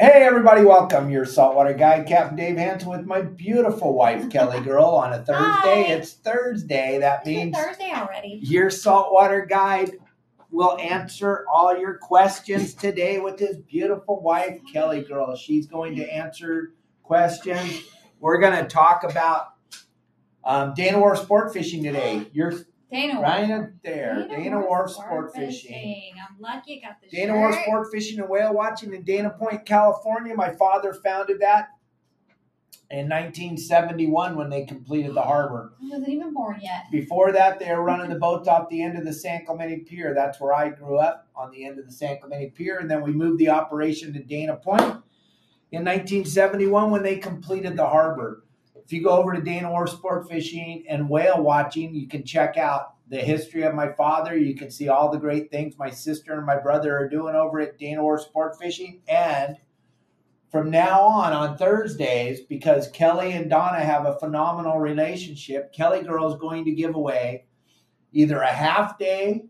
Hey 0.00 0.22
everybody, 0.22 0.64
welcome. 0.64 1.10
Your 1.10 1.26
saltwater 1.26 1.74
guide, 1.74 2.06
Captain 2.06 2.34
Dave 2.34 2.56
Hansen, 2.56 2.88
with 2.88 3.04
my 3.04 3.20
beautiful 3.20 3.92
wife, 3.92 4.30
Kelly 4.30 4.60
Girl, 4.64 4.86
on 4.86 5.12
a 5.12 5.18
Thursday. 5.18 5.84
Hi. 5.84 5.92
It's 5.92 6.14
Thursday. 6.14 6.96
That 7.00 7.26
means 7.26 7.54
Thursday 7.54 7.92
already? 7.94 8.38
your 8.40 8.70
saltwater 8.70 9.44
guide 9.44 9.90
will 10.50 10.78
answer 10.78 11.44
all 11.52 11.76
your 11.76 11.98
questions 11.98 12.72
today 12.72 13.18
with 13.18 13.38
his 13.38 13.58
beautiful 13.58 14.22
wife, 14.22 14.58
Kelly 14.72 15.02
Girl. 15.02 15.36
She's 15.36 15.66
going 15.66 15.94
to 15.96 16.10
answer 16.10 16.72
questions. 17.02 17.82
We're 18.20 18.40
going 18.40 18.56
to 18.56 18.66
talk 18.66 19.04
about 19.04 19.48
um, 20.44 20.72
Dana 20.72 20.98
Wharf 20.98 21.18
sport 21.18 21.52
fishing 21.52 21.82
today. 21.82 22.26
You're 22.32 22.54
Dana 22.90 23.20
right 23.20 23.68
there. 23.82 24.26
Dana, 24.28 24.60
Wharf 24.60 24.90
sport 24.90 25.34
fishing. 25.34 26.12
I'm 26.18 26.40
lucky 26.40 26.82
I 26.82 26.88
got 26.88 27.00
the 27.00 27.08
Dana 27.08 27.32
shirt. 27.32 27.38
Wharf 27.38 27.56
Sport 27.62 27.88
Fishing 27.92 28.18
and 28.20 28.28
Whale 28.28 28.52
Watching 28.52 28.92
in 28.94 29.02
Dana 29.02 29.30
Point, 29.30 29.64
California. 29.64 30.34
My 30.34 30.50
father 30.50 30.92
founded 30.92 31.40
that 31.40 31.68
in 32.90 33.08
1971 33.08 34.34
when 34.36 34.50
they 34.50 34.64
completed 34.64 35.14
the 35.14 35.22
harbor. 35.22 35.72
I 35.80 35.88
wasn't 35.88 36.08
even 36.08 36.34
born 36.34 36.58
yet. 36.60 36.86
Before 36.90 37.30
that, 37.30 37.60
they 37.60 37.70
were 37.72 37.82
running 37.82 38.10
the 38.10 38.18
boats 38.18 38.48
off 38.48 38.68
the 38.68 38.82
end 38.82 38.98
of 38.98 39.04
the 39.04 39.12
San 39.12 39.46
Clemente 39.46 39.84
Pier. 39.84 40.12
That's 40.12 40.40
where 40.40 40.52
I 40.52 40.70
grew 40.70 40.98
up, 40.98 41.28
on 41.36 41.52
the 41.52 41.64
end 41.64 41.78
of 41.78 41.86
the 41.86 41.92
San 41.92 42.18
Clemente 42.18 42.50
Pier. 42.50 42.78
And 42.78 42.90
then 42.90 43.02
we 43.02 43.12
moved 43.12 43.38
the 43.38 43.50
operation 43.50 44.12
to 44.14 44.22
Dana 44.22 44.56
Point 44.56 44.82
in 45.70 45.84
1971 45.84 46.90
when 46.90 47.04
they 47.04 47.16
completed 47.18 47.76
the 47.76 47.86
harbor. 47.86 48.42
If 48.90 48.94
you 48.94 49.04
go 49.04 49.10
over 49.10 49.32
to 49.32 49.40
Dana 49.40 49.70
Wharf 49.70 49.90
Sport 49.90 50.28
Fishing 50.28 50.82
and 50.88 51.08
Whale 51.08 51.40
Watching, 51.40 51.94
you 51.94 52.08
can 52.08 52.24
check 52.24 52.56
out 52.56 52.94
the 53.08 53.20
history 53.20 53.62
of 53.62 53.72
my 53.72 53.92
father. 53.92 54.36
You 54.36 54.56
can 54.56 54.68
see 54.68 54.88
all 54.88 55.12
the 55.12 55.16
great 55.16 55.48
things 55.48 55.78
my 55.78 55.90
sister 55.90 56.32
and 56.36 56.44
my 56.44 56.56
brother 56.56 56.98
are 56.98 57.08
doing 57.08 57.36
over 57.36 57.60
at 57.60 57.78
Dana 57.78 58.02
Wharf 58.02 58.22
Sport 58.22 58.58
Fishing. 58.58 59.00
And 59.06 59.58
from 60.50 60.72
now 60.72 61.02
on, 61.02 61.32
on 61.32 61.56
Thursdays, 61.56 62.40
because 62.40 62.88
Kelly 62.88 63.30
and 63.30 63.48
Donna 63.48 63.78
have 63.78 64.06
a 64.06 64.18
phenomenal 64.18 64.80
relationship, 64.80 65.72
Kelly 65.72 66.02
Girl 66.02 66.28
is 66.28 66.40
going 66.40 66.64
to 66.64 66.72
give 66.72 66.96
away 66.96 67.44
either 68.12 68.40
a 68.40 68.52
half 68.52 68.98
day 68.98 69.44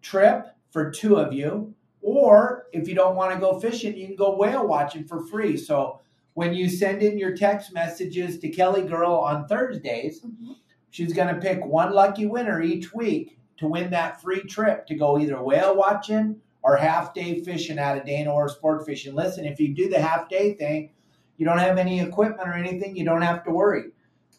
trip 0.00 0.46
for 0.70 0.92
two 0.92 1.16
of 1.16 1.32
you, 1.32 1.74
or 2.02 2.66
if 2.72 2.86
you 2.86 2.94
don't 2.94 3.16
want 3.16 3.34
to 3.34 3.40
go 3.40 3.58
fishing, 3.58 3.96
you 3.96 4.06
can 4.06 4.14
go 4.14 4.36
whale 4.36 4.64
watching 4.64 5.02
for 5.08 5.26
free. 5.26 5.56
So 5.56 6.02
when 6.34 6.52
you 6.54 6.68
send 6.68 7.02
in 7.02 7.18
your 7.18 7.36
text 7.36 7.72
messages 7.72 8.38
to 8.40 8.48
Kelly 8.48 8.82
Girl 8.82 9.12
on 9.12 9.46
Thursdays, 9.46 10.20
Mhm. 10.22 10.56
she's 10.90 11.12
going 11.12 11.32
to 11.34 11.40
pick 11.40 11.64
one 11.64 11.92
lucky 11.92 12.26
winner 12.26 12.60
each 12.60 12.92
week 12.92 13.38
to 13.58 13.68
win 13.68 13.90
that 13.90 14.20
free 14.20 14.42
trip 14.42 14.86
to 14.86 14.94
go 14.96 15.18
either 15.18 15.42
whale 15.42 15.76
watching 15.76 16.36
or 16.62 16.76
half 16.76 17.14
day 17.14 17.40
fishing 17.40 17.78
out 17.78 17.96
of 17.98 18.04
Dana 18.04 18.32
or 18.32 18.48
sport 18.48 18.84
fishing. 18.84 19.14
Listen, 19.14 19.44
if 19.44 19.60
you 19.60 19.74
do 19.74 19.88
the 19.88 20.00
half 20.00 20.28
day 20.28 20.54
thing, 20.54 20.90
you 21.36 21.44
don't 21.46 21.58
have 21.58 21.78
any 21.78 22.00
equipment 22.00 22.48
or 22.48 22.54
anything, 22.54 22.96
you 22.96 23.04
don't 23.04 23.22
have 23.22 23.44
to 23.44 23.50
worry. 23.50 23.90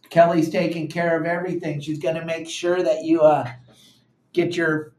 Kelly's 0.09 0.49
taking 0.49 0.87
care 0.87 1.17
of 1.19 1.25
everything. 1.25 1.79
She's 1.79 1.99
going 1.99 2.15
to 2.15 2.25
make 2.25 2.47
sure 2.47 2.81
that 2.83 3.03
you 3.03 3.21
uh, 3.21 3.49
get 4.33 4.55
your 4.55 4.93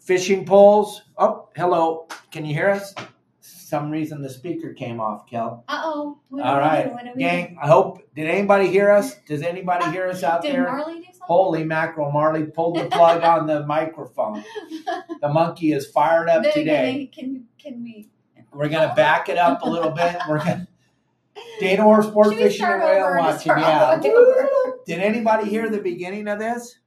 fishing 0.00 0.44
poles. 0.44 1.02
Oh, 1.18 1.48
hello. 1.56 2.06
Can 2.30 2.44
you 2.44 2.54
hear 2.54 2.70
us? 2.70 2.94
Some 3.70 3.88
reason 3.88 4.20
the 4.20 4.28
speaker 4.28 4.72
came 4.72 5.00
off, 5.00 5.28
Kel. 5.30 5.62
Uh 5.68 5.80
oh. 5.84 6.18
All 6.32 6.58
right, 6.58 6.90
gang. 7.16 7.56
I 7.62 7.68
hope. 7.68 8.02
Did 8.16 8.26
anybody 8.26 8.66
hear 8.66 8.90
us? 8.90 9.14
Does 9.28 9.42
anybody 9.42 9.88
hear 9.92 10.08
us 10.08 10.24
out 10.24 10.42
Did 10.42 10.56
there? 10.56 10.64
Marley 10.64 10.94
do 10.94 11.04
something? 11.04 11.20
Holy 11.20 11.62
mackerel! 11.62 12.10
Marley 12.10 12.46
pulled 12.46 12.78
the 12.78 12.86
plug 12.86 13.22
on 13.22 13.46
the 13.46 13.64
microphone. 13.66 14.42
The 15.20 15.28
monkey 15.28 15.72
is 15.72 15.86
fired 15.86 16.30
up 16.30 16.42
Then 16.42 16.52
today. 16.54 17.10
Can, 17.14 17.44
can, 17.58 17.72
can 17.74 17.84
we? 17.84 18.08
We're 18.54 18.70
gonna 18.70 18.94
back 18.94 19.28
it 19.28 19.36
up 19.36 19.60
a 19.62 19.68
little 19.68 19.90
bit. 19.90 20.16
We're 20.26 20.38
gonna 20.38 20.66
Dana 21.60 21.84
Wharf 21.84 22.06
Sport 22.06 22.34
Fishing 22.34 22.64
and 22.64 22.80
Whale? 22.82 23.18
Watching. 23.18 23.52
Yeah. 23.52 24.00
Did 24.86 24.98
anybody 24.98 25.48
hear 25.48 25.68
the 25.68 25.78
beginning 25.78 26.26
of 26.26 26.38
this? 26.38 26.78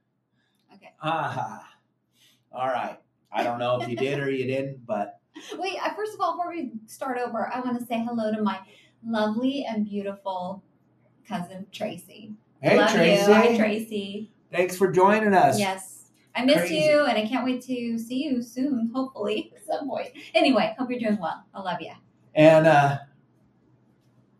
Okay. 0.74 0.92
Aha. 1.00 1.66
All 2.52 2.66
right. 2.66 2.98
I 3.32 3.44
don't 3.44 3.60
know 3.60 3.80
if 3.80 3.88
you 3.88 3.96
did 3.96 4.18
or 4.18 4.28
you 4.28 4.46
didn't, 4.46 4.84
but 4.84 5.20
Wait, 5.58 5.76
uh, 5.82 5.94
first 5.94 6.14
of 6.14 6.20
all, 6.20 6.36
before 6.36 6.50
we 6.52 6.72
start 6.86 7.18
over, 7.18 7.50
I 7.52 7.60
want 7.60 7.78
to 7.78 7.86
say 7.86 8.02
hello 8.04 8.32
to 8.34 8.42
my 8.42 8.58
lovely 9.06 9.64
and 9.68 9.84
beautiful 9.88 10.62
cousin, 11.28 11.66
Tracy. 11.72 12.32
hey 12.62 12.76
Love 12.76 12.92
Tracy, 12.92 13.26
you. 13.26 13.34
Hi, 13.34 13.56
Tracy. 13.56 14.30
thanks 14.52 14.76
for 14.76 14.90
joining 14.90 15.34
us. 15.34 15.58
Yes. 15.58 16.10
I 16.36 16.44
miss 16.44 16.58
Crazy. 16.58 16.76
you, 16.76 17.04
and 17.04 17.16
I 17.16 17.26
can't 17.26 17.44
wait 17.44 17.62
to 17.62 17.98
see 17.98 18.24
you 18.24 18.42
soon, 18.42 18.90
hopefully, 18.94 19.52
at 19.54 19.64
some 19.64 19.88
point. 19.88 20.08
Anyway, 20.34 20.74
hope 20.78 20.90
you're 20.90 20.98
doing 20.98 21.18
well. 21.20 21.44
I 21.54 21.60
love 21.60 21.80
you. 21.80 21.92
And 22.34 22.66
uh, 22.66 22.98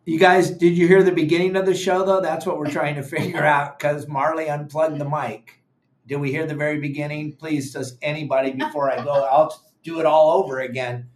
you 0.05 0.19
guys, 0.19 0.51
did 0.51 0.77
you 0.77 0.87
hear 0.87 1.03
the 1.03 1.11
beginning 1.11 1.55
of 1.55 1.65
the 1.65 1.73
show 1.73 2.05
though? 2.05 2.19
That's 2.21 2.45
what 2.45 2.57
we're 2.57 2.69
trying 2.69 2.95
to 2.95 3.03
figure 3.03 3.45
out 3.45 3.79
because 3.79 4.07
Marley 4.07 4.49
unplugged 4.49 4.99
the 4.99 5.09
mic. 5.09 5.61
Did 6.07 6.17
we 6.17 6.31
hear 6.31 6.45
the 6.45 6.53
very 6.53 6.79
beginning? 6.79 7.33
Please, 7.33 7.73
does 7.73 7.97
anybody 8.01 8.51
before 8.51 8.91
I 8.91 9.03
go? 9.03 9.23
I'll 9.23 9.59
do 9.85 9.99
it 9.99 10.05
all 10.05 10.31
over 10.31 10.59
again 10.59 11.07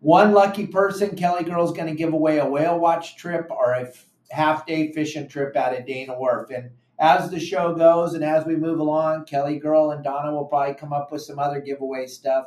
one 0.00 0.32
lucky 0.32 0.66
person, 0.66 1.14
Kelly 1.14 1.44
Girl's 1.44 1.72
going 1.72 1.88
to 1.88 1.94
give 1.94 2.14
away 2.14 2.38
a 2.38 2.46
whale 2.46 2.78
watch 2.78 3.16
trip 3.16 3.46
or 3.50 3.72
a 3.72 3.92
half 4.30 4.64
day 4.64 4.92
fishing 4.92 5.28
trip 5.28 5.54
out 5.56 5.78
of 5.78 5.84
Dana 5.84 6.18
Wharf. 6.18 6.48
And 6.50 6.70
as 7.00 7.30
the 7.30 7.40
show 7.40 7.74
goes 7.74 8.12
and 8.14 8.22
as 8.22 8.44
we 8.44 8.54
move 8.54 8.78
along, 8.78 9.24
Kelly 9.24 9.58
Girl 9.58 9.90
and 9.90 10.04
Donna 10.04 10.32
will 10.32 10.44
probably 10.44 10.74
come 10.74 10.92
up 10.92 11.10
with 11.10 11.22
some 11.22 11.38
other 11.38 11.60
giveaway 11.60 12.06
stuff 12.06 12.44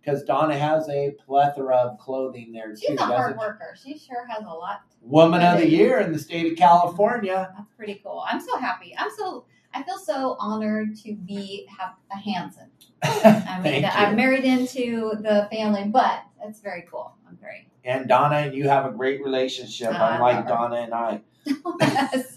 because 0.00 0.22
Donna 0.22 0.56
has 0.56 0.88
a 0.90 1.12
plethora 1.26 1.76
of 1.76 1.98
clothing 1.98 2.52
there 2.52 2.68
too. 2.68 2.82
She's 2.88 3.00
a 3.00 3.04
hard 3.04 3.38
worker. 3.38 3.74
She 3.82 3.98
sure 3.98 4.26
has 4.26 4.44
a 4.44 4.52
lot. 4.52 4.82
Woman 5.00 5.42
of 5.42 5.58
the 5.58 5.68
Year 5.68 6.00
in 6.00 6.12
the 6.12 6.18
state 6.18 6.52
of 6.52 6.58
California. 6.58 7.52
That's 7.56 7.72
pretty 7.74 8.00
cool. 8.04 8.22
I'm 8.28 8.40
so 8.40 8.58
happy. 8.58 8.94
I'm 8.98 9.10
so 9.16 9.46
I 9.72 9.82
feel 9.82 9.98
so 9.98 10.36
honored 10.38 10.94
to 11.04 11.14
be 11.14 11.66
have 11.78 11.94
a 12.12 12.18
Hansen. 12.18 12.70
I 13.02 13.60
mean, 13.62 13.84
I'm 13.92 14.14
married 14.14 14.44
into 14.44 15.12
the 15.22 15.48
family, 15.50 15.84
but 15.84 16.22
it's 16.44 16.60
very 16.60 16.84
cool. 16.90 17.14
I'm 17.26 17.38
very 17.38 17.66
And 17.82 18.08
Donna 18.08 18.36
and 18.36 18.54
you 18.54 18.68
have 18.68 18.84
a 18.84 18.90
great 18.90 19.24
relationship, 19.24 19.92
I 19.92 20.16
unlike. 20.16 20.46
Donna 20.46 20.76
and 20.76 20.92
I. 20.94 21.20
stop. 22.22 22.35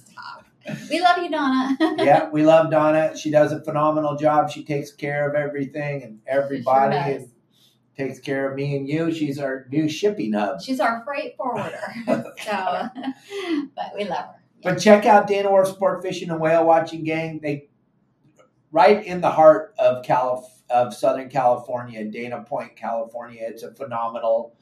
We 0.90 1.02
love 1.02 1.18
you, 1.18 1.30
Donna. 1.30 1.78
yeah, 1.98 2.30
we 2.30 2.46
love 2.46 2.72
Donna. 2.72 3.16
She 3.18 3.32
does 3.32 3.52
a 3.52 3.62
phenomenal 3.64 4.16
job. 4.16 4.50
She 4.50 4.64
takes 4.64 4.92
care 4.92 5.30
of 5.30 5.36
everything 5.36 6.04
and 6.04 6.20
everybody 6.28 6.96
sure 6.96 7.16
and 7.16 7.32
takes 7.98 8.20
care 8.20 8.50
of 8.50 8.56
me 8.56 8.76
and 8.78 8.88
you. 8.88 9.12
She's 9.12 9.40
our 9.40 9.68
new 9.70 9.90
shipping 9.90 10.34
hub. 10.34 10.62
She's 10.62 10.80
our 10.80 11.04
freight 11.04 11.36
forwarder. 11.38 11.82
so, 12.08 12.88
but 13.76 13.92
we 13.96 14.06
love 14.06 14.26
her. 14.26 14.36
But 14.64 14.80
check 14.80 15.06
out 15.06 15.28
Dana 15.28 15.50
Wharf 15.50 15.70
Sport 15.70 16.02
Fishing 16.02 16.30
and 16.30 16.40
Whale 16.40 16.66
Watching 16.66 17.04
Gang. 17.04 17.40
They 17.42 17.70
right 18.72 19.06
in 19.06 19.22
the 19.22 19.32
heart 19.32 19.74
of 19.80 20.04
Calif- 20.04 20.62
of 20.70 20.94
Southern 20.94 21.30
California, 21.30 22.06
Dana 22.06 22.44
Point, 22.44 22.76
California. 22.76 23.42
It's 23.44 23.64
a 23.64 23.74
phenomenal 23.74 24.56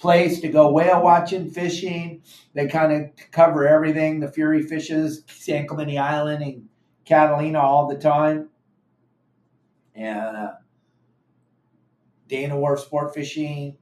place 0.00 0.40
to 0.40 0.48
go 0.48 0.72
whale 0.72 1.02
watching, 1.02 1.50
fishing. 1.50 2.22
They 2.54 2.66
kind 2.66 2.92
of 2.92 3.30
cover 3.30 3.68
everything. 3.68 4.20
The 4.20 4.32
Fury 4.32 4.62
fishes 4.62 5.22
San 5.28 5.66
Clemente 5.66 5.98
Island 5.98 6.42
and 6.42 6.68
Catalina 7.04 7.60
all 7.60 7.86
the 7.86 7.98
time. 7.98 8.48
And 9.94 10.36
uh, 10.36 10.52
Dana 12.28 12.56
Wharf 12.56 12.80
Sport 12.80 13.14
Fishing 13.14 13.76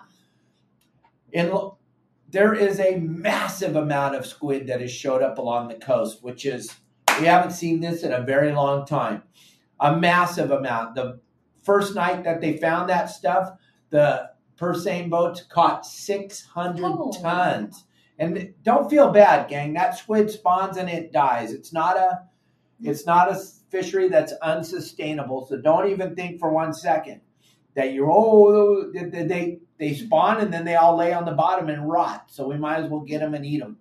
In 1.31 1.51
there 2.31 2.53
is 2.53 2.79
a 2.79 2.97
massive 2.97 3.75
amount 3.75 4.15
of 4.15 4.25
squid 4.25 4.67
that 4.67 4.81
has 4.81 4.91
showed 4.91 5.23
up 5.23 5.37
along 5.37 5.67
the 5.67 5.75
coast, 5.75 6.23
which 6.23 6.45
is 6.45 6.75
we 7.19 7.25
haven't 7.25 7.51
seen 7.51 7.79
this 7.79 8.03
in 8.03 8.11
a 8.11 8.21
very 8.21 8.51
long 8.51 8.85
time. 8.85 9.23
A 9.79 9.95
massive 9.95 10.51
amount. 10.51 10.95
The 10.95 11.19
first 11.63 11.95
night 11.95 12.23
that 12.23 12.41
they 12.41 12.57
found 12.57 12.89
that 12.89 13.09
stuff, 13.09 13.51
the 13.89 14.29
purse 14.57 14.83
seine 14.83 15.07
boats 15.07 15.41
caught 15.43 15.85
600 15.85 16.83
Oh. 16.83 17.11
tons. 17.21 17.85
And 18.17 18.53
don't 18.63 18.89
feel 18.89 19.11
bad, 19.11 19.47
gang. 19.49 19.73
That 19.73 19.97
squid 19.97 20.29
spawns 20.29 20.75
and 20.77 20.89
it 20.89 21.13
dies. 21.13 21.53
It's 21.53 21.71
not 21.71 21.95
a 21.95 22.23
it's 22.81 23.05
not 23.05 23.31
a 23.31 23.35
fishery 23.69 24.07
that's 24.09 24.33
unsustainable. 24.41 25.45
So 25.47 25.57
don't 25.61 25.89
even 25.89 26.15
think 26.15 26.39
for 26.39 26.51
one 26.51 26.73
second 26.73 27.21
that 27.75 27.93
you're 27.93 28.11
oh 28.11 28.91
they 28.91 29.23
they, 29.23 29.59
they 29.77 29.93
spawn 29.93 30.41
and 30.41 30.53
then 30.53 30.65
they 30.65 30.75
all 30.75 30.97
lay 30.97 31.13
on 31.13 31.23
the 31.25 31.31
bottom 31.31 31.69
and 31.69 31.87
rot. 31.89 32.25
So 32.27 32.47
we 32.47 32.57
might 32.57 32.83
as 32.83 32.89
well 32.89 33.01
get 33.01 33.19
them 33.19 33.33
and 33.33 33.45
eat 33.45 33.59
them. 33.59 33.77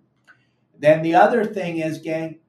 Then 0.77 1.01
the 1.01 1.15
other 1.15 1.43
thing 1.43 1.79
is, 1.79 1.97
gang, 1.99 2.39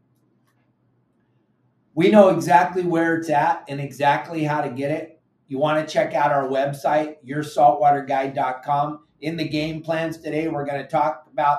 we 2.01 2.09
know 2.09 2.31
exactly 2.31 2.83
where 2.83 3.17
it's 3.17 3.29
at 3.29 3.63
and 3.69 3.79
exactly 3.79 4.43
how 4.43 4.63
to 4.63 4.71
get 4.71 4.91
it. 4.91 5.21
You 5.49 5.59
want 5.59 5.87
to 5.87 5.93
check 5.93 6.15
out 6.15 6.33
our 6.33 6.49
website, 6.49 7.17
yoursaltwaterguide.com. 7.27 9.01
In 9.21 9.37
the 9.37 9.47
game 9.47 9.83
plans 9.83 10.17
today, 10.17 10.49
we're 10.49 10.65
going 10.65 10.81
to 10.81 10.89
talk 10.89 11.27
about. 11.31 11.59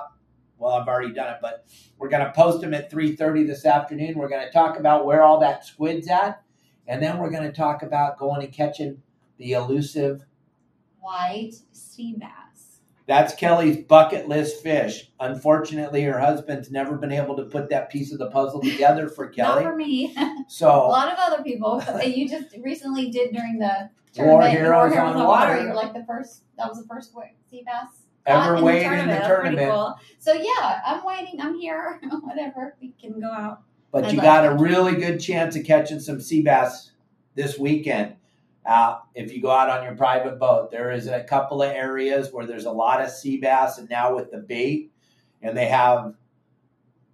Well, 0.57 0.73
I've 0.73 0.87
already 0.87 1.13
done 1.13 1.31
it, 1.31 1.37
but 1.43 1.67
we're 1.99 2.09
going 2.09 2.25
to 2.25 2.31
post 2.31 2.61
them 2.61 2.73
at 2.73 2.91
3:30 2.91 3.45
this 3.45 3.67
afternoon. 3.67 4.17
We're 4.17 4.29
going 4.29 4.43
to 4.43 4.51
talk 4.51 4.79
about 4.79 5.05
where 5.05 5.21
all 5.21 5.39
that 5.41 5.63
squid's 5.63 6.07
at, 6.09 6.41
and 6.87 7.03
then 7.03 7.19
we're 7.19 7.29
going 7.29 7.43
to 7.43 7.51
talk 7.51 7.83
about 7.83 8.17
going 8.17 8.43
and 8.43 8.51
catching 8.51 8.99
the 9.37 9.51
elusive. 9.51 10.25
White 11.01 11.53
sea 11.71 12.15
bass. 12.17 12.50
That's 13.07 13.33
Kelly's 13.35 13.77
bucket 13.77 14.27
list 14.29 14.61
fish. 14.63 15.11
Unfortunately, 15.19 16.03
her 16.03 16.19
husband's 16.19 16.71
never 16.71 16.97
been 16.97 17.11
able 17.11 17.35
to 17.35 17.43
put 17.43 17.69
that 17.69 17.89
piece 17.91 18.13
of 18.13 18.19
the 18.19 18.29
puzzle 18.29 18.61
together 18.61 19.09
for 19.09 19.27
Kelly. 19.29 19.63
Not 19.63 19.71
for 19.71 19.75
me. 19.75 20.15
So 20.47 20.67
a 20.69 20.87
lot 20.87 21.11
of 21.11 21.17
other 21.17 21.43
people. 21.43 21.81
You 22.05 22.27
just 22.27 22.55
recently 22.61 23.09
did 23.09 23.33
during 23.33 23.57
the 23.57 23.89
War 24.17 24.41
tournament, 24.41 24.51
Heroes 24.51 24.91
War 24.91 24.99
on 25.01 25.15
on 25.15 25.25
Water. 25.27 25.61
You're 25.63 25.73
like 25.73 25.93
the 25.93 26.03
first. 26.05 26.43
That 26.57 26.67
was 26.67 26.81
the 26.81 26.87
first 26.87 27.13
sea 27.49 27.63
bass. 27.65 27.87
ever 28.25 28.61
weighed 28.61 28.83
in 28.85 28.91
the 28.91 29.13
That's 29.13 29.27
pretty 29.27 29.55
tournament, 29.55 29.71
cool. 29.71 29.95
So 30.19 30.33
yeah, 30.33 30.81
I'm 30.85 31.05
waiting. 31.05 31.39
I'm 31.39 31.57
here. 31.57 31.99
Whatever. 32.21 32.75
We 32.81 32.93
can 33.01 33.19
go 33.21 33.31
out. 33.31 33.61
but 33.91 34.05
I'd 34.05 34.13
you 34.13 34.21
got 34.21 34.45
a 34.45 34.55
really 34.55 34.95
good 34.95 35.19
chance 35.19 35.55
of 35.55 35.63
catching 35.65 35.99
some 36.01 36.19
sea 36.19 36.41
bass 36.41 36.91
this 37.35 37.57
weekend. 37.57 38.15
Uh, 38.65 38.99
if 39.15 39.33
you 39.33 39.41
go 39.41 39.49
out 39.49 39.69
on 39.69 39.83
your 39.83 39.95
private 39.95 40.37
boat, 40.39 40.69
there 40.69 40.91
is 40.91 41.07
a 41.07 41.23
couple 41.23 41.63
of 41.63 41.71
areas 41.71 42.31
where 42.31 42.45
there's 42.45 42.65
a 42.65 42.71
lot 42.71 43.01
of 43.01 43.09
sea 43.09 43.37
bass, 43.37 43.77
and 43.79 43.89
now 43.89 44.15
with 44.15 44.31
the 44.31 44.37
bait, 44.37 44.91
and 45.41 45.57
they 45.57 45.65
have 45.67 46.13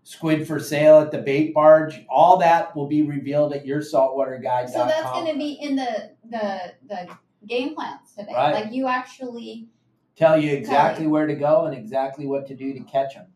squid 0.03 0.47
for 0.47 0.59
sale 0.59 0.99
at 0.99 1.11
the 1.11 1.17
bait 1.17 1.53
barge. 1.53 2.05
All 2.09 2.37
that 2.37 2.75
will 2.75 2.87
be 2.87 3.01
revealed 3.01 3.53
at 3.53 3.65
yoursaltwaterguide.com. 3.65 4.67
So 4.67 4.85
that's 4.85 5.11
going 5.11 5.31
to 5.31 5.37
be 5.37 5.53
in 5.53 5.75
the 5.75 6.11
the 6.29 6.73
the 6.87 7.07
game 7.47 7.75
plans 7.75 8.13
today. 8.17 8.33
Right. 8.33 8.53
Like 8.53 8.73
you 8.73 8.87
actually. 8.87 9.67
tell 10.15 10.37
you 10.37 10.51
exactly 10.51 11.07
where 11.07 11.27
to 11.27 11.35
go 11.35 11.65
and 11.65 11.77
exactly 11.77 12.25
what 12.25 12.47
to 12.47 12.55
do 12.55 12.73
to 12.73 12.79
catch 12.81 13.15
them. 13.15 13.27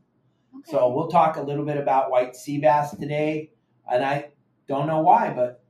Okay. 0.57 0.71
So 0.71 0.89
we'll 0.89 1.07
talk 1.07 1.37
a 1.37 1.41
little 1.41 1.65
bit 1.65 1.77
about 1.77 2.11
white 2.11 2.35
sea 2.35 2.57
bass 2.57 2.91
today, 2.91 3.51
and 3.89 4.03
I 4.03 4.29
don't 4.67 4.87
know 4.87 5.01
why, 5.01 5.31
but 5.33 5.60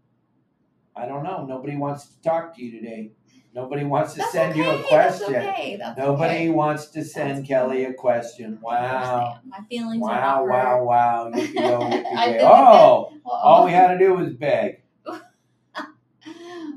I 1.02 1.08
don't 1.08 1.24
know. 1.24 1.46
Nobody 1.48 1.76
wants 1.76 2.06
to 2.06 2.22
talk 2.22 2.56
to 2.56 2.62
you 2.64 2.80
today. 2.80 3.12
Nobody 3.56 3.84
wants 3.84 4.14
to 4.14 4.20
That's 4.20 4.32
send 4.32 4.56
you 4.56 4.70
a 4.70 4.84
question. 4.84 5.34
That's 5.34 5.48
okay. 5.50 5.76
That's 5.78 5.98
Nobody 5.98 6.34
okay. 6.36 6.50
wants 6.50 6.86
to 6.88 7.04
send 7.04 7.40
That's 7.40 7.48
Kelly 7.48 7.86
a 7.86 7.94
question. 7.94 8.60
Wow. 8.62 9.40
My 9.46 9.58
feelings 9.68 10.02
are 10.04 10.10
Wow, 10.10 10.46
wow, 10.46 10.84
wow. 10.84 11.32
Yippee 11.34 11.54
go, 11.56 11.80
yippee 11.80 12.06
I 12.18 12.26
yay. 12.30 12.40
Oh, 12.44 13.12
Well, 13.26 13.36
all 13.36 13.64
oh. 13.64 13.66
we 13.66 13.72
had 13.72 13.88
to 13.88 13.98
do 13.98 14.14
was 14.14 14.30
beg. 14.34 14.84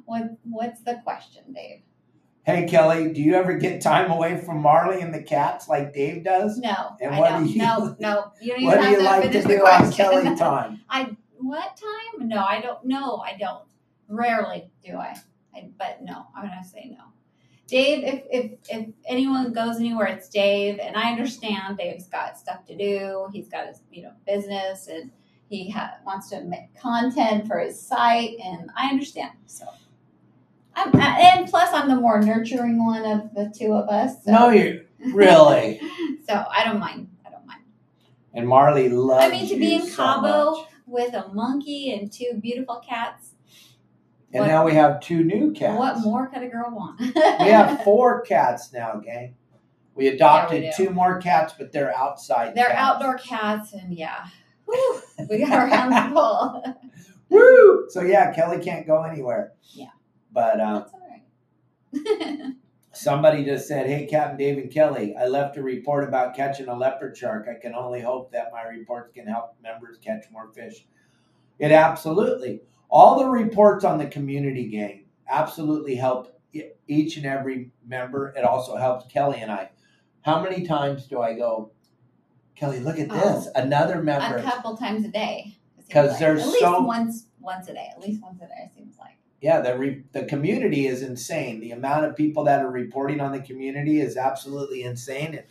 What 0.06 0.22
What's 0.44 0.80
the 0.82 1.00
question, 1.04 1.52
Dave? 1.52 1.82
Hey, 2.44 2.66
Kelly, 2.66 3.12
do 3.12 3.22
you 3.22 3.34
ever 3.34 3.54
get 3.54 3.80
time 3.80 4.10
away 4.10 4.38
from 4.38 4.60
Marley 4.60 5.00
and 5.00 5.14
the 5.14 5.22
cats 5.22 5.68
like 5.68 5.94
Dave 5.94 6.24
does? 6.24 6.58
No, 6.58 6.96
And 7.00 7.16
what 7.18 7.38
do 7.38 7.44
you- 7.46 7.58
no, 7.58 7.96
no. 8.00 8.32
You 8.40 8.54
don't 8.54 8.64
What 8.64 8.80
do 8.80 8.88
you 8.88 8.96
to 8.98 9.02
like 9.02 9.30
to 9.32 9.42
do 9.42 9.66
on. 9.66 9.92
Kelly 9.92 10.36
time? 10.36 10.80
I 10.88 11.16
what 11.38 11.76
time? 11.76 12.28
No, 12.28 12.38
I 12.42 12.60
don't. 12.60 12.84
No, 12.84 13.16
I 13.18 13.36
don't. 13.38 13.62
Rarely 14.08 14.70
do 14.84 14.96
I. 14.96 15.16
I 15.54 15.68
but 15.78 15.98
no, 16.02 16.26
I'm 16.36 16.42
gonna 16.48 16.64
say 16.64 16.90
no. 16.90 17.04
Dave, 17.66 18.04
if 18.04 18.22
if 18.30 18.52
if 18.68 18.88
anyone 19.06 19.52
goes 19.52 19.76
anywhere, 19.76 20.06
it's 20.06 20.28
Dave, 20.28 20.78
and 20.78 20.96
I 20.96 21.10
understand 21.10 21.78
Dave's 21.78 22.06
got 22.08 22.36
stuff 22.38 22.64
to 22.66 22.76
do. 22.76 23.28
He's 23.32 23.48
got 23.48 23.66
his 23.68 23.80
you 23.90 24.02
know 24.02 24.12
business, 24.26 24.88
and 24.88 25.10
he 25.48 25.70
ha- 25.70 25.94
wants 26.04 26.28
to 26.30 26.42
make 26.44 26.74
content 26.78 27.46
for 27.46 27.58
his 27.58 27.80
site, 27.80 28.36
and 28.44 28.70
I 28.76 28.88
understand. 28.88 29.32
So, 29.46 29.64
I'm 30.74 30.94
uh, 30.94 30.98
and 31.18 31.48
plus 31.48 31.70
I'm 31.72 31.88
the 31.88 31.96
more 31.96 32.20
nurturing 32.20 32.84
one 32.84 33.05
of 33.05 33.32
the 33.34 33.52
two 33.56 33.72
of 33.72 33.88
us. 33.88 34.22
So. 34.24 34.32
No, 34.32 34.50
you 34.50 34.84
really. 35.14 35.81
so 36.29 36.44
I 36.50 36.64
don't 36.64 36.79
mind. 36.79 37.08
I 37.26 37.31
don't 37.31 37.46
mind. 37.46 37.62
And 38.34 38.46
Marley 38.46 38.88
loves 38.90 39.24
I 39.24 39.29
mean, 39.31 39.48
to 39.48 39.56
be 39.56 39.74
in 39.76 39.86
so 39.86 39.96
Cabo 39.96 40.50
much. 40.52 40.69
with 40.86 41.14
a 41.14 41.29
monkey 41.32 41.93
and 41.93 42.12
two 42.12 42.38
beautiful 42.43 42.82
cats. 42.86 43.31
And 44.34 44.41
what- 44.43 44.48
now 44.48 44.64
we 44.64 44.72
have 44.74 45.00
two 45.00 45.22
new 45.24 45.53
cats. 45.53 45.79
What 45.79 46.00
more 46.00 46.26
could 46.26 46.43
a 46.43 46.48
girl 46.48 46.70
want? 46.70 47.00
We 47.14 47.48
have 47.50 47.82
four 47.84 48.20
cats 48.22 48.72
now, 48.72 48.96
gang. 48.96 49.36
We 49.94 50.08
adopted 50.08 50.64
Yeah, 50.64 50.72
we 50.76 50.86
two 50.86 50.91
more 50.93 51.19
cats, 51.20 51.55
but 51.56 51.70
they're 51.72 51.96
outside. 51.96 52.55
They're 52.55 52.67
cats. 52.67 52.79
outdoor 52.79 53.17
cats, 53.19 53.72
and 53.72 53.94
yeah, 53.94 54.26
Whew, 54.67 55.00
we 55.31 55.38
got 55.38 55.53
our 55.53 55.67
hands 55.69 56.12
full. 56.12 56.64
Woo! 57.29 57.86
So 57.91 58.03
yeah, 58.03 58.32
Kelly 58.34 58.58
can't 58.62 58.86
go 58.86 59.03
anywhere. 59.05 59.53
Yeah. 59.72 59.91
But 60.32 60.60
um, 60.60 60.74
That's 60.81 60.94
all 60.94 61.00
right. 62.29 62.53
somebody 62.93 63.44
just 63.44 63.69
said, 63.69 63.86
"Hey, 63.86 64.06
Captain 64.06 64.36
Dave 64.36 64.58
and 64.58 64.70
Kelly, 64.72 65.14
I 65.17 65.26
left 65.26 65.56
a 65.56 65.62
report 65.62 66.03
about 66.08 66.34
catching 66.34 66.67
a 66.69 66.76
leopard 66.76 67.17
shark. 67.17 67.46
I 67.48 67.60
can 67.60 67.74
only 67.74 68.00
hope 68.00 68.32
that 68.32 68.50
my 68.53 68.62
reports 68.62 69.12
can 69.14 69.26
help 69.29 69.55
members 69.62 69.98
catch 69.98 70.24
more 70.32 70.50
fish." 70.53 70.86
It 71.60 71.70
absolutely. 71.70 72.62
All 72.94 73.19
the 73.19 73.27
reports 73.27 73.84
on 73.84 73.98
the 73.98 74.06
community 74.06 74.69
game 74.69 75.06
absolutely 75.29 75.96
helped 75.96 76.31
e- 76.53 76.70
each 76.86 77.17
and 77.17 77.27
every 77.27 77.72
member. 77.84 78.32
It 78.36 78.44
also 78.44 78.77
helps 78.77 79.13
Kelly 79.13 79.41
and 79.41 79.51
I. 79.51 79.70
How 80.22 80.41
many 80.41 80.65
times 80.65 81.08
do 81.08 81.20
I 81.20 81.34
go, 81.34 81.72
Kelly? 82.55 82.79
Look 82.79 83.01
at 83.01 83.10
this, 83.10 83.48
another 83.56 84.01
member. 84.01 84.36
a 84.36 84.43
couple 84.44 84.77
times 84.77 85.05
a 85.05 85.08
day. 85.08 85.58
Because 85.77 86.10
like. 86.10 86.20
there's 86.20 86.43
at 86.43 86.46
least 86.46 86.60
so- 86.60 86.82
once 86.82 87.27
once 87.41 87.69
a 87.69 87.74
day. 87.74 87.89
At 87.91 88.01
least 88.01 88.22
once 88.22 88.41
a 88.41 88.46
day. 88.46 88.63
It 88.67 88.70
seems 88.77 88.96
like. 88.96 89.19
Yeah, 89.41 89.60
the 89.60 89.77
re- 89.77 90.05
the 90.13 90.27
community 90.27 90.86
is 90.86 91.03
insane. 91.03 91.58
The 91.58 91.72
amount 91.72 92.05
of 92.05 92.15
people 92.15 92.44
that 92.44 92.63
are 92.63 92.70
reporting 92.70 93.20
on 93.20 93.32
the 93.32 93.41
community 93.41 94.01
is 94.01 94.17
absolutely 94.17 94.84
insane. 94.84 95.34
And, 95.34 95.44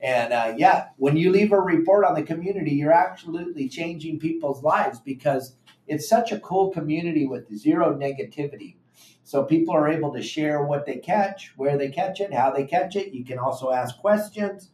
and 0.00 0.32
uh, 0.32 0.54
yeah, 0.56 0.86
when 0.96 1.18
you 1.18 1.32
leave 1.32 1.52
a 1.52 1.60
report 1.60 2.06
on 2.06 2.14
the 2.14 2.22
community, 2.22 2.70
you're 2.70 2.92
absolutely 2.92 3.68
changing 3.68 4.18
people's 4.18 4.62
lives 4.62 5.00
because 5.00 5.54
it's 5.88 6.08
such 6.08 6.32
a 6.32 6.40
cool 6.40 6.70
community 6.70 7.26
with 7.26 7.54
zero 7.54 7.94
negativity. 7.94 8.76
So 9.24 9.44
people 9.44 9.74
are 9.74 9.88
able 9.88 10.12
to 10.14 10.22
share 10.22 10.62
what 10.62 10.86
they 10.86 10.96
catch, 10.96 11.52
where 11.56 11.76
they 11.76 11.90
catch 11.90 12.20
it, 12.20 12.32
how 12.32 12.50
they 12.50 12.64
catch 12.64 12.96
it. 12.96 13.12
You 13.12 13.24
can 13.24 13.38
also 13.38 13.72
ask 13.72 13.98
questions 13.98 14.70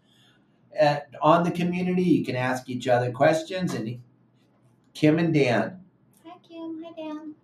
uh, 0.80 0.98
on 1.20 1.42
the 1.42 1.50
community. 1.50 2.02
You 2.02 2.24
can 2.24 2.36
ask 2.36 2.68
each 2.68 2.86
other 2.86 3.10
questions. 3.10 3.74
And 3.74 4.00
Kim 4.92 5.18
and 5.18 5.34
Dan, 5.34 5.80
Hi 6.24 6.36
Kim. 6.48 6.84
Hi 6.84 6.92
Dan. 6.96 7.34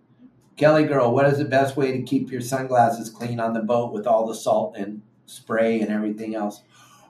Kelly 0.57 0.85
girl, 0.85 1.13
what 1.13 1.27
is 1.27 1.39
the 1.39 1.45
best 1.45 1.77
way 1.77 1.91
to 1.91 2.03
keep 2.03 2.31
your 2.31 2.41
sunglasses 2.41 3.11
clean 3.11 3.41
on 3.41 3.55
the 3.55 3.61
boat 3.61 3.93
with 3.93 4.07
all 4.07 4.27
the 4.27 4.35
salt 4.35 4.77
and 4.77 5.03
spray 5.27 5.81
and 5.81 5.91
everything 5.91 6.35
else? 6.35 6.63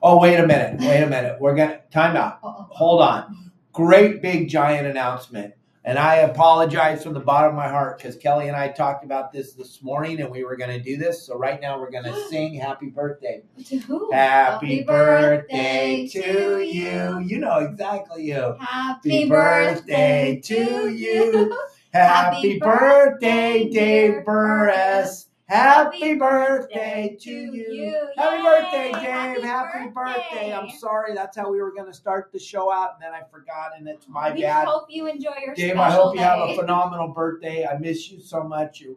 Oh, 0.03 0.19
wait 0.19 0.39
a 0.39 0.47
minute. 0.47 0.81
Wait 0.81 1.03
a 1.03 1.07
minute. 1.07 1.39
We're 1.41 1.55
gonna 1.55 1.81
time 1.91 2.17
out. 2.17 2.39
Uh-oh. 2.43 2.69
Hold 2.71 3.03
on. 3.03 3.53
Great 3.73 4.23
big 4.23 4.49
giant 4.49 4.87
announcement. 4.87 5.53
And 5.83 5.99
I 5.99 6.17
apologize 6.17 7.03
from 7.03 7.15
the 7.15 7.21
bottom 7.21 7.51
of 7.51 7.57
my 7.57 7.69
heart 7.69 7.97
because 7.97 8.15
Kelly 8.17 8.49
and 8.49 8.57
I 8.57 8.69
talked 8.69 9.03
about 9.03 9.33
this 9.33 9.55
this 9.55 9.83
morning 9.83 10.21
and 10.21 10.31
we 10.31 10.45
were 10.45 10.57
going 10.57 10.71
to 10.71 10.79
do 10.79 10.99
this. 10.99 11.27
So 11.27 11.39
right 11.39 11.59
now 11.61 11.81
we're 11.81 11.91
going 11.91 12.05
to 12.13 12.29
sing 12.29 12.55
happy 12.55 12.89
birthday. 12.89 13.43
To 13.67 13.79
who? 13.79 14.13
Happy 14.13 14.83
birthday 14.83 16.07
to 16.09 16.61
you. 16.61 17.19
You 17.21 17.39
know 17.39 17.59
exactly 17.59 18.27
you. 18.27 18.57
Happy 18.61 19.29
birthday 19.29 20.41
to 20.45 20.89
you. 20.89 21.59
Happy 21.93 22.59
birthday, 22.61 23.69
Dave 23.69 24.25
Burris. 24.25 25.27
Happy 25.51 26.15
birthday 26.15 27.17
to 27.21 27.31
you. 27.31 28.09
Happy 28.17 28.41
birthday, 28.41 28.93
Dave. 28.93 29.43
Happy 29.43 29.43
Happy 29.43 29.89
birthday. 29.89 30.55
I'm 30.55 30.71
sorry. 30.71 31.13
That's 31.13 31.37
how 31.37 31.51
we 31.51 31.61
were 31.61 31.73
going 31.73 31.89
to 31.89 31.93
start 31.93 32.31
the 32.33 32.39
show 32.39 32.73
out, 32.73 32.91
and 32.95 33.03
then 33.03 33.13
I 33.13 33.29
forgot, 33.29 33.73
and 33.77 33.89
it's 33.89 34.07
my 34.07 34.31
we 34.31 34.43
bad. 34.43 34.69
hope 34.69 34.87
you 34.89 35.09
enjoy 35.09 35.35
your 35.45 35.57
Dave, 35.57 35.77
I 35.77 35.91
hope 35.91 36.15
you 36.15 36.21
have 36.21 36.39
a 36.51 36.55
phenomenal 36.61 37.09
birthday. 37.09 37.67
I 37.67 37.79
miss 37.79 38.13
you 38.13 38.21
so 38.21 38.45
much. 38.45 38.81
You're 38.81 38.95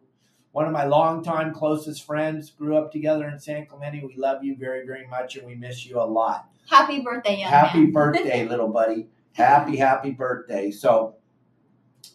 one 0.52 0.66
of 0.68 0.72
my 0.72 0.86
longtime 0.86 1.56
closest 1.56 2.06
friends. 2.06 2.52
Grew 2.52 2.78
up 2.78 2.92
together 2.92 3.28
in 3.30 3.40
San 3.40 3.66
Clemente. 3.66 4.04
We 4.06 4.16
love 4.16 4.44
you 4.44 4.56
very, 4.56 4.86
very 4.86 5.08
much, 5.08 5.38
and 5.38 5.48
we 5.48 5.56
miss 5.56 5.88
you 5.88 6.00
a 6.00 6.06
lot. 6.06 6.50
Happy 6.70 7.00
birthday, 7.00 7.40
young 7.40 7.50
Happy 7.50 7.80
man. 7.80 7.92
birthday, 7.94 8.48
little 8.48 8.68
buddy. 8.68 9.08
Happy, 9.32 9.76
happy 9.76 10.12
birthday. 10.12 10.70
So, 10.70 11.16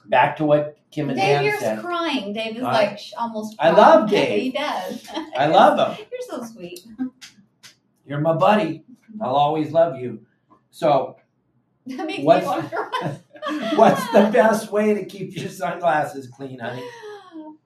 back 0.07 0.37
to 0.37 0.45
what 0.45 0.78
Kim 0.91 1.11
and 1.11 1.19
Dave, 1.19 1.27
Dan 1.27 1.45
you're 1.45 1.59
said. 1.59 1.81
crying. 1.81 2.33
Dave 2.33 2.57
is 2.57 2.63
I- 2.63 2.73
like 2.73 3.01
almost. 3.19 3.57
I 3.59 3.71
crying. 3.73 3.77
love 4.01 4.11
Dave. 4.11 4.43
he 4.43 4.51
does. 4.53 5.07
I 5.37 5.47
love 5.47 5.97
him. 5.99 6.07
You're 6.13 6.21
so 6.41 6.45
sweet. 6.53 6.81
You're 8.07 8.21
my 8.21 8.35
buddy. 8.35 8.85
I'll 9.21 9.37
always 9.37 9.71
love 9.73 9.99
you. 9.99 10.25
So, 10.71 11.17
That 11.87 12.07
makes 12.07 12.23
What's- 12.23 12.47
what's 13.77 14.13
the 14.13 14.31
best 14.33 14.71
way 14.73 14.95
to 14.95 15.05
keep 15.05 15.37
your 15.37 15.49
sunglasses 15.49 16.27
clean, 16.29 16.59
honey? 16.59 16.83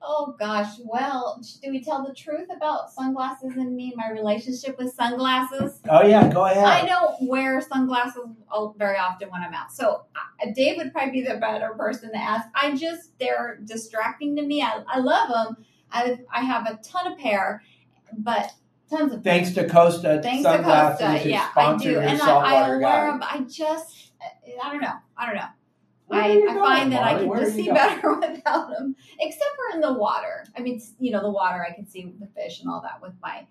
Oh 0.05 0.35
gosh. 0.39 0.79
Well, 0.85 1.41
do 1.63 1.71
we 1.71 1.83
tell 1.83 2.05
the 2.05 2.15
truth 2.15 2.49
about 2.55 2.91
sunglasses 2.91 3.53
and 3.57 3.75
me, 3.77 3.93
my 3.97 4.11
relationship 4.11 4.77
with 4.79 4.93
sunglasses? 4.95 5.81
Oh, 5.89 6.03
yeah, 6.07 6.29
go 6.33 6.47
ahead. 6.47 6.65
I 6.65 6.87
don't 6.87 7.29
wear 7.29 7.61
sunglasses 7.61 8.25
very 8.77 8.99
often 8.99 9.31
when 9.31 9.43
I'm 9.43 9.55
out. 9.55 9.73
So 9.73 10.05
Dave 10.55 10.77
would 10.79 10.93
probably 10.93 11.13
be 11.13 11.23
the 11.23 11.37
better 11.37 11.71
person 11.75 12.11
to 12.11 12.19
ask. 12.19 12.49
I 12.55 12.75
just 12.75 13.11
they're 13.19 13.59
distracting 13.65 14.37
to 14.37 14.43
me. 14.43 14.63
I, 14.63 14.83
I 14.89 14.99
love 14.99 15.29
them. 15.29 15.65
I 15.91 16.19
I 16.33 16.41
have 16.41 16.67
a 16.67 16.79
ton 16.83 17.13
of 17.13 17.19
pair, 17.19 17.63
but 18.17 18.53
tons 18.91 19.13
of 19.13 19.23
Thanks 19.23 19.53
to 19.53 19.69
Costa 19.69 20.21
thanks 20.23 20.43
to 20.43 20.63
Costa. 20.63 21.23
Yeah, 21.29 21.49
I 21.57 21.77
do, 21.77 21.99
and 21.99 22.21
I, 22.21 22.31
I 22.31 22.69
wear 22.77 23.11
them. 23.11 23.23
I 23.23 23.41
just 23.49 24.13
I 24.63 24.71
don't 24.73 24.83
know. 24.83 24.95
I 25.17 25.27
don't 25.27 25.37
know. 25.37 25.49
Where 26.13 26.23
I, 26.23 26.53
I 26.53 26.55
find 26.55 26.93
that 26.93 27.03
I 27.03 27.15
can 27.19 27.29
Where 27.29 27.41
just 27.41 27.55
see 27.55 27.65
going? 27.67 27.75
better 27.77 28.15
without 28.21 28.71
them, 28.71 28.95
except 29.21 29.51
for 29.57 29.75
in 29.77 29.81
the 29.81 29.93
water. 29.93 30.45
I 30.57 30.61
mean, 30.61 30.81
you 31.01 31.11
know, 31.13 31.23
the 31.23 31.31
water 31.31 31.65
I 31.69 31.73
can 31.75 31.87
see 31.87 32.13
the 32.21 32.27
fish 32.29 32.61
and 32.61 32.69
all 32.71 32.81
that 32.83 33.01
with 33.03 33.13
my 33.23 33.47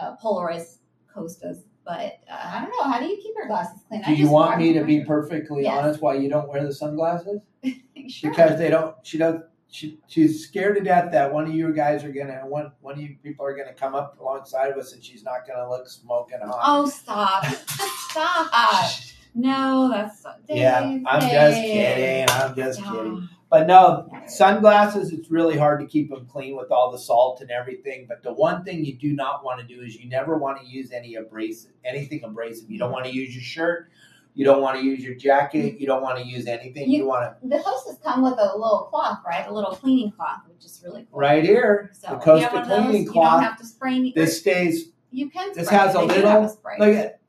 uh, 0.00 0.16
polarized 0.16 0.78
Costas. 1.12 1.64
But 1.84 2.20
uh, 2.30 2.38
I 2.42 2.60
don't 2.62 2.70
know. 2.70 2.90
How 2.90 2.98
do 2.98 3.06
you 3.06 3.16
keep 3.16 3.34
your 3.36 3.46
glasses 3.46 3.80
clean? 3.88 4.00
Do 4.02 4.06
I 4.10 4.14
you 4.14 4.28
want 4.30 4.58
me 4.58 4.72
to 4.72 4.78
them. 4.80 4.86
be 4.88 5.04
perfectly 5.04 5.64
Yes. 5.64 5.78
honest 5.78 6.00
why 6.00 6.14
you 6.14 6.30
don't 6.30 6.48
wear 6.48 6.64
the 6.64 6.72
sunglasses? 6.72 7.42
sure. 8.08 8.30
Because 8.30 8.58
they 8.58 8.70
don't. 8.70 8.94
She 9.02 9.18
does. 9.18 9.40
She, 9.70 9.98
she's 10.06 10.46
scared 10.46 10.76
to 10.76 10.82
death 10.82 11.10
that 11.10 11.32
one 11.34 11.46
of 11.48 11.52
you 11.54 11.72
guys 11.74 12.04
are 12.04 12.12
gonna 12.12 12.42
one 12.46 12.70
one 12.80 12.94
of 12.94 13.00
you 13.00 13.16
people 13.24 13.44
are 13.44 13.56
gonna 13.56 13.74
come 13.74 13.94
up 13.96 14.20
alongside 14.20 14.70
of 14.70 14.76
us 14.78 14.92
and 14.92 15.02
she's 15.02 15.24
not 15.24 15.46
gonna 15.48 15.68
look 15.68 15.88
smoking 15.88 16.38
hot. 16.40 16.60
oh, 16.64 16.88
stop! 16.88 17.44
stop! 18.08 18.90
No, 19.34 19.90
that's 19.90 20.24
yeah, 20.48 20.78
I'm 21.06 21.20
just 21.20 21.60
kidding. 21.60 22.26
I'm 22.30 22.54
just 22.54 22.80
Yeah. 22.80 22.90
kidding. 22.92 23.28
But 23.50 23.66
no, 23.68 24.08
sunglasses. 24.26 25.12
It's 25.12 25.30
really 25.30 25.56
hard 25.56 25.80
to 25.80 25.86
keep 25.86 26.10
them 26.10 26.26
clean 26.26 26.56
with 26.56 26.70
all 26.72 26.90
the 26.90 26.98
salt 26.98 27.40
and 27.40 27.50
everything. 27.50 28.06
But 28.08 28.22
the 28.22 28.32
one 28.32 28.64
thing 28.64 28.84
you 28.84 28.96
do 28.96 29.12
not 29.12 29.44
want 29.44 29.60
to 29.60 29.66
do 29.66 29.80
is 29.82 29.96
you 29.96 30.08
never 30.08 30.36
want 30.38 30.60
to 30.60 30.66
use 30.66 30.90
any 30.92 31.14
abrasive, 31.16 31.72
anything 31.84 32.22
abrasive. 32.24 32.70
You 32.70 32.78
don't 32.78 32.90
want 32.92 33.04
to 33.06 33.12
use 33.14 33.34
your 33.34 33.42
shirt. 33.44 33.90
You 34.36 34.44
don't 34.44 34.60
want 34.60 34.76
to 34.78 34.84
use 34.84 35.04
your 35.04 35.14
jacket. 35.14 35.78
You 35.78 35.86
don't 35.86 36.02
want 36.02 36.18
to 36.18 36.24
use 36.24 36.46
anything. 36.48 36.90
You, 36.90 37.00
You- 37.00 37.06
want 37.06 37.40
to 37.40 37.48
The 37.48 37.62
Costas 37.62 37.98
come 38.02 38.22
with 38.22 38.34
a 38.38 38.56
little 38.56 38.88
cloth, 38.90 39.20
right? 39.24 39.46
A 39.46 39.52
little 39.52 39.76
cleaning 39.76 40.10
cloth, 40.10 40.40
which 40.48 40.64
is 40.64 40.82
really 40.84 41.06
cool. 41.10 41.20
right 41.20 41.44
here. 41.44 41.90
So 41.92 42.08
the 42.10 42.16
Costa 42.16 42.48
have 42.48 42.68
those, 42.68 42.82
cleaning 42.84 43.02
You 43.06 43.12
don't 43.12 43.42
have 43.42 43.58
to 43.58 43.66
spray. 43.66 43.94
Any, 43.94 44.12
This 44.12 44.40
stays. 44.40 44.90
you 45.12 45.30
can. 45.30 45.52
This 45.54 45.66
spray. 45.68 45.78
has 45.78 45.94
a 45.94 46.02
little- 46.02 46.28
have 46.28 46.42
a 46.44 46.48
spray. 46.48 46.76
Look 46.80 46.96
at. 46.96 47.20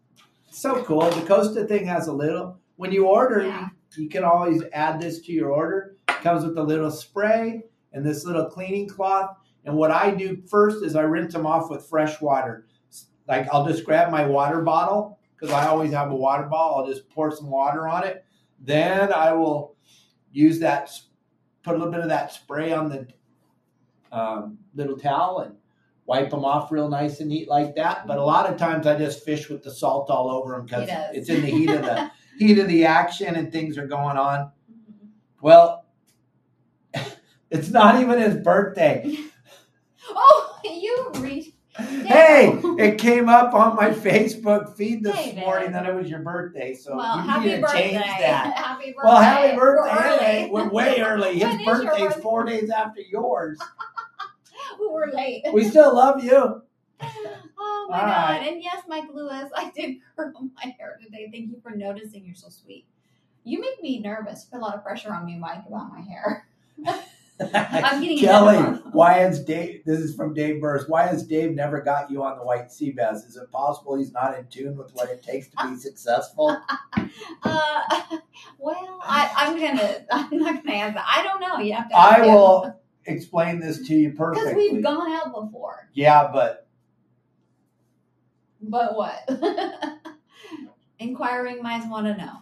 So 0.55 0.81
cool. 0.83 1.09
The 1.09 1.25
Costa 1.27 1.65
thing 1.65 1.85
has 1.85 2.07
a 2.07 2.13
little. 2.13 2.57
When 2.77 2.89
you 2.93 3.07
order, 3.07 3.43
Yeah. 3.43 3.67
you, 3.97 4.07
can 4.07 4.23
always 4.23 4.63
add 4.71 5.01
this 5.01 5.19
to 5.23 5.33
your 5.33 5.49
order. 5.51 5.97
It 6.07 6.21
comes 6.21 6.45
with 6.45 6.57
a 6.57 6.63
little 6.63 6.89
spray 6.89 7.63
and 7.91 8.05
this 8.05 8.23
little 8.23 8.45
cleaning 8.45 8.87
cloth. 8.87 9.35
And 9.65 9.75
what 9.75 9.91
I 9.91 10.11
do 10.11 10.41
first 10.47 10.81
is 10.85 10.95
I 10.95 11.01
rinse 11.01 11.33
them 11.33 11.45
off 11.45 11.69
with 11.69 11.85
fresh 11.85 12.21
water. 12.21 12.67
Like 13.27 13.49
I'll 13.51 13.67
just 13.67 13.83
grab 13.83 14.09
my 14.11 14.25
water 14.25 14.61
bottle 14.61 15.19
because 15.35 15.53
I 15.53 15.67
always 15.67 15.91
have 15.91 16.09
a 16.09 16.15
water 16.15 16.43
bottle. 16.43 16.77
I'll 16.77 16.87
just 16.87 17.09
pour 17.09 17.31
some 17.31 17.49
water 17.49 17.85
on 17.89 18.05
it. 18.05 18.23
Then 18.61 19.11
I 19.11 19.33
will 19.33 19.75
use 20.31 20.59
that, 20.59 20.89
put 21.63 21.75
a 21.75 21.77
little 21.77 21.91
bit 21.91 22.01
of 22.01 22.07
that 22.09 22.31
spray 22.31 22.71
on 22.71 22.87
the 22.87 23.07
um, 24.13 24.57
little 24.73 24.97
towel 24.97 25.39
and 25.39 25.54
wipe 26.07 26.29
them 26.29 26.45
off 26.45 26.71
real 26.71 26.87
nice 26.89 27.19
and 27.19 27.29
neat 27.29 27.47
like 27.47 27.75
that. 27.75 28.05
But 28.07 28.17
a 28.17 28.23
lot 28.23 28.49
of 28.49 28.57
times 28.57 28.85
I 28.87 28.97
just 28.97 29.23
fish 29.25 29.49
with 29.49 29.63
the 29.63 29.71
salt 29.71 30.09
all 30.09 30.29
over 30.29 30.53
them 30.55 30.65
because 30.65 30.87
it's 31.13 31.29
in 31.29 31.41
the 31.41 31.47
heat 31.47 31.69
of 31.69 31.81
the 31.83 32.11
heat 32.39 32.59
of 32.59 32.67
the 32.67 32.85
action 32.85 33.35
and 33.35 33.51
things 33.51 33.77
are 33.77 33.87
going 33.87 34.17
on. 34.17 34.51
Mhm. 34.71 35.07
Well, 35.41 35.85
it's 37.49 37.69
not 37.69 38.01
even 38.01 38.19
his 38.19 38.35
birthday. 38.37 39.17
Oh, 40.07 40.59
you 40.63 41.09
read. 41.15 41.51
Hey, 41.77 42.51
it 42.77 42.99
came 42.99 43.27
up 43.27 43.55
on 43.55 43.75
my 43.75 43.89
Facebook 43.89 44.77
feed 44.77 45.03
this 45.03 45.15
David. 45.15 45.39
morning 45.39 45.71
that 45.71 45.87
it 45.87 45.95
was 45.95 46.07
your 46.07 46.19
birthday, 46.19 46.75
so 46.75 46.95
well, 46.95 47.17
you 47.25 47.39
need 47.49 47.55
to 47.55 47.61
birthday. 47.61 47.81
change 47.93 48.03
that. 48.19 48.53
happy 48.55 48.91
birthday. 48.91 48.93
Well, 49.03 49.19
happy 49.21 49.57
We're 49.57 49.75
birthday! 49.83 50.43
early. 50.43 50.51
We're 50.51 50.69
way 50.69 51.01
early. 51.01 51.39
His 51.39 51.43
When 51.43 51.59
is 51.59 51.65
birthday? 51.85 52.21
four 52.21 52.43
days 52.45 52.69
after 52.69 53.01
yours. 53.01 53.59
We're 54.91 55.11
late. 55.11 55.43
We 55.53 55.65
still 55.65 55.95
love 55.95 56.23
you. 56.23 56.61
Oh 57.57 57.87
my 57.89 57.99
All 57.99 58.05
god! 58.05 58.29
right. 58.29 58.47
And 58.47 58.61
yes, 58.63 58.83
Mike 58.87 59.09
Lewis, 59.13 59.49
I 59.55 59.69
did 59.71 59.97
curl 60.15 60.31
my 60.55 60.75
hair 60.77 60.99
today. 61.03 61.29
Thank 61.31 61.49
you 61.51 61.59
for 61.61 61.71
noticing. 61.71 62.25
You're 62.25 62.35
so 62.35 62.49
sweet. 62.49 62.85
You 63.43 63.59
make 63.61 63.81
me 63.81 63.99
nervous. 63.99 64.45
Put 64.45 64.57
a 64.57 64.61
lot 64.61 64.75
of 64.75 64.83
pressure 64.83 65.13
on 65.13 65.25
me, 65.25 65.37
Mike, 65.37 65.63
about 65.67 65.91
my 65.91 66.01
hair. 66.01 66.47
I'm 67.39 68.01
getting 68.01 68.17
Kelly, 68.17 68.57
why 68.93 69.15
has 69.15 69.43
Dave? 69.43 69.83
This 69.85 69.99
is 69.99 70.15
from 70.15 70.33
Dave 70.33 70.61
Burris. 70.61 70.85
Why 70.87 71.05
has 71.05 71.27
Dave 71.27 71.51
never 71.51 71.81
got 71.81 72.09
you 72.09 72.23
on 72.23 72.37
the 72.37 72.45
white 72.45 72.71
sea 72.71 72.91
bass? 72.91 73.25
Is 73.25 73.35
it 73.35 73.51
possible 73.51 73.97
he's 73.97 74.13
not 74.13 74.39
in 74.39 74.47
tune 74.47 74.77
with 74.77 74.91
what 74.93 75.09
it 75.09 75.21
takes 75.21 75.47
to 75.49 75.67
be 75.67 75.75
successful? 75.75 76.57
Uh, 77.43 77.81
well, 78.57 78.99
I, 79.03 79.31
I'm 79.35 79.59
gonna. 79.59 80.05
I'm 80.11 80.39
not 80.39 80.63
gonna 80.63 80.77
answer. 80.77 81.03
I 81.05 81.23
don't 81.23 81.41
know. 81.41 81.57
You 81.59 81.73
have 81.73 81.89
to. 81.89 81.97
ask 81.97 82.21
I 82.21 82.25
him. 82.25 82.73
Explain 83.05 83.59
this 83.59 83.87
to 83.87 83.95
you 83.95 84.11
perfectly. 84.13 84.53
Because 84.53 84.71
we've 84.73 84.83
gone 84.83 85.11
out 85.11 85.33
before. 85.33 85.89
yeah, 85.93 86.29
but 86.31 86.67
But 88.61 88.95
what? 88.95 89.29
Inquiring 90.99 91.61
minds 91.61 91.87
want 91.87 92.07
to 92.07 92.15
know. 92.17 92.37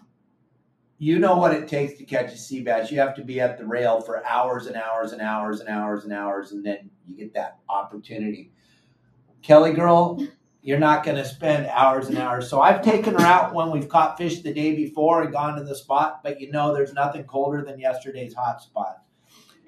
you 1.00 1.20
know 1.20 1.38
what 1.38 1.54
it 1.54 1.68
takes 1.68 1.98
to 1.98 2.06
catch 2.06 2.32
a 2.34 2.38
sea 2.38 2.62
bass. 2.62 2.92
You 2.92 3.00
have 3.00 3.16
to 3.16 3.24
be 3.24 3.42
at 3.42 3.58
the 3.58 3.66
rail 3.66 4.00
for 4.00 4.26
hours 4.26 4.68
and 4.68 4.76
hours 4.76 5.12
and 5.12 5.22
hours 5.22 5.60
and 5.60 5.70
hours 5.70 6.04
and 6.04 6.14
hours, 6.14 6.52
and 6.52 6.64
then 6.66 6.90
you 7.08 7.16
get 7.18 7.34
that 7.34 7.58
opportunity. 7.68 8.52
Kelly 9.42 9.74
girl, 9.74 10.26
you're 10.62 10.80
not 10.80 11.04
going 11.04 11.18
to 11.18 11.26
spend 11.26 11.66
hours 11.68 12.08
and 12.08 12.18
hours. 12.18 12.50
So 12.50 12.62
I've 12.62 12.82
taken 12.84 13.16
her 13.16 13.26
out 13.26 13.54
when 13.54 13.72
we've 13.72 13.90
caught 13.90 14.18
fish 14.18 14.42
the 14.42 14.54
day 14.54 14.76
before 14.76 15.24
and 15.24 15.34
gone 15.34 15.58
to 15.58 15.64
the 15.64 15.76
spot, 15.76 16.22
but 16.24 16.40
you 16.40 16.52
know 16.52 16.74
there's 16.74 16.94
nothing 16.94 17.24
colder 17.26 17.64
than 17.66 17.80
yesterday's 17.80 18.34
hot 18.36 18.62
spot. 18.62 19.00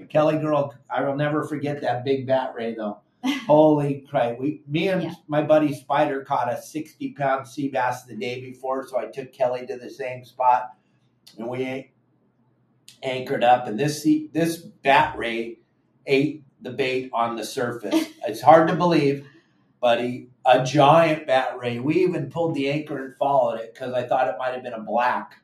Kelly 0.09 0.37
girl, 0.37 0.73
I 0.89 1.03
will 1.03 1.15
never 1.15 1.43
forget 1.43 1.81
that 1.81 2.05
big 2.05 2.27
bat 2.27 2.53
ray 2.55 2.75
though. 2.75 2.99
Holy 3.47 4.05
crap! 4.09 4.37
We, 4.37 4.61
me 4.67 4.89
and 4.89 5.03
Yeah. 5.03 5.13
my 5.27 5.41
buddy 5.41 5.73
Spider 5.73 6.23
caught 6.23 6.51
a 6.51 6.61
60 6.61 7.13
pound 7.13 7.47
sea 7.47 7.69
bass 7.69 8.03
the 8.03 8.15
day 8.15 8.39
before, 8.41 8.87
so 8.87 8.99
I 8.99 9.05
took 9.05 9.33
Kelly 9.33 9.65
to 9.67 9.77
the 9.77 9.89
same 9.89 10.23
spot 10.23 10.73
and 11.37 11.47
we 11.47 11.91
anchored 13.03 13.43
up. 13.43 13.67
And 13.67 13.79
this 13.79 14.03
sea, 14.03 14.29
this 14.33 14.57
bat 14.57 15.17
ray 15.17 15.59
ate 16.05 16.43
the 16.61 16.71
bait 16.71 17.09
on 17.13 17.35
the 17.35 17.43
surface. 17.43 18.05
it's 18.27 18.41
hard 18.41 18.67
to 18.67 18.75
believe, 18.75 19.27
but 19.81 20.01
he 20.01 20.27
a 20.45 20.63
giant 20.63 21.25
bat 21.25 21.57
ray. 21.57 21.79
We 21.79 21.95
even 22.03 22.29
pulled 22.29 22.53
the 22.55 22.69
anchor 22.69 23.03
and 23.05 23.15
followed 23.17 23.59
it 23.59 23.73
because 23.73 23.93
I 23.93 24.03
thought 24.03 24.27
it 24.27 24.35
might 24.37 24.53
have 24.53 24.63
been 24.63 24.73
a 24.73 24.79
black. 24.79 25.41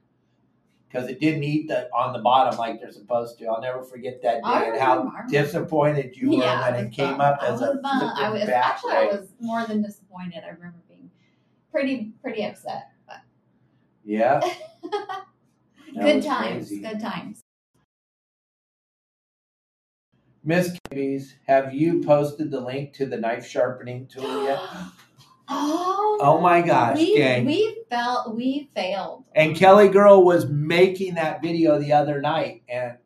Because 0.91 1.07
it 1.09 1.19
didn't 1.19 1.43
eat 1.43 1.67
the 1.67 1.89
on 1.93 2.13
the 2.13 2.19
bottom 2.19 2.57
like 2.57 2.79
they're 2.79 2.91
supposed 2.91 3.37
to. 3.39 3.45
I'll 3.45 3.61
never 3.61 3.83
forget 3.83 4.21
that 4.23 4.35
day 4.35 4.41
I 4.43 4.63
and 4.65 4.79
how 4.79 4.97
remember, 4.99 5.25
disappointed 5.29 6.15
you 6.15 6.31
were 6.31 6.43
Yeah, 6.43 6.71
when 6.71 6.85
it 6.85 6.91
came 6.91 7.21
up 7.21 7.39
I 7.41 7.47
as 7.47 7.61
a 7.61 7.71
was 7.71 7.79
fun. 7.81 8.13
I 8.17 8.29
was 8.29 8.49
actually 8.49 8.93
I 8.93 9.05
was 9.05 9.29
more 9.39 9.65
than 9.65 9.81
disappointed. 9.81 10.43
I 10.45 10.49
remember 10.49 10.79
being 10.89 11.09
pretty 11.71 12.11
pretty 12.21 12.43
upset. 12.43 12.91
But 13.07 13.21
Yeah. 14.03 14.41
Good 15.93 16.23
times. 16.23 16.67
crazy. 16.69 16.81
Good 16.81 16.99
times. 16.99 17.41
Miss 20.43 20.75
Cabbies, 20.89 21.35
have 21.47 21.73
you 21.73 22.01
posted 22.03 22.49
the 22.49 22.59
link 22.59 22.93
to 22.93 23.05
the 23.05 23.17
knife 23.17 23.45
sharpening 23.45 24.07
tool 24.07 24.43
yet? 24.45 24.59
oh, 25.51 26.17
Oh 26.21 26.39
my 26.39 26.61
gosh, 26.61 26.97
we 26.97 27.15
gang. 27.17 27.45
we 27.45 27.83
felt 27.89 28.35
we 28.35 28.69
failed. 28.75 29.25
And 29.35 29.55
Kelly 29.55 29.87
Girl 29.89 30.23
was 30.23 30.47
making 30.47 31.15
that 31.15 31.41
video 31.41 31.79
the 31.79 31.93
other 31.93 32.21
night, 32.21 32.63
and 32.69 32.97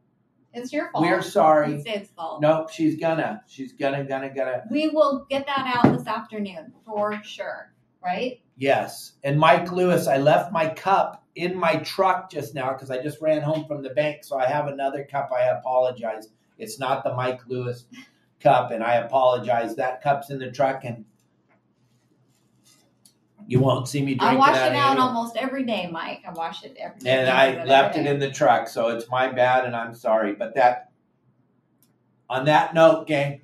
It's 0.53 0.71
your 0.73 0.91
fault. 0.91 1.03
we're 1.03 1.21
sorry. 1.21 1.73
It's 1.75 1.83
Dave's 1.83 2.09
fault. 2.09 2.41
Nope, 2.41 2.69
she's 2.69 2.97
gonna. 2.99 3.41
She's 3.47 3.73
gonna, 3.73 4.03
gonna, 4.03 4.29
gonna. 4.33 4.63
We 4.69 4.89
will 4.89 5.25
get 5.29 5.45
that 5.47 5.73
out 5.75 5.97
this 5.97 6.07
afternoon 6.07 6.73
for 6.85 7.19
sure. 7.23 7.71
Right? 8.03 8.41
Yes. 8.57 9.13
And 9.23 9.39
Mike 9.39 9.71
Lewis, 9.71 10.07
I 10.07 10.17
left 10.17 10.51
my 10.51 10.69
cup 10.69 11.23
in 11.35 11.57
my 11.57 11.77
truck 11.77 12.29
just 12.29 12.53
now 12.53 12.71
because 12.73 12.91
I 12.91 13.01
just 13.01 13.19
ran 13.21 13.41
home 13.41 13.65
from 13.65 13.81
the 13.81 13.89
bank. 13.89 14.23
So 14.23 14.37
I 14.37 14.45
have 14.45 14.67
another 14.67 15.03
cup. 15.09 15.31
I 15.35 15.45
apologize. 15.45 16.27
It's 16.57 16.79
not 16.79 17.03
the 17.03 17.13
Mike 17.15 17.41
Lewis 17.47 17.85
cup, 18.39 18.71
and 18.71 18.83
I 18.83 18.95
apologize. 18.95 19.75
That 19.75 20.01
cup's 20.03 20.29
in 20.29 20.37
the 20.39 20.51
truck, 20.51 20.83
and 20.85 21.03
you 23.47 23.59
won't 23.59 23.87
see 23.87 24.01
me 24.01 24.15
drinking 24.15 24.37
I 24.37 24.39
wash 24.39 24.55
out 24.55 24.71
it 24.71 24.75
out 24.75 24.97
almost 24.97 25.37
every 25.37 25.63
day, 25.63 25.87
Mike. 25.91 26.21
I 26.27 26.31
wash 26.31 26.63
it 26.63 26.75
every 26.79 26.99
day. 26.99 27.09
and 27.09 27.29
I 27.29 27.63
left 27.65 27.97
it 27.97 28.05
in 28.05 28.19
the 28.19 28.31
truck, 28.31 28.67
so 28.67 28.89
it's 28.89 29.09
my 29.09 29.31
bad, 29.31 29.65
and 29.65 29.75
I'm 29.75 29.93
sorry. 29.93 30.33
But 30.33 30.55
that, 30.55 30.91
on 32.29 32.45
that 32.45 32.73
note, 32.73 33.07
gang, 33.07 33.41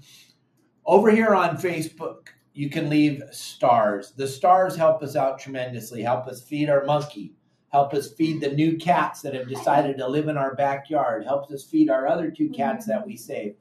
over 0.86 1.12
here 1.12 1.36
on 1.36 1.58
Facebook, 1.58 2.30
you 2.54 2.70
can 2.70 2.90
leave 2.90 3.24
stars. 3.32 4.12
The 4.12 4.28
stars 4.28 4.76
help 4.76 5.04
us 5.04 5.16
out 5.16 5.40
tremendously. 5.40 6.02
Help 6.02 6.28
us 6.28 6.42
feed 6.42 6.70
our 6.70 6.84
monkey. 6.86 7.34
Help 7.70 7.94
us 7.94 8.12
feed 8.12 8.42
the 8.42 8.52
new 8.52 8.78
cats 8.78 9.22
that 9.22 9.34
have 9.34 9.48
decided 9.48 9.98
to 9.98 10.08
live 10.08 10.28
in 10.28 10.38
our 10.38 10.56
backyard. 10.56 11.24
Helps 11.24 11.54
us 11.54 11.64
feed 11.64 11.90
our 11.90 12.08
other 12.08 12.30
two 12.30 12.50
cats 12.50 12.86
mm-hmm. 12.86 13.00
that 13.00 13.08
we 13.08 13.16
saved. 13.16 13.56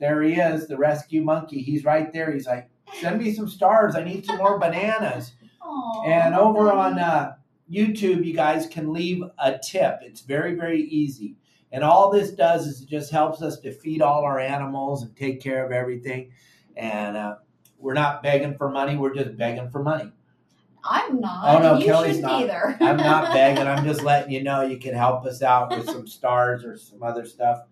There 0.00 0.22
he 0.22 0.34
is, 0.34 0.66
the 0.66 0.76
rescue 0.76 1.22
monkey. 1.22 1.60
He's 1.60 1.84
right 1.84 2.12
there. 2.12 2.32
He's 2.32 2.46
like, 2.46 2.68
send 3.00 3.18
me 3.22 3.32
some 3.32 3.48
stars. 3.48 3.94
I 3.96 4.04
need 4.04 4.24
some 4.26 4.36
more 4.38 4.58
bananas. 4.58 5.32
Aw, 5.62 6.02
And 6.04 6.34
over 6.34 6.72
on 6.72 6.98
uh, 6.98 7.34
YouTube, 7.70 8.24
you 8.24 8.34
guys 8.34 8.66
can 8.66 8.92
leave 8.92 9.22
a 9.38 9.58
tip. 9.58 9.98
It's 10.02 10.20
very, 10.20 10.54
very 10.54 10.82
easy. 10.82 11.36
And 11.70 11.82
all 11.82 12.10
this 12.10 12.32
does 12.32 12.66
is 12.66 12.82
it 12.82 12.88
just 12.88 13.10
helps 13.10 13.40
us 13.40 13.58
to 13.60 13.72
feed 13.72 14.02
all 14.02 14.24
our 14.24 14.38
animals 14.38 15.02
and 15.02 15.16
take 15.16 15.40
care 15.40 15.64
of 15.64 15.72
everything. 15.72 16.32
And 16.76 17.16
uh, 17.16 17.36
we're 17.78 17.94
not 17.94 18.22
begging 18.22 18.56
for 18.56 18.68
money. 18.70 18.96
We're 18.96 19.14
just 19.14 19.36
begging 19.38 19.70
for 19.70 19.82
money. 19.82 20.12
I'm 20.84 21.20
not. 21.20 21.44
Oh, 21.44 21.58
no, 21.62 21.78
you 21.78 21.84
Kelly's 21.86 22.16
shouldn't 22.16 22.24
not. 22.32 22.42
either. 22.42 22.76
I'm 22.80 22.96
not 22.96 23.32
begging. 23.32 23.66
I'm 23.66 23.84
just 23.84 24.02
letting 24.02 24.32
you 24.32 24.42
know 24.42 24.62
you 24.62 24.78
can 24.78 24.94
help 24.94 25.24
us 25.24 25.40
out 25.40 25.70
with 25.70 25.86
some 25.86 26.06
stars 26.06 26.64
or 26.64 26.76
some 26.76 27.02
other 27.02 27.24
stuff. 27.24 27.62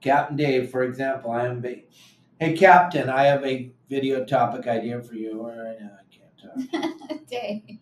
Captain 0.00 0.36
Dave, 0.36 0.70
for 0.70 0.82
example, 0.82 1.30
I 1.30 1.46
am. 1.46 1.60
Be- 1.60 1.84
hey, 2.40 2.52
Captain, 2.56 3.08
I 3.08 3.24
have 3.24 3.44
a 3.44 3.70
video 3.88 4.24
topic 4.24 4.66
idea 4.66 5.00
for 5.02 5.14
you. 5.14 5.34
Now 5.80 5.90
I 5.98 6.04
can't 6.14 6.72
talk. 6.72 7.20
Dang. 7.30 7.78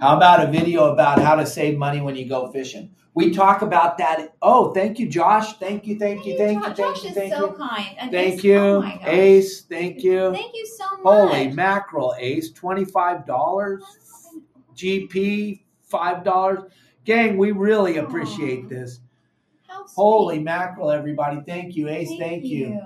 How 0.00 0.16
about 0.16 0.42
a 0.46 0.50
video 0.50 0.92
about 0.92 1.20
how 1.20 1.34
to 1.36 1.44
save 1.46 1.76
money 1.78 2.00
when 2.00 2.14
you 2.16 2.28
go 2.28 2.50
fishing? 2.52 2.90
We 3.14 3.32
talk 3.34 3.62
about 3.62 3.98
that. 3.98 4.34
Oh, 4.42 4.72
thank 4.72 4.98
you, 5.00 5.08
Josh. 5.08 5.54
Thank 5.58 5.86
you, 5.86 5.98
thank 5.98 6.24
you, 6.24 6.36
thank 6.38 6.64
you, 6.64 6.72
Josh, 6.74 6.76
thank 6.76 6.94
Josh 6.94 7.02
you, 7.04 7.08
is 7.10 7.14
thank 7.16 7.32
so 7.34 7.50
you. 7.50 7.56
kind. 7.56 7.96
And 7.98 8.10
Thank 8.12 8.34
Ace- 8.34 8.44
you, 8.44 8.58
Oh. 8.58 8.98
Ace. 9.02 9.62
Thank 9.62 10.02
you. 10.04 10.32
Thank 10.32 10.54
you 10.54 10.66
so 10.66 10.84
much. 10.98 11.02
Holy 11.02 11.48
mackerel, 11.48 12.14
Ace. 12.18 12.52
$25. 12.52 13.80
GP, 14.76 15.62
$5. 15.90 16.66
Gang, 17.04 17.36
we 17.38 17.50
really 17.50 17.96
appreciate 17.96 18.66
Aw. 18.66 18.68
this. 18.68 19.00
Holy 19.94 20.38
mackerel, 20.38 20.90
everybody. 20.90 21.40
Thank 21.46 21.76
you, 21.76 21.88
Ace. 21.88 22.08
Thank, 22.18 22.44
you. 22.44 22.80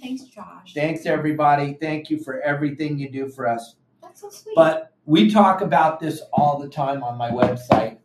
Thanks, 0.00 0.24
Josh. 0.24 0.74
Thanks, 0.74 1.06
everybody. 1.06 1.76
Thank 1.80 2.10
you 2.10 2.18
for 2.18 2.40
everything 2.40 2.98
you 2.98 3.10
do 3.10 3.28
for 3.28 3.48
us. 3.48 3.76
That's 4.02 4.20
so 4.20 4.30
sweet. 4.30 4.54
But 4.54 4.92
we 5.04 5.30
talk 5.30 5.60
about 5.60 6.00
this 6.00 6.22
all 6.32 6.58
the 6.58 6.68
time 6.68 7.02
on 7.02 7.18
my 7.18 7.30
website. 7.30 7.98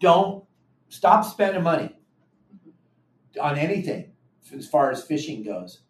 Don't 0.00 0.44
stop 0.88 1.24
spending 1.24 1.62
money 1.62 1.94
on 3.40 3.58
anything 3.58 4.12
as 4.54 4.66
far 4.66 4.90
as 4.90 5.02
fishing 5.02 5.42
goes. 5.42 5.80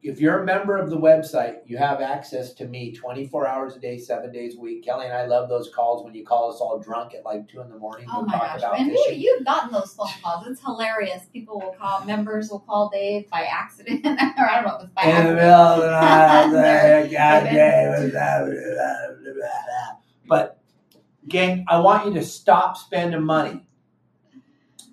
If 0.00 0.20
you're 0.20 0.42
a 0.42 0.44
member 0.44 0.76
of 0.76 0.90
the 0.90 0.96
website, 0.96 1.56
you 1.66 1.76
have 1.76 2.00
access 2.00 2.52
to 2.54 2.66
me 2.66 2.92
24 2.92 3.48
hours 3.48 3.74
a 3.74 3.80
day, 3.80 3.98
seven 3.98 4.30
days 4.30 4.54
a 4.56 4.60
week. 4.60 4.84
Kelly 4.84 5.06
and 5.06 5.14
I 5.14 5.26
love 5.26 5.48
those 5.48 5.70
calls 5.74 6.04
when 6.04 6.14
you 6.14 6.24
call 6.24 6.52
us 6.52 6.60
all 6.60 6.78
drunk 6.78 7.14
at 7.14 7.24
like 7.24 7.48
two 7.48 7.60
in 7.60 7.68
the 7.68 7.76
morning. 7.76 8.06
Oh 8.12 8.20
to 8.20 8.26
my 8.26 8.38
gosh! 8.38 8.78
And 8.78 8.92
you, 8.92 9.12
you've 9.12 9.44
gotten 9.44 9.72
those 9.72 9.92
phone 9.94 10.06
calls. 10.22 10.46
It's 10.46 10.60
hilarious. 10.60 11.24
People 11.32 11.58
will 11.60 11.72
call. 11.72 12.04
Members 12.04 12.48
will 12.48 12.60
call 12.60 12.90
Dave 12.90 13.28
by 13.28 13.42
accident, 13.42 14.06
or 14.06 14.12
I 14.16 14.62
don't 14.62 14.68
know 14.68 14.76
if 14.76 14.84
it's 14.84 14.92
by 14.94 15.02
in 15.02 15.16
the 15.26 15.34
middle 15.34 15.50
of 15.50 15.80
the 15.80 15.90
night, 15.90 16.52
God 16.52 16.52
blah, 19.24 19.32
blah. 19.34 19.96
But, 20.28 20.60
gang, 21.26 21.64
I 21.68 21.80
want 21.80 22.06
you 22.06 22.14
to 22.14 22.22
stop 22.24 22.76
spending 22.76 23.24
money 23.24 23.66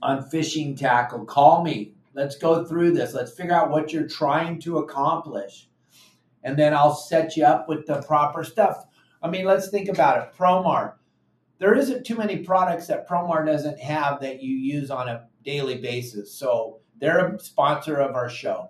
on 0.01 0.27
fishing 0.29 0.75
tackle. 0.75 1.25
Call 1.25 1.63
me. 1.63 1.94
Let's 2.15 2.37
go 2.37 2.63
through 2.63 2.93
this. 2.93 3.13
Let's 3.13 3.33
figure 3.33 3.53
out 3.53 3.71
what 3.71 3.91
you're 3.91 4.07
trying 4.07 4.59
to 4.61 4.77
accomplish. 4.77 5.67
And 6.43 6.57
then 6.57 6.73
I'll 6.73 6.95
set 6.95 7.35
you 7.35 7.43
up 7.43 7.67
with 7.67 7.85
the 7.85 8.01
proper 8.03 8.43
stuff. 8.43 8.85
I 9.21 9.29
mean, 9.29 9.45
let's 9.45 9.69
think 9.69 9.89
about 9.89 10.21
it. 10.21 10.33
Promar. 10.37 10.93
There 11.57 11.75
isn't 11.75 12.05
too 12.05 12.15
many 12.15 12.37
products 12.37 12.87
that 12.87 13.07
Promar 13.07 13.45
doesn't 13.45 13.79
have 13.79 14.21
that 14.21 14.41
you 14.41 14.55
use 14.55 14.89
on 14.91 15.09
a 15.09 15.27
daily 15.43 15.77
basis. 15.77 16.33
So 16.33 16.79
they're 16.99 17.35
a 17.35 17.39
sponsor 17.39 17.97
of 17.97 18.15
our 18.15 18.29
show. 18.29 18.69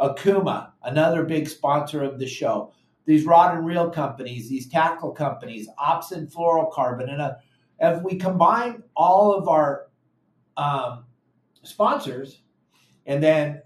Okuma, 0.00 0.70
another 0.84 1.24
big 1.24 1.48
sponsor 1.48 2.02
of 2.02 2.18
the 2.18 2.26
show. 2.26 2.72
These 3.06 3.26
rod 3.26 3.56
and 3.56 3.66
reel 3.66 3.90
companies, 3.90 4.48
these 4.48 4.68
tackle 4.68 5.12
companies, 5.12 5.68
Opsin 5.78 6.32
Fluorocarbon, 6.32 7.10
and 7.10 7.20
uh, 7.20 7.34
if 7.80 8.02
we 8.02 8.16
combine 8.16 8.82
all 8.96 9.34
of 9.34 9.48
our 9.48 9.88
um, 10.56 11.04
sponsors, 11.62 12.40
and 13.06 13.22
then 13.22 13.62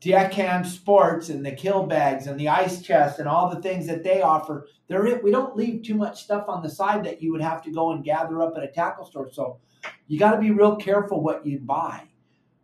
Deckhand 0.00 0.66
Sports 0.66 1.28
and 1.28 1.44
the 1.44 1.52
kill 1.52 1.86
bags 1.86 2.26
and 2.26 2.40
the 2.40 2.48
ice 2.48 2.80
chest 2.80 3.18
and 3.18 3.28
all 3.28 3.54
the 3.54 3.60
things 3.60 3.86
that 3.86 4.02
they 4.02 4.22
offer, 4.22 4.66
there 4.88 5.20
we 5.22 5.30
don't 5.30 5.56
leave 5.56 5.82
too 5.82 5.94
much 5.94 6.24
stuff 6.24 6.48
on 6.48 6.62
the 6.62 6.70
side 6.70 7.04
that 7.04 7.22
you 7.22 7.30
would 7.32 7.42
have 7.42 7.62
to 7.62 7.70
go 7.70 7.92
and 7.92 8.02
gather 8.02 8.40
up 8.42 8.54
at 8.56 8.64
a 8.64 8.68
tackle 8.68 9.04
store. 9.04 9.30
So 9.30 9.58
you 10.08 10.18
got 10.18 10.32
to 10.32 10.40
be 10.40 10.50
real 10.50 10.76
careful 10.76 11.22
what 11.22 11.46
you 11.46 11.58
buy. 11.58 12.08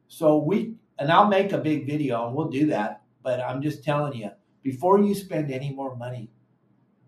So 0.09 0.38
we 0.38 0.77
and 0.99 1.12
I'll 1.12 1.29
make 1.29 1.53
a 1.53 1.59
big 1.59 1.87
video 1.87 2.27
and 2.27 2.35
we'll 2.35 2.49
do 2.49 2.66
that. 2.66 3.03
But 3.22 3.40
I'm 3.40 3.61
just 3.61 3.85
telling 3.85 4.14
you, 4.14 4.31
before 4.62 5.01
you 5.01 5.14
spend 5.14 5.51
any 5.51 5.72
more 5.72 5.94
money, 5.94 6.31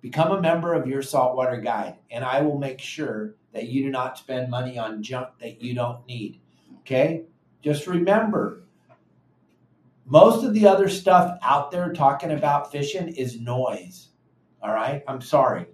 become 0.00 0.32
a 0.32 0.40
member 0.40 0.74
of 0.74 0.86
your 0.86 1.02
saltwater 1.02 1.60
guide, 1.60 1.96
and 2.10 2.24
I 2.24 2.42
will 2.42 2.58
make 2.58 2.80
sure 2.80 3.36
that 3.52 3.68
you 3.68 3.82
do 3.84 3.90
not 3.90 4.18
spend 4.18 4.50
money 4.50 4.78
on 4.78 5.02
junk 5.02 5.28
that 5.40 5.62
you 5.62 5.74
don't 5.74 6.06
need. 6.06 6.40
Okay? 6.80 7.24
Just 7.62 7.86
remember, 7.86 8.64
most 10.08 10.44
of 10.44 10.54
the 10.54 10.66
other 10.66 10.88
stuff 10.88 11.38
out 11.42 11.70
there 11.70 11.92
talking 11.92 12.32
about 12.32 12.72
fishing 12.72 13.08
is 13.08 13.38
noise. 13.40 14.08
All 14.62 14.72
right? 14.72 15.02
I'm 15.06 15.20
sorry. 15.20 15.66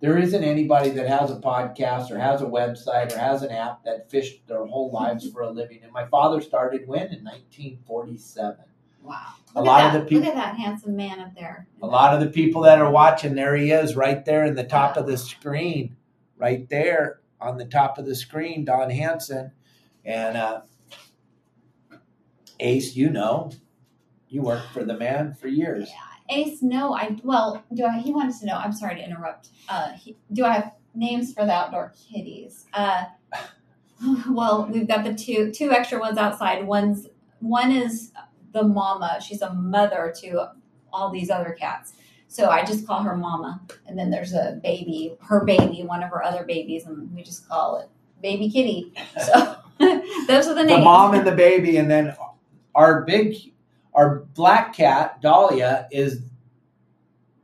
There 0.00 0.18
isn't 0.18 0.44
anybody 0.44 0.90
that 0.90 1.08
has 1.08 1.30
a 1.30 1.36
podcast 1.36 2.10
or 2.10 2.18
has 2.18 2.42
a 2.42 2.46
website 2.46 3.12
or 3.14 3.18
has 3.18 3.42
an 3.42 3.50
app 3.50 3.84
that 3.84 4.10
fished 4.10 4.46
their 4.46 4.64
whole 4.66 4.90
lives 4.92 5.28
for 5.30 5.42
a 5.42 5.50
living. 5.50 5.80
And 5.82 5.92
my 5.92 6.06
father 6.06 6.40
started 6.40 6.86
when? 6.86 7.06
In 7.06 7.24
1947. 7.24 8.56
Wow. 9.02 9.18
A 9.54 9.58
Look 9.60 9.66
lot 9.66 9.80
at 9.82 9.96
of 9.96 10.02
the 10.02 10.08
peop- 10.08 10.20
Look 10.20 10.28
at 10.28 10.34
that 10.34 10.56
handsome 10.56 10.96
man 10.96 11.20
up 11.20 11.34
there. 11.34 11.66
A 11.82 11.86
lot 11.86 12.14
of 12.14 12.20
the 12.20 12.30
people 12.30 12.62
that 12.62 12.80
are 12.80 12.90
watching, 12.90 13.34
there 13.34 13.56
he 13.56 13.70
is 13.70 13.96
right 13.96 14.24
there 14.24 14.44
in 14.44 14.54
the 14.54 14.64
top 14.64 14.96
of 14.96 15.06
the 15.06 15.16
screen, 15.16 15.96
right 16.36 16.68
there 16.68 17.20
on 17.40 17.56
the 17.56 17.66
top 17.66 17.98
of 17.98 18.06
the 18.06 18.14
screen, 18.14 18.64
Don 18.64 18.90
Hansen. 18.90 19.52
And 20.04 20.36
uh, 20.36 20.62
Ace, 22.60 22.94
you 22.96 23.10
know, 23.10 23.50
you 24.34 24.42
worked 24.42 24.72
for 24.72 24.84
the 24.84 24.96
man 24.96 25.32
for 25.32 25.46
years. 25.46 25.88
Ace, 26.28 26.60
no, 26.60 26.94
I 26.94 27.16
well, 27.22 27.62
do 27.72 27.84
I? 27.84 28.00
He 28.00 28.12
wanted 28.12 28.34
to 28.40 28.46
know. 28.46 28.56
I'm 28.56 28.72
sorry 28.72 28.96
to 28.96 29.04
interrupt. 29.04 29.50
Uh, 29.68 29.92
he, 29.92 30.16
do 30.32 30.44
I 30.44 30.54
have 30.54 30.72
names 30.94 31.32
for 31.32 31.44
the 31.44 31.52
outdoor 31.52 31.92
kitties? 32.10 32.66
Uh, 32.74 33.04
well, 34.28 34.68
we've 34.72 34.88
got 34.88 35.04
the 35.04 35.14
two 35.14 35.52
two 35.52 35.70
extra 35.70 36.00
ones 36.00 36.18
outside. 36.18 36.66
One's 36.66 37.06
one 37.40 37.70
is 37.70 38.10
the 38.52 38.64
mama. 38.64 39.20
She's 39.24 39.40
a 39.40 39.52
mother 39.54 40.12
to 40.22 40.48
all 40.92 41.10
these 41.10 41.30
other 41.30 41.52
cats. 41.52 41.92
So 42.26 42.48
I 42.48 42.64
just 42.64 42.84
call 42.84 43.02
her 43.02 43.16
Mama, 43.16 43.60
and 43.86 43.96
then 43.96 44.10
there's 44.10 44.32
a 44.32 44.58
baby, 44.60 45.16
her 45.20 45.44
baby, 45.44 45.84
one 45.84 46.02
of 46.02 46.10
her 46.10 46.24
other 46.24 46.42
babies, 46.42 46.84
and 46.84 47.14
we 47.14 47.22
just 47.22 47.48
call 47.48 47.78
it 47.78 47.88
Baby 48.22 48.50
Kitty. 48.50 48.92
So 49.24 49.56
those 50.26 50.48
are 50.48 50.54
the 50.54 50.64
names. 50.64 50.80
the 50.80 50.84
mom 50.84 51.14
and 51.14 51.24
the 51.24 51.34
baby, 51.34 51.76
and 51.76 51.88
then 51.88 52.16
our 52.74 53.02
big, 53.02 53.36
our 53.94 54.20
black 54.34 54.74
cat 54.74 55.20
Dahlia 55.20 55.86
is 55.92 56.22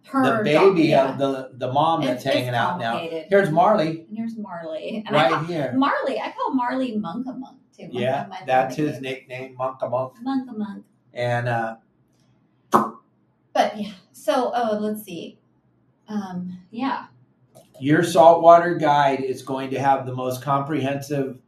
her 0.07 0.39
the 0.39 0.43
baby 0.45 0.91
dog, 0.91 1.11
of 1.11 1.19
the 1.19 1.51
the 1.67 1.73
mom 1.73 2.01
that's 2.01 2.25
It's- 2.25 2.27
it's 2.27 2.35
hanging 2.35 2.55
out 2.55 2.79
now. 2.79 2.93
complicated. 2.95 3.27
Here's 3.31 3.51
Marley 3.51 4.07
And 4.09 4.17
here's 4.19 4.37
Marley, 4.37 5.05
and 5.07 5.17
I 5.17 5.23
right 5.23 5.33
call, 5.33 5.45
here. 5.45 5.73
Marley, 5.77 6.19
I 6.21 6.33
call 6.37 6.53
Marley 6.55 6.93
Monka 6.97 7.39
Monk 7.39 7.59
too. 7.77 7.85
Monka 7.85 7.91
Yeah, 8.01 8.27
Monk, 8.29 8.47
that's 8.47 8.75
his 8.77 9.01
nickname, 9.01 9.57
Monka 9.57 9.89
Monk. 9.89 10.15
Monka 10.27 10.57
Monk. 10.57 10.85
And 11.15 11.49
uh, 11.49 11.77
But 12.73 13.79
yeah, 13.81 13.93
so 14.13 14.53
oh, 14.55 14.79
let's 14.81 15.03
see. 15.05 15.39
Um, 16.09 16.59
yeah, 16.71 17.07
your 17.79 18.03
saltwater 18.03 18.75
guide 18.75 19.21
is 19.21 19.43
going 19.43 19.71
to 19.71 19.79
have 19.79 20.07
the 20.07 20.15
most 20.15 20.43
comprehensive 20.43 21.39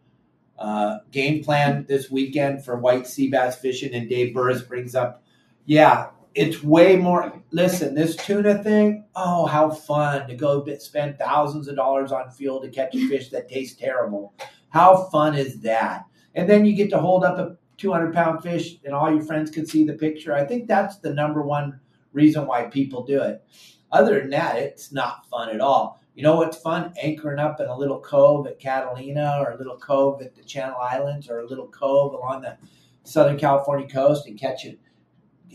uh, 0.63 0.99
game 1.11 1.43
plan 1.43 1.85
this 1.89 2.09
weekend 2.09 2.65
for 2.65 2.77
white 2.77 3.07
sea 3.07 3.29
bass 3.29 3.57
fishing. 3.57 3.93
And 3.95 4.09
Dave 4.09 4.33
Burris 4.33 4.63
brings 4.63 4.95
up, 4.95 5.25
yeah, 5.67 6.11
it's 6.37 6.63
way 6.63 6.95
more. 6.97 7.43
Listen, 7.51 7.97
this 7.97 8.15
tuna 8.15 8.63
thing, 8.63 9.05
oh, 9.17 9.47
how 9.47 9.71
fun 9.71 10.29
to 10.29 10.37
go 10.37 10.65
spend 10.77 11.19
thousands 11.19 11.67
of 11.67 11.75
dollars 11.75 12.13
on 12.13 12.31
fuel 12.31 12.61
to 12.61 12.69
catch 12.69 12.95
a 12.95 13.09
fish 13.09 13.29
that 13.31 13.49
tastes 13.49 13.79
terrible. 13.79 14.35
How 14.69 15.09
fun 15.11 15.35
is 15.35 15.61
that? 15.63 16.05
And 16.37 16.49
then 16.49 16.65
you 16.65 16.75
get 16.75 16.91
to 16.91 16.99
hold 16.99 17.25
up 17.25 17.39
a 17.39 17.57
200 17.79 18.15
pound 18.15 18.43
fish 18.43 18.77
and 18.85 18.95
all 18.95 19.13
your 19.13 19.25
friends 19.25 19.51
can 19.51 19.67
see 19.67 19.85
the 19.85 19.95
picture. 19.95 20.33
I 20.33 20.45
think 20.45 20.69
that's 20.69 20.99
the 20.99 21.13
number 21.13 21.43
one 21.43 21.81
reason 22.13 22.47
why 22.47 22.65
people 22.65 23.03
do 23.03 23.21
it. 23.21 23.43
Other 23.91 24.21
than 24.21 24.31
that, 24.31 24.57
it's 24.57 24.93
not 24.93 25.27
fun 25.27 25.51
at 25.51 25.61
all. 25.61 26.01
You 26.15 26.23
know 26.23 26.37
what's 26.37 26.59
fun? 26.59 26.93
Anchoring 27.03 27.39
up 27.39 27.61
in 27.61 27.69
a 27.69 27.77
little 27.77 27.99
cove 27.99 28.47
at 28.47 28.59
Catalina 28.59 29.39
or 29.41 29.53
a 29.53 29.57
little 29.57 29.79
cove 29.79 30.21
at 30.21 30.35
the 30.35 30.43
Channel 30.43 30.77
Islands 30.79 31.31
or 31.31 31.41
a 31.41 31.47
little 31.47 31.69
cove 31.69 32.13
along 32.13 32.43
the 32.43 32.59
Southern 33.05 33.39
California 33.39 33.89
coast 33.89 34.27
and 34.27 34.39
catching, 34.39 34.77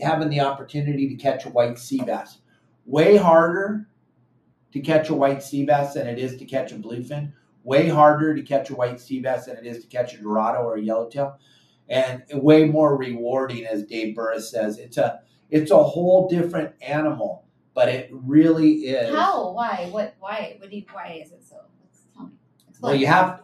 having 0.00 0.28
the 0.28 0.40
opportunity 0.40 1.08
to 1.08 1.14
catch 1.14 1.46
a 1.46 1.50
white 1.50 1.78
sea 1.78 2.02
bass. 2.02 2.38
Way 2.86 3.16
harder 3.16 3.86
to 4.72 4.80
catch 4.80 5.10
a 5.10 5.14
white 5.14 5.42
sea 5.42 5.64
bass 5.64 5.94
than 5.94 6.08
it 6.08 6.18
is 6.18 6.36
to 6.38 6.44
catch 6.44 6.72
a 6.72 6.76
bluefin. 6.76 7.32
Way 7.62 7.88
harder 7.88 8.34
to 8.34 8.42
catch 8.42 8.70
a 8.70 8.74
white 8.74 9.00
sea 9.00 9.20
bass 9.20 9.46
than 9.46 9.56
it 9.56 9.66
is 9.66 9.82
to 9.82 9.88
catch 9.88 10.14
a 10.14 10.18
dorado 10.18 10.60
or 10.60 10.76
a 10.76 10.82
yellowtail. 10.82 11.38
And 11.88 12.22
way 12.32 12.64
more 12.64 12.96
rewarding, 12.96 13.64
as 13.64 13.84
Dave 13.84 14.14
Burris 14.14 14.50
says. 14.50 14.78
It's 14.78 14.98
a 14.98 15.20
it's 15.50 15.70
a 15.70 15.82
whole 15.82 16.28
different 16.28 16.74
animal, 16.82 17.46
but 17.78 17.88
it 17.88 18.10
really 18.10 18.72
is. 18.88 19.14
how? 19.14 19.52
Why? 19.52 19.86
What? 19.92 20.16
Why? 20.18 20.56
What 20.58 20.68
do 20.68 20.76
you, 20.76 20.84
Why 20.90 21.22
is 21.24 21.30
it 21.30 21.44
so? 21.44 21.58
Tell 22.12 22.24
me. 22.24 22.32
Explain. 22.68 22.90
Well, 22.90 23.00
you 23.00 23.06
have 23.06 23.42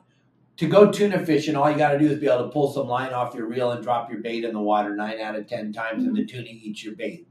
to 0.56 0.66
go 0.66 0.90
tuna 0.90 1.24
fishing. 1.24 1.54
All 1.54 1.70
you 1.70 1.78
got 1.78 1.92
to 1.92 2.00
do 2.00 2.06
is 2.06 2.18
be 2.18 2.26
able 2.26 2.46
to 2.46 2.50
pull 2.50 2.72
some 2.72 2.88
line 2.88 3.12
off 3.12 3.32
your 3.36 3.46
reel 3.46 3.70
and 3.70 3.80
drop 3.84 4.10
your 4.10 4.18
bait 4.18 4.42
in 4.42 4.52
the 4.52 4.60
water 4.60 4.96
nine 4.96 5.20
out 5.20 5.36
of 5.36 5.46
ten 5.46 5.72
times, 5.72 6.02
and 6.02 6.16
the 6.16 6.22
mm-hmm. 6.22 6.36
tuna 6.36 6.48
eats 6.48 6.82
your 6.82 6.96
bait. 6.96 7.28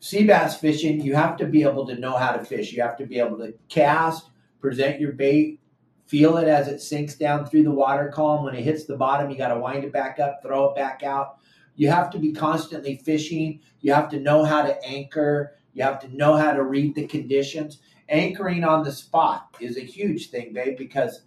Sea 0.00 0.24
bass 0.24 0.58
fishing, 0.58 1.00
you 1.00 1.14
have 1.14 1.36
to 1.36 1.46
be 1.46 1.62
able 1.62 1.86
to 1.86 1.94
know 2.00 2.16
how 2.16 2.32
to 2.32 2.44
fish. 2.44 2.72
You 2.72 2.82
have 2.82 2.96
to 2.96 3.06
be 3.06 3.20
able 3.20 3.38
to 3.38 3.54
cast, 3.68 4.30
present 4.60 4.98
your 4.98 5.12
bait, 5.12 5.60
feel 6.06 6.38
it 6.38 6.48
as 6.48 6.66
it 6.66 6.80
sinks 6.80 7.14
down 7.14 7.46
through 7.46 7.62
the 7.62 7.70
water 7.70 8.10
column. 8.12 8.44
When 8.44 8.56
it 8.56 8.62
hits 8.62 8.86
the 8.86 8.96
bottom, 8.96 9.30
you 9.30 9.38
got 9.38 9.54
to 9.54 9.60
wind 9.60 9.84
it 9.84 9.92
back 9.92 10.18
up, 10.18 10.40
throw 10.42 10.70
it 10.70 10.74
back 10.74 11.04
out. 11.04 11.36
You 11.76 11.90
have 11.90 12.10
to 12.10 12.18
be 12.18 12.32
constantly 12.32 12.96
fishing. 12.96 13.60
You 13.82 13.94
have 13.94 14.08
to 14.08 14.18
know 14.18 14.42
how 14.42 14.62
to 14.62 14.84
anchor. 14.84 15.52
You 15.74 15.82
have 15.82 16.00
to 16.00 16.16
know 16.16 16.36
how 16.36 16.52
to 16.52 16.62
read 16.62 16.94
the 16.94 17.06
conditions. 17.06 17.80
Anchoring 18.08 18.64
on 18.64 18.84
the 18.84 18.92
spot 18.92 19.54
is 19.60 19.76
a 19.76 19.80
huge 19.80 20.30
thing, 20.30 20.52
babe, 20.52 20.78
because 20.78 21.22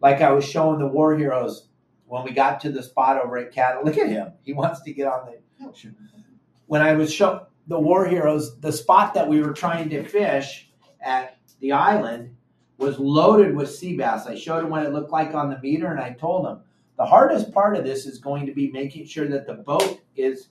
like 0.00 0.20
I 0.20 0.32
was 0.32 0.44
showing 0.44 0.78
the 0.78 0.86
war 0.86 1.16
heroes 1.16 1.68
when 2.06 2.24
we 2.24 2.30
got 2.30 2.60
to 2.60 2.70
the 2.70 2.82
spot 2.82 3.20
over 3.22 3.38
at 3.38 3.52
Cattle. 3.52 3.84
Look 3.84 3.98
at 3.98 4.08
him. 4.08 4.32
He 4.42 4.52
wants 4.52 4.82
to 4.82 4.92
get 4.92 5.06
on 5.06 5.26
the 5.26 5.38
when 6.66 6.82
I 6.82 6.94
was 6.94 7.12
showing 7.12 7.40
the 7.66 7.78
war 7.78 8.06
heroes, 8.06 8.58
the 8.60 8.72
spot 8.72 9.14
that 9.14 9.28
we 9.28 9.40
were 9.40 9.52
trying 9.52 9.88
to 9.90 10.04
fish 10.04 10.70
at 11.00 11.38
the 11.60 11.72
island 11.72 12.36
was 12.78 12.98
loaded 12.98 13.54
with 13.54 13.70
sea 13.70 13.96
bass. 13.96 14.26
I 14.26 14.34
showed 14.34 14.64
him 14.64 14.70
what 14.70 14.84
it 14.84 14.92
looked 14.92 15.12
like 15.12 15.34
on 15.34 15.50
the 15.50 15.60
meter, 15.60 15.90
and 15.90 16.00
I 16.00 16.10
told 16.10 16.46
him 16.46 16.60
the 16.96 17.04
hardest 17.04 17.52
part 17.52 17.76
of 17.76 17.84
this 17.84 18.06
is 18.06 18.18
going 18.18 18.46
to 18.46 18.52
be 18.52 18.70
making 18.70 19.06
sure 19.06 19.28
that 19.28 19.46
the 19.46 19.54
boat 19.54 20.00
is 20.16 20.48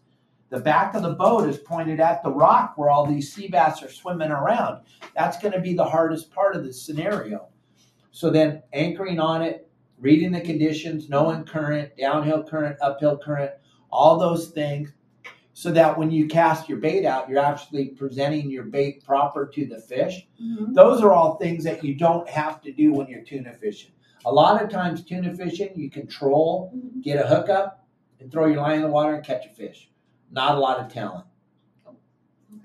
the 0.53 0.59
back 0.59 0.93
of 0.93 1.01
the 1.01 1.15
boat 1.15 1.49
is 1.49 1.57
pointed 1.57 1.99
at 1.99 2.21
the 2.21 2.29
rock 2.29 2.77
where 2.77 2.91
all 2.91 3.07
these 3.07 3.33
sea 3.33 3.47
bass 3.47 3.81
are 3.81 3.89
swimming 3.89 4.29
around. 4.29 4.81
That's 5.15 5.39
going 5.39 5.53
to 5.53 5.59
be 5.59 5.73
the 5.73 5.83
hardest 5.83 6.31
part 6.31 6.55
of 6.55 6.63
the 6.63 6.71
scenario. 6.71 7.47
So 8.11 8.29
then 8.29 8.61
anchoring 8.71 9.19
on 9.19 9.41
it, 9.41 9.67
reading 9.97 10.31
the 10.31 10.41
conditions, 10.41 11.09
knowing 11.09 11.43
current, 11.45 11.97
downhill 11.97 12.43
current, 12.43 12.77
uphill 12.81 13.17
current, 13.17 13.53
all 13.91 14.19
those 14.19 14.49
things, 14.49 14.93
so 15.53 15.71
that 15.71 15.97
when 15.97 16.11
you 16.11 16.27
cast 16.27 16.69
your 16.69 16.77
bait 16.77 17.03
out, 17.03 17.27
you're 17.27 17.39
actually 17.39 17.87
presenting 17.87 18.51
your 18.51 18.65
bait 18.65 19.03
proper 19.03 19.47
to 19.47 19.65
the 19.65 19.79
fish. 19.79 20.27
Mhm. 20.39 20.75
Those 20.75 21.01
are 21.01 21.13
all 21.13 21.37
things 21.37 21.63
that 21.63 21.83
you 21.83 21.95
don't 21.95 22.29
have 22.29 22.61
to 22.61 22.71
do 22.71 22.93
when 22.93 23.07
you're 23.07 23.23
tuna 23.23 23.53
fishing. 23.53 23.93
A 24.23 24.31
lot 24.31 24.61
of 24.61 24.69
times, 24.69 25.03
tuna 25.03 25.33
fishing, 25.33 25.71
you 25.73 25.89
control, 25.89 26.71
Mhm. 26.75 27.01
get 27.01 27.25
a 27.25 27.27
hookup, 27.27 27.87
and 28.19 28.31
throw 28.31 28.45
your 28.45 28.61
line 28.61 28.75
in 28.75 28.81
the 28.83 28.87
water 28.91 29.15
and 29.15 29.25
catch 29.25 29.47
a 29.47 29.49
fish. 29.49 29.89
Not 30.33 30.55
a 30.55 30.59
lot 30.59 30.79
of 30.79 30.91
talent. 30.91 31.25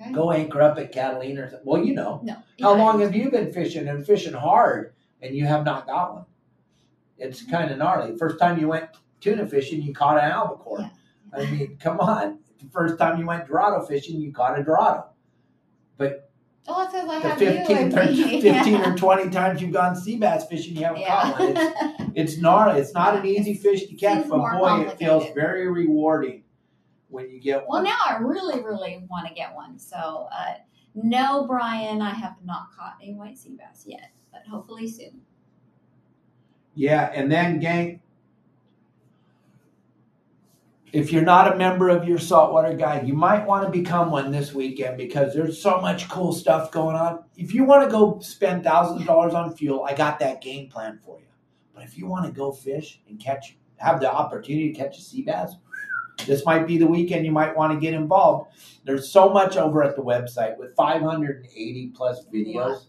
Okay. 0.01 0.13
Go 0.13 0.33
anchor 0.33 0.63
up 0.63 0.79
at 0.79 0.91
Catalina 0.93 1.43
or 1.43 1.51
something. 1.51 1.61
Well, 1.67 1.85
you 1.85 1.95
know. 1.95 2.21
No. 2.25 2.33
How 2.61 2.75
Yeah. 2.77 2.83
long 2.85 3.01
have 3.01 3.15
you 3.15 3.31
been 3.31 3.53
fishing 3.53 3.87
and 3.89 4.05
fishing 4.07 4.33
hard 4.33 4.95
and 5.23 5.35
you 5.35 5.47
have 5.47 5.65
not 5.65 5.87
got 5.87 6.15
one? 6.15 6.25
It's 7.19 7.43
kind 7.45 7.71
of 7.71 7.79
gnarly. 7.79 8.17
First 8.17 8.39
time 8.39 8.59
you 8.59 8.69
went 8.69 8.87
tuna 9.21 9.47
fishing, 9.47 9.83
you 9.83 9.93
caught 9.95 10.19
an 10.19 10.31
albacore. 10.31 10.81
Yeah. 10.81 10.91
I 11.33 11.51
mean, 11.51 11.77
come 11.79 12.01
on. 12.01 12.39
The 12.59 12.71
first 12.71 12.99
time 12.99 13.19
you 13.21 13.27
went 13.27 13.47
dorado 13.47 13.85
fishing, 13.85 14.21
you 14.21 14.33
caught 14.33 14.59
a 14.59 14.63
dorado. 14.65 15.05
Oh, 16.71 16.83
it 16.83 16.91
says 16.91 17.09
I 17.09 17.19
The 17.23 17.29
have 17.29 17.39
15, 17.39 17.77
you. 17.91 17.97
or, 17.97 18.01
and 18.01 18.17
me. 18.19 18.41
15 18.43 18.81
or 18.83 18.95
20 18.97 19.31
times 19.31 19.63
you've 19.63 19.73
gone 19.73 19.97
sea 19.97 20.19
bass 20.19 20.47
fishing, 20.47 20.77
you 20.77 20.85
haven't 20.85 21.07
caught 21.07 21.39
one. 21.41 21.57
It's, 21.57 22.33
it's 22.35 22.37
gnarly. 22.43 22.79
It's 22.81 22.93
not 22.93 23.17
an 23.19 23.25
easy 23.25 23.55
fish 23.55 23.87
to 23.87 23.95
catch, 23.95 24.29
but 24.29 24.37
boy, 24.39 24.83
it 24.83 24.99
feels 24.99 25.25
very 25.35 25.67
rewarding 25.69 26.43
when 27.09 27.31
you 27.31 27.41
get 27.41 27.67
one. 27.67 27.85
well, 27.85 27.93
now 27.93 27.99
I 28.07 28.19
really, 28.19 28.63
really 28.63 29.05
want 29.11 29.27
to 29.27 29.35
get 29.35 29.55
one. 29.55 29.79
So, 29.79 30.29
uh, 30.33 30.55
no, 30.95 31.47
Brian, 31.47 32.03
I 32.03 32.11
have 32.11 32.37
not 32.45 32.69
caught 32.77 32.97
a 33.03 33.13
white 33.13 33.39
sea 33.39 33.57
bass 33.59 33.85
yet, 33.87 34.11
but 34.33 34.43
hopefully 34.49 34.89
soon. 34.89 35.21
Yeah, 36.75 37.11
and 37.15 37.31
then 37.31 37.59
gang, 37.59 38.01
if 40.93 41.13
you're 41.13 41.23
not 41.23 41.53
a 41.53 41.57
member 41.57 41.89
of 41.89 42.07
your 42.07 42.19
saltwater 42.19 42.75
guide, 42.75 43.07
you 43.07 43.15
might 43.15 43.45
want 43.45 43.65
to 43.65 43.71
become 43.71 44.11
one 44.11 44.31
this 44.31 44.55
weekend 44.55 44.97
because 44.97 45.35
there's 45.35 45.61
so 45.61 45.81
much 45.81 46.09
cool 46.09 46.33
stuff 46.33 46.71
going 46.71 46.97
on. 46.97 47.25
If 47.37 47.53
you 47.53 47.65
want 47.65 47.85
to 47.85 47.91
go 47.91 48.19
spend 48.21 48.65
thousands 48.65 49.03
of 49.03 49.07
dollars 49.07 49.35
on 49.35 49.55
fuel, 49.55 49.85
I 49.85 49.95
got 49.95 50.19
that 50.21 50.41
game 50.41 50.69
plan 50.69 50.99
for 51.05 51.19
you. 51.19 51.27
But 51.75 51.85
if 51.85 51.99
you 51.99 52.07
want 52.07 52.27
to 52.27 52.33
go 52.33 52.53
fish 52.53 53.01
and 53.09 53.21
catch, 53.21 53.57
have 53.77 54.01
the 54.01 54.11
opportunity 54.11 54.73
to 54.73 54.79
catch 54.79 54.99
a 54.99 55.01
sea 55.01 55.23
bass, 55.23 55.55
this 56.27 56.45
might 56.45 56.67
be 56.67 56.79
the 56.79 56.87
weekend 56.87 57.25
you 57.25 57.33
might 57.33 57.57
want 57.57 57.73
to 57.73 57.79
get 57.81 57.95
involved. 57.95 58.51
There's 58.85 59.11
so 59.11 59.29
much 59.31 59.57
over 59.57 59.83
at 59.83 59.97
the 59.97 60.03
website 60.03 60.57
with 60.59 60.75
580 60.75 61.93
plus 61.95 62.25
videos 62.33 62.87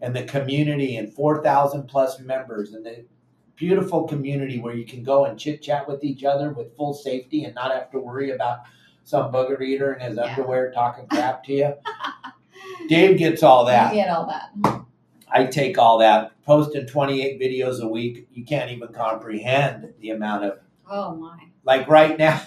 and 0.00 0.14
the 0.14 0.24
community 0.24 0.96
and 0.96 1.12
4,000 1.12 1.84
plus 1.88 2.20
members 2.20 2.72
and 2.74 2.84
the 2.84 3.04
beautiful 3.56 4.04
community 4.06 4.58
where 4.58 4.74
you 4.74 4.84
can 4.84 5.02
go 5.02 5.24
and 5.24 5.38
chit 5.38 5.62
chat 5.62 5.88
with 5.88 6.04
each 6.04 6.24
other 6.24 6.52
with 6.52 6.76
full 6.76 6.92
safety 6.92 7.44
and 7.44 7.54
not 7.54 7.72
have 7.72 7.90
to 7.92 7.98
worry 7.98 8.30
about 8.30 8.60
some 9.04 9.32
bugger 9.32 9.60
eater 9.62 9.94
in 9.94 10.00
his 10.06 10.16
Yeah. 10.16 10.24
underwear 10.24 10.70
talking 10.72 11.06
crap 11.06 11.44
to 11.44 11.52
you. 11.52 11.74
Dave 12.88 13.18
gets 13.18 13.42
all 13.42 13.64
that. 13.66 13.94
You 13.94 14.02
get 14.02 14.10
all 14.10 14.26
that. 14.26 14.82
I 15.30 15.44
take 15.46 15.78
all 15.78 15.98
that. 15.98 16.32
Posting 16.44 16.86
28 16.86 17.40
videos 17.40 17.80
a 17.80 17.88
week, 17.88 18.28
you 18.32 18.44
can't 18.44 18.70
even 18.70 18.88
comprehend 18.88 19.92
the 20.00 20.10
amount 20.10 20.44
of 20.44 20.58
Oh 20.88 21.14
my. 21.16 21.38
like 21.64 21.88
right 21.88 22.16
now 22.18 22.40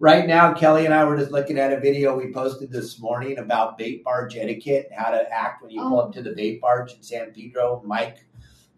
right 0.00 0.28
now 0.28 0.52
kelly 0.54 0.84
and 0.84 0.94
i 0.94 1.04
were 1.04 1.16
just 1.16 1.32
looking 1.32 1.58
at 1.58 1.72
a 1.72 1.80
video 1.80 2.16
we 2.16 2.32
posted 2.32 2.70
this 2.70 3.00
morning 3.00 3.38
about 3.38 3.76
bait 3.76 4.04
barge 4.04 4.36
etiquette 4.36 4.86
and 4.90 5.00
how 5.00 5.10
to 5.10 5.28
act 5.32 5.60
when 5.60 5.72
you 5.72 5.80
pull 5.80 6.00
up 6.00 6.12
to 6.12 6.22
the 6.22 6.32
bait 6.34 6.60
barge 6.60 6.92
in 6.92 7.02
san 7.02 7.32
pedro. 7.32 7.82
Mike 7.84 8.24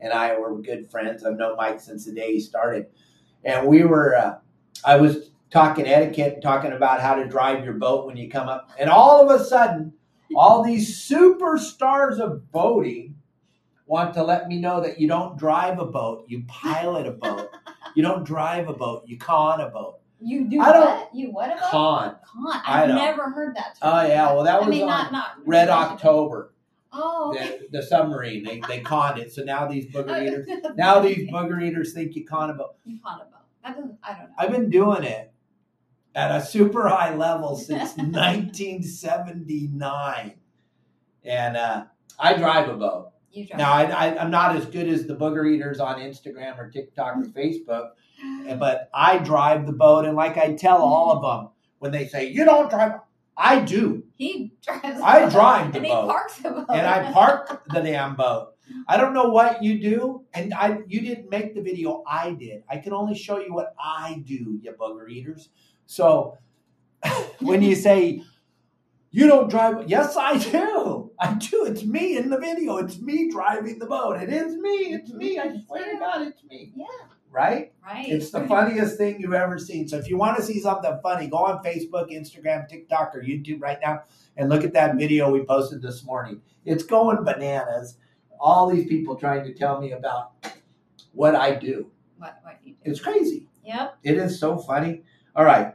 and 0.00 0.12
i 0.14 0.37
were 0.38 0.56
good 0.62 0.90
friends. 0.90 1.24
I've 1.24 1.37
known 1.37 1.56
mike 1.56 1.78
since 1.78 2.06
the 2.06 2.12
day 2.12 2.33
he 2.33 2.40
started. 2.40 2.87
And 3.44 3.66
we 3.66 3.85
were 3.85 4.16
uh, 4.16 4.38
i 4.85 4.96
was 4.96 5.30
talking 5.50 5.87
etiquette 5.87 6.35
and 6.35 6.42
talking 6.42 6.72
about 6.72 7.02
how 7.02 7.14
to 7.14 7.28
drive 7.28 7.64
your 7.64 7.74
boat 7.74 8.06
when 8.06 8.16
you 8.16 8.30
come 8.30 8.48
up. 8.48 8.70
And 8.78 8.88
all 8.88 9.20
of 9.20 9.40
a 9.40 9.44
sudden 9.44 9.92
all 10.37 10.64
these 10.64 11.06
superstars 11.06 12.18
of 12.18 12.50
boating 12.50 13.14
want 13.85 14.14
to 14.14 14.22
let 14.22 14.48
me 14.48 14.59
know 14.59 14.80
that 14.80 14.98
you 14.98 15.09
don't 15.09 15.37
drive 15.37 15.80
a 15.80 15.85
boat 15.85 16.24
you 16.28 16.44
pilot 16.48 17.06
a 17.06 17.12
boat. 17.12 17.50
You 17.96 18.04
don't 18.04 18.22
drive 18.22 18.68
a 18.68 18.72
boat, 18.72 19.02
you 19.04 19.18
con 19.18 19.61
a 19.61 19.68
boat. 19.68 20.00
You 20.22 20.44
do 20.48 20.61
I 20.61 20.72
don't- 20.72 20.85
what? 20.85 21.14
You 21.14 21.30
what 21.33 21.50
about? 21.52 21.70
Con. 21.70 22.16
Con. 22.24 22.62
I 22.66 22.83
I've 22.83 22.88
don't- 22.88 22.96
never 22.96 23.30
heard 23.30 23.56
that. 23.56 23.76
Term. 23.80 23.92
Oh 23.94 24.02
yeah, 24.06 24.33
well 24.33 24.44
that 24.44 24.56
I 24.56 24.59
was 24.61 24.68
mean, 24.68 24.83
on 24.83 24.88
not 24.88 25.12
not 25.12 25.30
Red 25.46 25.68
October, 25.70 26.52
Oh, 26.92 27.33
okay. 27.35 27.61
the, 27.70 27.78
the 27.78 27.83
submarine. 27.87 28.44
They 28.44 28.61
they 28.68 28.80
conned 28.80 29.18
it. 29.18 29.33
So 29.33 29.42
now 29.42 29.66
these 29.66 29.87
booger 29.87 30.22
eaters, 30.26 30.46
now 30.76 31.00
these 31.00 31.30
booger 31.30 31.62
eaters 31.62 31.92
think 31.94 32.14
you 32.16 32.26
con 32.26 32.50
about. 32.50 32.74
You 32.85 32.98
con 33.02 33.20
about. 33.20 33.44
That 33.64 33.76
doesn't. 33.76 33.96
I 34.02 34.12
don't 34.12 34.22
know. 34.24 34.28
I've 34.38 34.50
been 34.50 34.68
doing 34.70 35.04
it 35.04 35.33
at 36.14 36.30
a 36.35 36.44
super 36.44 36.88
high 36.88 37.14
level 37.14 37.56
since 37.68 37.96
1979, 37.96 40.35
and 41.24 41.56
uh, 41.56 41.85
I 42.18 42.35
drive 42.35 42.68
a 42.68 42.74
boat. 42.74 43.12
you 43.33 43.46
drive. 43.46 43.59
Now 43.59 43.72
I, 43.72 43.83
I, 43.85 44.18
I'm 44.20 44.30
not 44.30 44.56
as 44.56 44.66
good 44.66 44.88
as 44.88 45.06
the 45.06 45.14
booger 45.14 45.50
eaters 45.50 45.80
on 45.80 45.98
Instagram 46.00 46.59
or 46.59 46.68
TikTok 46.70 47.16
or 47.16 47.24
Facebook, 47.37 47.90
but 48.59 48.90
I 48.94 49.18
drive 49.18 49.66
the 49.66 49.72
boat, 49.72 50.04
and 50.04 50.16
like 50.16 50.37
I 50.37 50.54
tell 50.54 50.78
all 50.78 51.12
of 51.12 51.22
them 51.22 51.50
when 51.78 51.92
they 51.92 52.06
say 52.06 52.28
you 52.28 52.44
don't 52.44 52.70
drive, 52.70 53.00
I 53.37 53.61
do. 53.61 54.04
He 54.16 54.52
drives. 54.62 55.00
I 55.02 55.20
boat, 55.20 55.33
drive 55.33 55.72
the 55.72 55.78
and 55.78 55.88
boat. 55.88 56.02
he 56.06 56.12
parks 56.12 56.37
the 56.38 56.50
boat. 56.50 56.66
and 56.70 56.87
I 56.87 57.12
park 57.12 57.62
the 57.68 57.80
damn 57.80 58.16
boat. 58.16 58.54
I 58.87 58.96
don't 58.96 59.14
know 59.14 59.30
what 59.30 59.62
you 59.62 59.80
do, 59.80 60.24
and 60.35 60.54
I 60.54 60.78
you 60.87 61.00
didn't 61.00 61.30
make 61.30 61.54
the 61.54 61.62
video. 61.62 62.02
I 62.06 62.33
did. 62.33 62.62
I 62.68 62.78
can 62.78 62.92
only 62.92 63.14
show 63.14 63.38
you 63.38 63.52
what 63.54 63.74
I 63.83 64.22
do, 64.26 64.61
you 64.62 64.72
bugger 64.78 65.11
eaters. 65.11 65.48
So 65.87 66.37
when 67.40 67.62
you 67.62 67.74
say 67.74 68.22
you 69.11 69.26
don't 69.26 69.50
drive, 69.50 69.88
yes, 69.88 70.16
I 70.16 70.38
do. 70.38 71.11
I 71.18 71.35
do. 71.35 71.64
It's 71.64 71.85
me 71.85 72.16
in 72.16 72.30
the 72.30 72.38
video. 72.38 72.76
It's 72.76 73.00
me 73.00 73.30
driving 73.30 73.78
the 73.78 73.87
boat. 73.87 74.22
It 74.22 74.28
is 74.28 74.54
me. 74.56 74.94
It's 74.94 75.11
me. 75.12 75.38
I 75.38 75.56
swear 75.66 75.92
to 75.94 75.98
God, 75.98 76.22
it's 76.28 76.44
me. 76.44 76.72
Yeah. 76.76 76.85
Right? 77.31 77.73
Right. 77.85 78.09
It's 78.09 78.31
the 78.31 78.47
funniest 78.49 78.97
thing 78.97 79.21
you've 79.21 79.33
ever 79.33 79.59
seen. 79.59 79.87
So 79.87 79.97
if 79.99 80.09
you 80.09 80.16
want 80.16 80.37
to 80.37 80.43
see 80.43 80.59
something 80.59 80.99
funny, 81.03 81.29
go 81.29 81.37
on 81.37 81.62
Facebook, 81.62 82.11
Instagram, 82.11 82.69
TikTok, 82.69 83.14
or 83.14 83.23
YouTube 83.23 83.62
right 83.62 83.79
now 83.83 84.03
and 84.37 84.49
look 84.49 84.64
at 84.64 84.73
that 84.73 84.97
video 84.97 85.31
we 85.31 85.45
posted 85.45 85.81
this 85.81 86.05
morning. 86.05 86.43
It's 86.64 86.83
going 86.83 87.23
bananas. 87.25 87.97
All 88.40 88.69
these 88.69 88.88
people 88.88 89.16
trying 89.16 89.45
to 89.45 89.55
tell 89.55 89.81
me 89.81 89.93
about 89.93 90.33
what 91.12 91.35
I 91.35 91.55
do. 91.55 91.90
What? 92.19 92.38
What 92.43 92.59
you 92.64 92.73
do? 92.73 92.79
It's 92.85 93.01
crazy. 93.01 93.49
Yep. 93.64 93.99
It 94.03 94.16
is 94.16 94.40
so 94.40 94.59
funny. 94.59 95.03
All 95.37 95.45
right. 95.45 95.75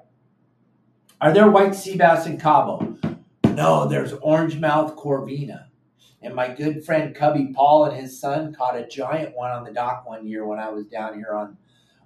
Are 1.22 1.34
there 1.34 1.50
white 1.50 1.76
sea 1.76 1.96
bass 1.96 2.26
in 2.26 2.38
Cabo? 2.38 2.98
No, 3.46 3.88
there's 3.88 4.14
orange 4.14 4.58
mouth 4.60 4.96
corvina. 4.98 5.68
And 6.26 6.34
my 6.34 6.48
good 6.48 6.84
friend 6.84 7.16
Cubby 7.16 7.54
Paul 7.54 7.86
and 7.86 8.02
his 8.02 8.20
son 8.20 8.52
caught 8.52 8.76
a 8.76 8.88
giant 8.88 9.36
one 9.36 9.52
on 9.52 9.64
the 9.64 9.72
dock 9.72 10.08
one 10.08 10.26
year 10.26 10.44
when 10.44 10.58
I 10.58 10.70
was 10.70 10.88
down 10.88 11.14
here 11.14 11.34
on 11.34 11.56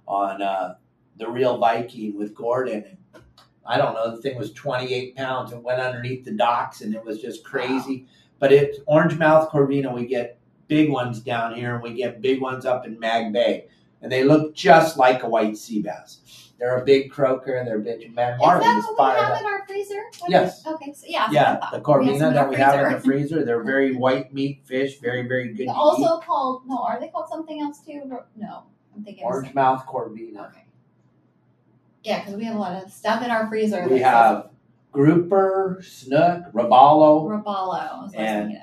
on 0.06 0.42
uh, 0.42 0.74
the 1.16 1.26
real 1.26 1.56
Viking 1.56 2.18
with 2.18 2.34
Gordon. 2.34 2.84
And 3.14 3.22
I 3.64 3.78
don't 3.78 3.94
know, 3.94 4.14
the 4.14 4.20
thing 4.20 4.36
was 4.36 4.52
28 4.52 5.16
pounds 5.16 5.52
and 5.52 5.64
went 5.64 5.80
underneath 5.80 6.24
the 6.26 6.32
docks 6.32 6.82
and 6.82 6.94
it 6.94 7.02
was 7.02 7.22
just 7.22 7.44
crazy. 7.44 8.06
But 8.38 8.52
it's 8.52 8.78
orange 8.86 9.16
mouth 9.16 9.48
corvina. 9.50 9.94
We 9.94 10.06
get 10.06 10.38
big 10.68 10.90
ones 10.90 11.20
down 11.20 11.54
here 11.54 11.74
and 11.74 11.82
we 11.82 11.94
get 11.94 12.20
big 12.20 12.42
ones 12.42 12.66
up 12.66 12.86
in 12.86 13.00
Mag 13.00 13.32
Bay. 13.32 13.68
And 14.02 14.10
they 14.10 14.24
look 14.24 14.54
just 14.54 14.96
like 14.96 15.22
a 15.22 15.28
white 15.28 15.56
sea 15.56 15.82
bass. 15.82 16.20
They're 16.58 16.76
a 16.78 16.84
big 16.84 17.10
croaker. 17.10 17.54
And 17.54 17.66
they're 17.66 17.78
a 17.78 17.80
big 17.80 18.14
man. 18.14 18.34
Is 18.34 18.40
Marley's 18.40 18.64
that 18.64 18.94
what 18.96 19.14
we 19.14 19.20
have 19.20 19.32
up. 19.32 19.40
in 19.40 19.46
our 19.46 19.66
freezer? 19.66 20.02
What 20.20 20.30
Yes. 20.30 20.60
is- 20.60 20.66
Okay. 20.66 20.92
So 20.92 21.06
yeah. 21.08 21.20
that's 21.20 21.34
what 21.34 21.38
I 21.38 21.42
Yeah, 21.42 21.70
the 21.72 21.80
corvina 21.80 22.32
that 22.34 22.48
we 22.50 22.56
have 22.56 22.74
in 22.86 22.92
the 22.94 23.00
freezer. 23.00 23.28
freezer. 23.28 23.44
They're 23.44 23.62
very 23.62 23.94
white 23.96 24.32
meat 24.34 24.62
fish, 24.64 25.00
very, 25.00 25.26
very 25.26 25.48
good 25.48 25.56
to 25.58 25.62
eat. 25.64 25.68
Also 25.68 26.18
called 26.20 26.62
no, 26.66 26.78
are 26.82 26.98
they 27.00 27.08
called 27.08 27.28
something 27.28 27.60
else 27.60 27.80
too? 27.80 28.02
No, 28.36 28.64
I'm 28.94 29.04
thinking. 29.04 29.24
Orange 29.24 29.54
mouth 29.54 29.84
corvina. 29.86 30.48
Okay. 30.50 30.64
Yeah, 32.02 32.20
because 32.20 32.34
we 32.34 32.44
have 32.44 32.56
a 32.56 32.58
lot 32.58 32.82
of 32.82 32.90
stuff 32.90 33.22
in 33.22 33.30
our 33.30 33.46
freezer. 33.48 33.86
We 33.88 33.98
have 34.00 34.50
grouper, 34.92 35.78
snook, 35.82 36.44
says 36.44 36.52
robalo, 36.54 37.26
robalo. 37.26 37.34
is 37.36 37.44
what 37.66 37.80
I 37.80 38.02
was 38.02 38.12
and 38.14 38.58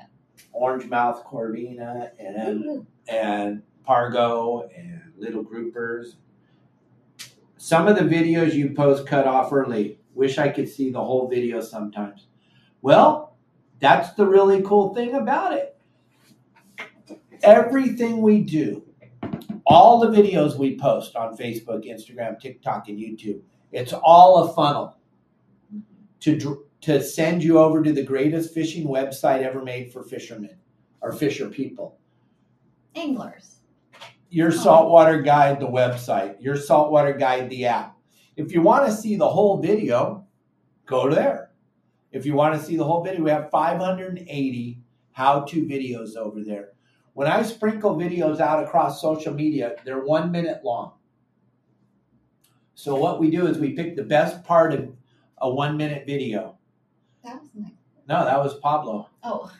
orange 0.52 0.86
mouth 0.88 1.24
corvina, 1.24 2.10
and 2.18 2.86
and 3.08 3.62
pargo 3.88 4.68
and 4.76 5.07
little 5.18 5.44
groupers. 5.44 6.14
Some 7.56 7.88
of 7.88 7.96
the 7.96 8.02
videos 8.02 8.54
you 8.54 8.70
post 8.70 9.06
cut 9.06 9.26
off 9.26 9.52
early. 9.52 9.98
Wish 10.14 10.38
I 10.38 10.48
could 10.48 10.68
see 10.68 10.90
the 10.90 11.04
whole 11.04 11.28
video 11.28 11.60
sometimes. 11.60 12.26
Well, 12.82 13.36
that's 13.80 14.14
the 14.14 14.26
really 14.26 14.62
cool 14.62 14.94
thing 14.94 15.14
about 15.14 15.52
it. 15.52 15.76
Everything 17.42 18.20
we 18.20 18.40
do, 18.42 18.82
all 19.66 20.00
the 20.00 20.08
videos 20.08 20.56
we 20.56 20.78
post 20.78 21.14
on 21.14 21.36
Facebook, 21.36 21.84
Instagram, 21.84 22.40
TikTok, 22.40 22.88
and 22.88 22.98
YouTube, 22.98 23.40
it's 23.70 23.92
all 23.92 24.44
a 24.44 24.52
funnel 24.54 24.96
to 26.20 26.64
to 26.80 27.02
send 27.02 27.42
you 27.42 27.58
over 27.58 27.82
to 27.82 27.92
the 27.92 28.02
greatest 28.02 28.54
fishing 28.54 28.86
website 28.86 29.42
ever 29.42 29.62
made 29.62 29.92
for 29.92 30.02
fishermen 30.02 30.56
or 31.00 31.12
fisher 31.12 31.48
people 31.48 31.98
Anglers. 32.94 33.57
Your 34.30 34.50
saltwater 34.50 35.22
guide 35.22 35.60
the 35.60 35.66
website 35.66 36.36
your 36.40 36.56
saltwater 36.56 37.12
guide 37.12 37.48
the 37.50 37.66
app. 37.66 37.96
If 38.36 38.52
you 38.52 38.62
want 38.62 38.86
to 38.86 38.92
see 38.92 39.16
the 39.16 39.28
whole 39.28 39.60
video 39.60 40.26
go 40.86 41.10
there. 41.10 41.50
If 42.12 42.24
you 42.24 42.34
want 42.34 42.58
to 42.58 42.64
see 42.64 42.76
the 42.76 42.84
whole 42.84 43.02
video 43.02 43.22
we 43.22 43.30
have 43.30 43.50
580 43.50 44.80
how-to 45.12 45.64
videos 45.64 46.16
over 46.16 46.42
there. 46.44 46.70
When 47.14 47.26
i 47.26 47.42
sprinkle 47.42 47.96
videos 47.96 48.40
out 48.40 48.62
across 48.62 49.00
social 49.00 49.34
media 49.34 49.76
they're 49.84 50.04
one 50.04 50.30
minute 50.30 50.64
long. 50.64 50.92
So 52.74 52.94
what 52.94 53.18
we 53.18 53.30
do 53.30 53.46
is 53.46 53.58
we 53.58 53.72
pick 53.72 53.96
the 53.96 54.04
best 54.04 54.44
part 54.44 54.72
of 54.72 54.92
a 55.38 55.50
one 55.50 55.76
minute 55.76 56.04
video. 56.06 56.58
That 57.24 57.40
was 57.40 57.50
nice. 57.54 57.72
no 58.08 58.24
that 58.24 58.38
was 58.38 58.54
pablo. 58.60 59.08
Oh, 59.22 59.50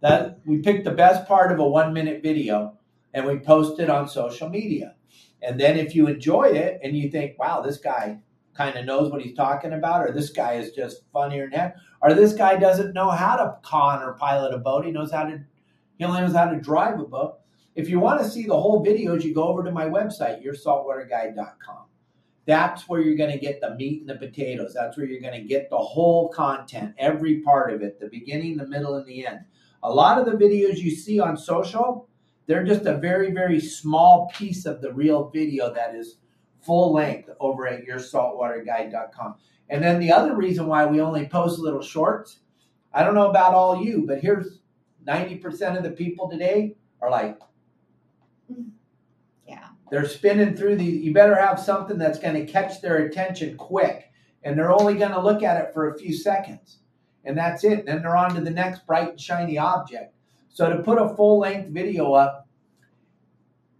that 0.00 0.40
we 0.44 0.58
picked 0.58 0.84
the 0.84 0.90
best 0.90 1.26
part 1.26 1.52
of 1.52 1.58
a 1.58 1.68
one 1.68 1.92
minute 1.92 2.22
video 2.22 2.78
and 3.14 3.26
we 3.26 3.38
post 3.38 3.80
it 3.80 3.90
on 3.90 4.08
social 4.08 4.48
media. 4.48 4.94
And 5.42 5.58
then 5.58 5.76
if 5.76 5.94
you 5.94 6.06
enjoy 6.06 6.44
it 6.44 6.80
and 6.82 6.96
you 6.96 7.10
think, 7.10 7.38
wow, 7.38 7.60
this 7.60 7.78
guy 7.78 8.18
kind 8.54 8.76
of 8.76 8.84
knows 8.84 9.10
what 9.10 9.22
he's 9.22 9.36
talking 9.36 9.72
about, 9.72 10.06
or 10.06 10.12
this 10.12 10.30
guy 10.30 10.54
is 10.54 10.72
just 10.72 11.02
funnier 11.12 11.48
than 11.48 11.58
heck, 11.58 11.76
or 12.02 12.14
this 12.14 12.32
guy 12.32 12.56
doesn't 12.56 12.94
know 12.94 13.10
how 13.10 13.36
to 13.36 13.56
con 13.62 14.02
or 14.02 14.14
pilot 14.14 14.54
a 14.54 14.58
boat, 14.58 14.84
he 14.84 14.90
knows 14.90 15.12
how 15.12 15.24
to 15.24 15.40
he 15.96 16.04
only 16.04 16.22
knows 16.22 16.34
how 16.34 16.46
to 16.46 16.58
drive 16.58 16.98
a 16.98 17.04
boat. 17.04 17.40
If 17.74 17.90
you 17.90 18.00
want 18.00 18.22
to 18.22 18.28
see 18.28 18.46
the 18.46 18.58
whole 18.58 18.84
videos, 18.84 19.22
you 19.22 19.34
go 19.34 19.48
over 19.48 19.62
to 19.62 19.70
my 19.70 19.84
website, 19.84 20.42
yoursaltwaterguide.com. 20.44 21.84
That's 22.46 22.88
where 22.88 23.00
you're 23.00 23.16
going 23.16 23.32
to 23.32 23.38
get 23.38 23.60
the 23.60 23.74
meat 23.74 24.00
and 24.00 24.08
the 24.08 24.14
potatoes. 24.14 24.72
That's 24.74 24.96
where 24.96 25.06
you're 25.06 25.20
going 25.20 25.40
to 25.40 25.46
get 25.46 25.70
the 25.70 25.78
whole 25.78 26.30
content, 26.30 26.94
every 26.98 27.40
part 27.40 27.72
of 27.72 27.82
it, 27.82 28.00
the 28.00 28.08
beginning, 28.08 28.56
the 28.56 28.66
middle, 28.66 28.96
and 28.96 29.06
the 29.06 29.26
end. 29.26 29.40
A 29.82 29.92
lot 29.92 30.18
of 30.18 30.26
the 30.26 30.42
videos 30.42 30.78
you 30.78 30.90
see 30.90 31.20
on 31.20 31.36
social, 31.36 32.08
they're 32.50 32.64
just 32.64 32.84
a 32.84 32.96
very, 32.96 33.30
very 33.30 33.60
small 33.60 34.28
piece 34.34 34.66
of 34.66 34.80
the 34.80 34.92
real 34.92 35.30
video 35.30 35.72
that 35.72 35.94
is 35.94 36.16
full 36.60 36.92
length 36.92 37.30
over 37.38 37.68
at 37.68 37.86
yoursaltwaterguide.com. 37.86 39.36
And 39.68 39.80
then 39.80 40.00
the 40.00 40.10
other 40.10 40.34
reason 40.34 40.66
why 40.66 40.84
we 40.84 41.00
only 41.00 41.28
post 41.28 41.60
little 41.60 41.80
shorts, 41.80 42.40
I 42.92 43.04
don't 43.04 43.14
know 43.14 43.30
about 43.30 43.54
all 43.54 43.80
you, 43.80 44.04
but 44.04 44.20
here's 44.20 44.58
90% 45.06 45.76
of 45.76 45.84
the 45.84 45.92
people 45.92 46.28
today 46.28 46.74
are 47.00 47.08
like, 47.08 47.38
mm-hmm. 48.50 48.70
yeah. 49.46 49.68
they're 49.92 50.08
spinning 50.08 50.56
through 50.56 50.74
the, 50.74 50.84
you 50.84 51.14
better 51.14 51.36
have 51.36 51.60
something 51.60 51.98
that's 51.98 52.18
going 52.18 52.34
to 52.34 52.52
catch 52.52 52.80
their 52.80 53.06
attention 53.06 53.56
quick. 53.58 54.10
And 54.42 54.58
they're 54.58 54.72
only 54.72 54.94
going 54.94 55.12
to 55.12 55.20
look 55.20 55.44
at 55.44 55.62
it 55.62 55.72
for 55.72 55.88
a 55.88 55.96
few 55.96 56.12
seconds. 56.12 56.78
And 57.24 57.38
that's 57.38 57.62
it. 57.62 57.86
Then 57.86 58.02
they're 58.02 58.16
on 58.16 58.34
to 58.34 58.40
the 58.40 58.50
next 58.50 58.88
bright 58.88 59.10
and 59.10 59.20
shiny 59.20 59.56
object. 59.56 60.16
So 60.52 60.68
to 60.68 60.82
put 60.82 61.00
a 61.00 61.14
full 61.14 61.38
length 61.38 61.70
video 61.70 62.12
up, 62.12 62.48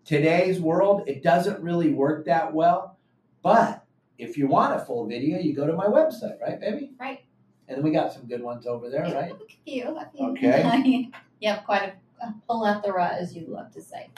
today's 0.05 0.61
world, 0.61 1.03
it 1.07 1.23
doesn't 1.23 1.61
really 1.61 1.93
work 1.93 2.25
that 2.27 2.53
well. 2.53 2.99
But 3.43 3.85
if 4.19 4.39
you 4.39 4.47
want 4.47 4.81
a 4.81 4.85
full 4.85 5.07
video, 5.07 5.39
you 5.39 5.55
go 5.55 5.67
to 5.67 5.73
my 5.73 5.87
website, 5.87 6.41
right, 6.41 6.61
baby? 6.61 6.93
Right. 6.99 7.21
And 7.69 7.77
then 7.77 7.85
we 7.85 7.91
got 7.91 8.13
some 8.13 8.27
good 8.27 8.43
ones 8.43 8.67
over 8.67 8.89
there, 8.91 9.07
Yeah, 9.07 9.15
right? 9.15 9.33
A 9.33 9.71
few. 9.71 9.97
A 9.97 10.11
few. 10.15 10.27
Okay. 10.31 11.11
you 11.41 11.49
have 11.49 11.65
quite 11.65 11.95
a, 12.23 12.27
a 12.27 12.35
plethora, 12.49 13.17
as 13.19 13.35
you 13.35 13.47
love 13.49 13.73
to 13.73 13.81
say. 13.81 14.11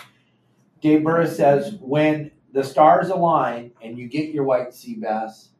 Dave 0.80 1.04
Burris 1.04 1.36
says, 1.36 1.76
when 1.80 2.30
the 2.52 2.64
stars 2.64 3.08
align 3.08 3.72
and 3.80 3.96
you 3.98 4.08
get 4.08 4.30
your 4.30 4.44
white 4.44 4.74
sea 4.74 4.96
bass, 4.96 5.50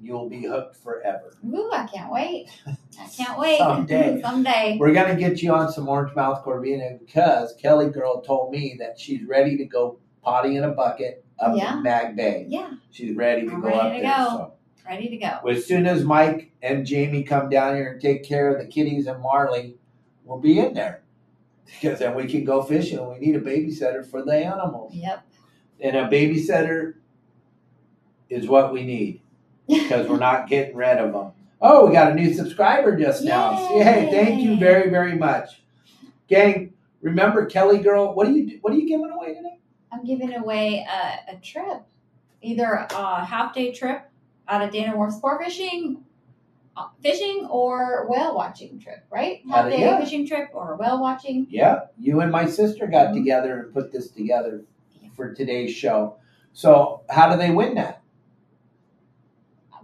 you'll 0.00 0.28
be 0.28 0.44
hooked 0.44 0.76
forever. 0.76 1.34
Ooh, 1.46 1.70
I 1.72 1.86
can't 1.86 2.10
wait. 2.12 2.48
I 2.66 3.06
can't 3.16 3.38
wait. 3.38 3.58
Someday. 3.58 4.20
Someday. 4.24 4.76
We're 4.78 4.92
gonna 4.92 5.16
get 5.16 5.42
you 5.42 5.52
on 5.54 5.70
some 5.72 5.88
orange 5.88 6.14
mouth 6.14 6.44
corvina 6.44 6.98
because 6.98 7.54
Kelly 7.60 7.90
girl 7.90 8.20
told 8.20 8.50
me 8.52 8.76
that 8.78 8.98
she's 8.98 9.24
ready 9.24 9.56
to 9.56 9.64
go 9.64 9.98
potty 10.22 10.56
in 10.56 10.64
a 10.64 10.70
bucket 10.70 11.24
up 11.38 11.56
Yeah. 11.56 11.76
in 11.78 11.82
Mag 11.82 12.16
Bay. 12.16 12.46
Yeah, 12.48 12.70
She's 12.90 13.16
ready 13.16 13.46
to 13.46 13.52
I'm 13.52 13.60
go 13.60 13.68
ready 13.68 13.78
up 13.78 13.92
to 13.96 14.00
there. 14.02 14.16
go. 14.16 14.24
So 14.28 14.52
ready 14.88 15.08
to 15.10 15.16
go. 15.16 15.48
as 15.48 15.66
soon 15.66 15.86
as 15.86 16.04
Mike 16.04 16.50
and 16.62 16.84
Jamie 16.86 17.22
come 17.22 17.48
down 17.48 17.76
here 17.76 17.92
and 17.92 18.00
take 18.00 18.24
care 18.24 18.50
of 18.54 18.58
the 18.58 18.66
kitties 18.66 19.06
and 19.06 19.20
Marley, 19.22 19.76
we'll 20.24 20.38
be 20.40 20.58
in 20.58 20.74
there. 20.74 21.02
Because 21.66 21.98
then 21.98 22.14
we 22.14 22.26
can 22.26 22.44
go 22.44 22.62
fishing. 22.62 23.06
We 23.10 23.18
need 23.18 23.36
a 23.36 23.40
babysitter 23.40 24.04
for 24.04 24.24
the 24.24 24.32
animals. 24.32 24.94
Yep. 24.94 25.22
And 25.80 25.96
a 25.96 26.08
babysitter 26.08 26.94
is 28.30 28.48
what 28.48 28.72
we 28.72 28.84
need. 28.84 29.20
Because 29.68 30.08
we're 30.08 30.18
not 30.18 30.48
getting 30.48 30.74
rid 30.76 30.98
of 30.98 31.12
them. 31.12 31.32
Oh, 31.60 31.86
we 31.86 31.92
got 31.92 32.12
a 32.12 32.14
new 32.14 32.32
subscriber 32.34 32.96
just 32.96 33.24
now. 33.24 33.70
Yay. 33.70 33.78
Yay! 33.78 34.10
Thank 34.10 34.42
you 34.42 34.56
very, 34.56 34.90
very 34.90 35.16
much, 35.16 35.62
gang. 36.28 36.72
Remember 37.02 37.46
Kelly 37.46 37.78
girl? 37.78 38.14
What 38.14 38.26
are 38.26 38.32
you 38.32 38.58
What 38.60 38.72
are 38.72 38.76
you 38.76 38.88
giving 38.88 39.10
away 39.10 39.34
today? 39.34 39.58
I'm 39.92 40.04
giving 40.04 40.34
away 40.34 40.86
a, 40.88 41.32
a 41.34 41.36
trip, 41.40 41.82
either 42.42 42.86
a 42.90 43.24
half 43.24 43.54
day 43.54 43.72
trip 43.72 44.08
out 44.48 44.62
of 44.62 44.70
Dana 44.70 44.96
Wharf 44.96 45.14
Sport 45.14 45.42
Fishing, 45.42 46.04
uh, 46.76 46.86
fishing 47.02 47.46
or 47.50 48.06
whale 48.08 48.34
watching 48.34 48.78
trip, 48.78 49.04
right? 49.10 49.40
Out 49.50 49.54
Half 49.56 49.64
of- 49.66 49.70
day 49.72 49.80
yeah. 49.80 49.98
fishing 50.00 50.26
trip 50.26 50.50
or 50.52 50.76
whale 50.76 51.00
watching. 51.00 51.46
Yeah, 51.50 51.80
you 51.98 52.20
and 52.20 52.30
my 52.30 52.46
sister 52.46 52.86
got 52.86 53.08
Mhm. 53.08 53.14
together 53.14 53.60
and 53.60 53.72
put 53.74 53.90
this 53.92 54.10
together 54.10 54.62
for 55.16 55.34
today's 55.34 55.72
show. 55.72 56.16
So, 56.52 57.02
how 57.10 57.30
do 57.30 57.36
they 57.38 57.50
win 57.50 57.74
that? 57.74 58.00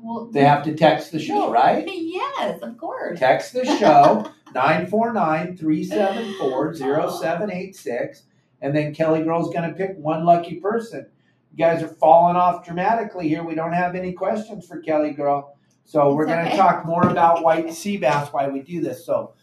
Well, 0.05 0.27
They 0.31 0.45
have 0.45 0.63
to 0.65 0.75
text 0.75 1.13
the 1.13 1.19
show, 1.19 1.51
right? 1.51 1.89
Yes, 1.91 2.61
of 2.63 2.77
course. 2.77 3.19
Text 3.19 3.55
the 3.55 3.65
show 3.65 4.31
949 4.55 5.57
374 5.57 6.75
0786. 6.75 8.23
And 8.61 8.77
then 8.77 8.95
Kelly 8.95 9.23
Girl's 9.23 9.53
going 9.53 9.69
to 9.69 9.75
pick 9.75 9.97
one 9.97 10.25
lucky 10.25 10.57
person. 10.57 11.07
You 11.53 11.59
guys 11.59 11.83
are 11.83 11.89
falling 11.89 12.37
off 12.37 12.65
dramatically 12.65 13.29
here. 13.29 13.43
We 13.45 13.55
don't 13.55 13.73
have 13.73 13.95
any 13.95 14.13
questions 14.13 14.67
for 14.67 14.81
Kelly 14.81 15.13
Girl. 15.13 15.57
So 15.85 16.15
we're 16.15 16.25
It's 16.25 16.33
going 16.33 16.51
to 16.51 16.57
talk 16.57 16.85
more 16.85 17.09
about 17.09 17.43
white 17.43 17.73
sea 17.73 17.97
bass, 17.97 18.33
why 18.33 18.49
we 18.49 18.61
do 18.61 18.81
this. 18.81 19.05
So, 19.05 19.35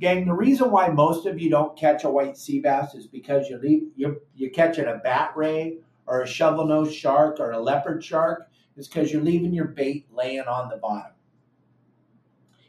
gang, 0.00 0.26
the 0.26 0.32
reason 0.34 0.70
why 0.70 0.88
most 0.88 1.26
of 1.26 1.40
you 1.40 1.50
don't 1.50 1.76
catch 1.78 2.04
a 2.04 2.10
white 2.10 2.36
sea 2.36 2.60
bass 2.60 2.94
is 2.94 3.06
because 3.06 3.48
you 3.48 3.58
leave 3.58 3.84
you're, 3.96 4.16
you're 4.34 4.50
catching 4.50 4.86
a 4.86 4.96
bat 4.96 5.32
ray 5.36 5.78
or 6.06 6.22
a 6.22 6.26
shovel 6.26 6.66
nose 6.66 6.92
shark 6.94 7.38
or 7.40 7.52
a 7.52 7.60
leopard 7.60 8.02
shark. 8.04 8.48
Is 8.78 8.86
because 8.86 9.12
you're 9.12 9.22
leaving 9.22 9.52
your 9.52 9.66
bait 9.66 10.06
laying 10.12 10.46
on 10.46 10.68
the 10.68 10.76
bottom. 10.76 11.12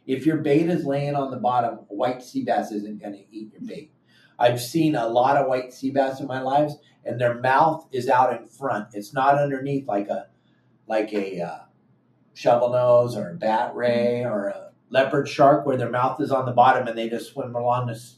If 0.08 0.26
your 0.26 0.38
bait 0.38 0.67
is 0.67 0.84
laying 0.84 1.15
on 1.15 1.30
the 1.30 1.38
bottom, 1.38 1.82
white 1.88 2.24
sea 2.24 2.43
bass 2.43 2.72
isn't 2.72 3.00
going 3.00 3.13
to 3.13 3.26
eat 3.32 3.54
your 3.54 3.62
bait. 3.62 3.91
I've 4.39 4.60
seen 4.60 4.95
a 4.95 5.08
lot 5.08 5.38
of 5.38 5.48
white 5.48 5.72
sea 5.72 5.91
bass 5.91 6.19
in 6.19 6.26
my 6.26 6.41
lives, 6.41 6.78
and 7.06 7.22
their 7.22 7.39
mouth 7.39 7.88
is 7.91 8.10
out 8.10 8.36
in 8.36 8.48
front. 8.48 8.88
It's 8.93 9.13
not 9.13 9.38
underneath 9.38 9.88
like 9.88 10.08
a 10.08 10.28
like 10.88 11.13
a 11.13 11.41
uh, 11.41 11.60
shovel 12.34 12.72
nose 12.72 13.15
or 13.15 13.30
a 13.30 13.36
bat 13.36 13.76
ray 13.76 14.26
or 14.26 14.48
a 14.48 14.72
leopard 14.89 15.30
shark, 15.30 15.67
where 15.67 15.78
their 15.78 15.91
mouth 15.91 16.19
is 16.19 16.32
on 16.32 16.48
the 16.48 16.52
bottom 16.52 16.88
and 16.88 16.98
they 16.98 17.08
just 17.08 17.32
swim 17.32 17.54
along 17.54 17.86
this, 17.86 18.17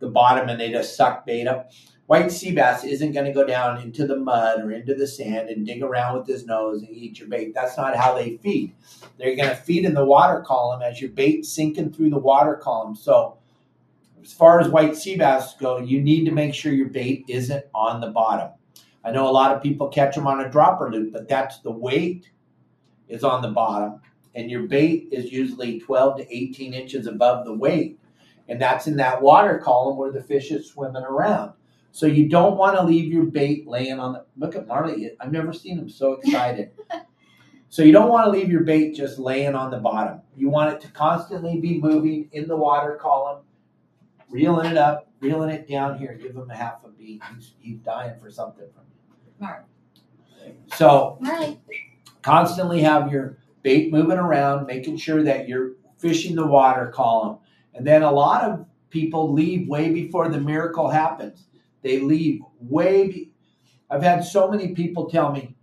the 0.00 0.08
bottom 0.08 0.48
and 0.48 0.60
they 0.60 0.72
just 0.72 0.96
suck 0.96 1.24
bait 1.24 1.46
up. 1.46 1.70
White 2.08 2.32
sea 2.32 2.52
bass 2.52 2.84
isn't 2.84 3.12
going 3.12 3.26
to 3.26 3.34
go 3.34 3.44
down 3.44 3.82
into 3.82 4.06
the 4.06 4.16
mud 4.16 4.62
or 4.62 4.72
into 4.72 4.94
the 4.94 5.06
sand 5.06 5.50
and 5.50 5.66
dig 5.66 5.82
around 5.82 6.16
with 6.16 6.26
his 6.26 6.46
nose 6.46 6.80
and 6.80 6.96
eat 6.96 7.18
your 7.18 7.28
bait. 7.28 7.52
That's 7.52 7.76
not 7.76 7.94
how 7.94 8.14
they 8.14 8.38
feed. 8.38 8.72
They're 9.18 9.36
going 9.36 9.50
to 9.50 9.54
feed 9.54 9.84
in 9.84 9.92
the 9.92 10.06
water 10.06 10.40
column 10.40 10.80
as 10.80 11.02
your 11.02 11.10
bait 11.10 11.44
sinking 11.44 11.92
through 11.92 12.08
the 12.08 12.18
water 12.18 12.54
column. 12.54 12.96
So, 12.96 13.36
as 14.22 14.32
far 14.32 14.58
as 14.58 14.70
white 14.70 14.96
sea 14.96 15.18
bass 15.18 15.54
go, 15.60 15.80
you 15.80 16.00
need 16.00 16.24
to 16.24 16.30
make 16.30 16.54
sure 16.54 16.72
your 16.72 16.88
bait 16.88 17.26
isn't 17.28 17.66
on 17.74 18.00
the 18.00 18.08
bottom. 18.08 18.52
I 19.04 19.10
know 19.10 19.28
a 19.28 19.30
lot 19.30 19.54
of 19.54 19.62
people 19.62 19.88
catch 19.88 20.14
them 20.14 20.26
on 20.26 20.40
a 20.40 20.48
dropper 20.48 20.90
loop, 20.90 21.12
but 21.12 21.28
that's 21.28 21.58
the 21.58 21.70
weight 21.70 22.30
is 23.08 23.22
on 23.22 23.42
the 23.42 23.50
bottom, 23.50 24.00
and 24.34 24.50
your 24.50 24.62
bait 24.62 25.08
is 25.12 25.30
usually 25.30 25.78
12 25.80 26.20
to 26.20 26.34
18 26.34 26.72
inches 26.72 27.06
above 27.06 27.44
the 27.44 27.52
weight, 27.52 27.98
and 28.48 28.58
that's 28.58 28.86
in 28.86 28.96
that 28.96 29.20
water 29.20 29.58
column 29.58 29.98
where 29.98 30.10
the 30.10 30.22
fish 30.22 30.50
is 30.50 30.70
swimming 30.70 31.02
around. 31.02 31.52
So 31.92 32.06
you 32.06 32.28
don't 32.28 32.56
want 32.56 32.76
to 32.76 32.84
leave 32.84 33.12
your 33.12 33.24
bait 33.24 33.66
laying 33.66 33.98
on 33.98 34.12
the. 34.12 34.24
Look 34.36 34.54
at 34.54 34.66
Marley. 34.66 35.10
I've 35.20 35.32
never 35.32 35.52
seen 35.52 35.78
him 35.78 35.88
so 35.88 36.14
excited. 36.14 36.70
so 37.68 37.82
you 37.82 37.92
don't 37.92 38.08
want 38.08 38.26
to 38.26 38.30
leave 38.30 38.50
your 38.50 38.62
bait 38.62 38.94
just 38.94 39.18
laying 39.18 39.54
on 39.54 39.70
the 39.70 39.78
bottom. 39.78 40.20
You 40.36 40.48
want 40.48 40.72
it 40.74 40.80
to 40.82 40.88
constantly 40.92 41.60
be 41.60 41.80
moving 41.80 42.28
in 42.32 42.46
the 42.46 42.56
water 42.56 42.96
column, 43.00 43.42
reeling 44.30 44.70
it 44.70 44.76
up, 44.76 45.10
reeling 45.20 45.50
it 45.50 45.68
down 45.68 45.98
here. 45.98 46.14
Give 46.14 46.36
him 46.36 46.50
a 46.50 46.56
half 46.56 46.84
a 46.84 46.88
beat. 46.88 47.22
He's, 47.34 47.54
he's 47.58 47.78
dying 47.78 48.18
for 48.20 48.30
something 48.30 48.66
from 48.74 48.84
you. 48.90 49.32
Mark. 49.40 49.64
So 50.74 51.18
Marley. 51.20 51.60
constantly 52.22 52.80
have 52.82 53.10
your 53.10 53.38
bait 53.62 53.92
moving 53.92 54.18
around, 54.18 54.66
making 54.66 54.96
sure 54.98 55.22
that 55.22 55.48
you're 55.48 55.72
fishing 55.98 56.36
the 56.36 56.46
water 56.46 56.86
column. 56.88 57.38
And 57.74 57.86
then 57.86 58.02
a 58.02 58.10
lot 58.10 58.44
of 58.44 58.66
people 58.90 59.32
leave 59.32 59.68
way 59.68 59.92
before 59.92 60.28
the 60.28 60.40
miracle 60.40 60.88
happens. 60.88 61.47
They 61.82 62.00
leave 62.00 62.42
way. 62.60 63.08
Be- 63.08 63.32
I've 63.90 64.02
had 64.02 64.24
so 64.24 64.50
many 64.50 64.74
people 64.74 65.08
tell 65.08 65.32
me, 65.32 65.56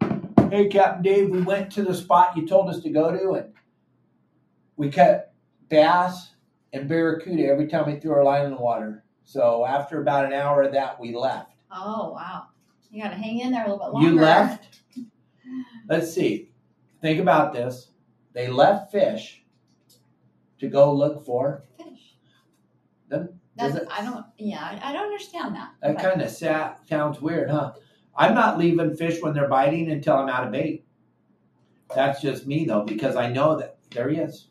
"Hey, 0.49 0.67
Captain 0.67 1.04
Dave, 1.04 1.30
we 1.30 1.41
went 1.41 1.71
to 1.73 1.84
the 1.84 1.93
spot 1.93 2.36
you 2.36 2.47
told 2.47 2.69
us 2.69 2.82
to 2.82 2.89
go 2.89 3.12
to, 3.12 3.32
and 3.34 3.54
we 4.78 4.89
caught 4.89 5.28
bass 5.69 6.34
and 6.73 6.88
barracuda 6.89 7.45
every 7.45 7.67
time 7.67 7.86
we 7.86 7.99
threw 7.99 8.13
our 8.13 8.23
line 8.23 8.45
in 8.45 8.51
the 8.51 8.62
water." 8.62 9.04
So 9.23 9.65
after 9.65 10.01
about 10.01 10.25
an 10.25 10.34
hour 10.34 10.63
of 10.63 10.73
that, 10.73 10.99
we 10.99 11.15
left. 11.15 11.51
Oh 11.71 12.12
wow. 12.12 12.47
You 12.89 13.01
gotta 13.04 13.15
hang 13.15 13.39
in 13.39 13.51
there 13.51 13.65
a 13.65 13.69
little 13.69 13.86
bit 13.86 13.93
longer. 13.93 14.10
You 14.10 14.15
left. 14.21 14.82
Let's 15.89 16.13
see. 16.13 16.51
Think 17.01 17.19
about 17.19 17.54
this. 17.54 17.91
They 18.34 18.47
left 18.47 18.91
fish 18.91 19.43
to 20.60 20.67
go 20.67 20.93
look 20.93 21.25
for. 21.25 21.63
fish. 21.78 22.15
Then 23.10 23.39
That's, 23.56 23.78
I 23.89 24.04
don't. 24.04 24.26
Yeah, 24.38 24.80
I, 24.84 24.91
don't 24.91 25.06
understand 25.06 25.56
that. 25.56 25.72
That 25.82 26.00
kind 26.00 26.22
of 26.22 26.30
sounds 26.30 27.22
weird, 27.22 27.50
huh? 27.50 27.74
I'm 28.15 28.34
not 28.34 28.58
leaving 28.58 28.96
fish 28.96 29.22
when 29.22 29.34
they're 29.34 29.48
biting 29.48 29.91
until 29.91 30.18
I'm 30.18 30.30
out 30.30 30.46
of 30.46 30.52
bait. 30.52 30.86
That's 31.94 32.22
just 32.22 32.48
me 32.48 32.65
though, 32.65 32.84
because 32.84 33.15
I 33.15 33.30
know 33.30 33.58
that 33.58 33.78
there 33.91 34.10
he 34.10 34.18
is. 34.18 34.48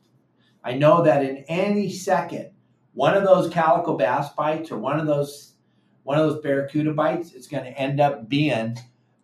I 0.62 0.74
know 0.74 1.02
that 1.02 1.24
in 1.24 1.44
any 1.48 1.90
second, 1.90 2.50
one 2.94 3.14
of 3.14 3.24
those 3.24 3.52
calico 3.52 3.96
bass 3.96 4.30
bites 4.30 4.70
or 4.70 4.78
one 4.78 4.98
of 4.98 5.06
those 5.06 5.54
one 6.04 6.18
of 6.18 6.30
those 6.30 6.42
barracuda 6.42 6.92
bites 6.92 7.32
is 7.32 7.46
going 7.46 7.64
to 7.64 7.78
end 7.78 8.00
up 8.00 8.28
being 8.28 8.76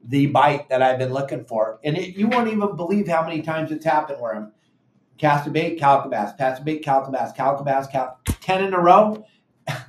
the 0.04 0.26
bite 0.26 0.68
that 0.70 0.82
I've 0.82 0.98
been 0.98 1.12
looking 1.12 1.44
for. 1.44 1.78
And 1.84 1.96
it, 1.96 2.16
you 2.16 2.26
won't 2.26 2.48
even 2.48 2.74
believe 2.74 3.06
how 3.06 3.22
many 3.22 3.42
times 3.42 3.70
it's 3.70 3.84
happened 3.84 4.20
where 4.20 4.34
I'm 4.34 4.52
cast 5.18 5.46
a 5.46 5.50
bait, 5.50 5.78
calico 5.78 6.08
bass, 6.08 6.32
cast 6.36 6.62
a 6.62 6.64
bait, 6.64 6.82
calico 6.82 7.12
bass, 7.12 7.32
calico 7.32 7.62
bass, 7.62 7.86
cal- 7.86 8.18
ten 8.40 8.64
in 8.64 8.72
a 8.72 8.80
row. 8.80 9.24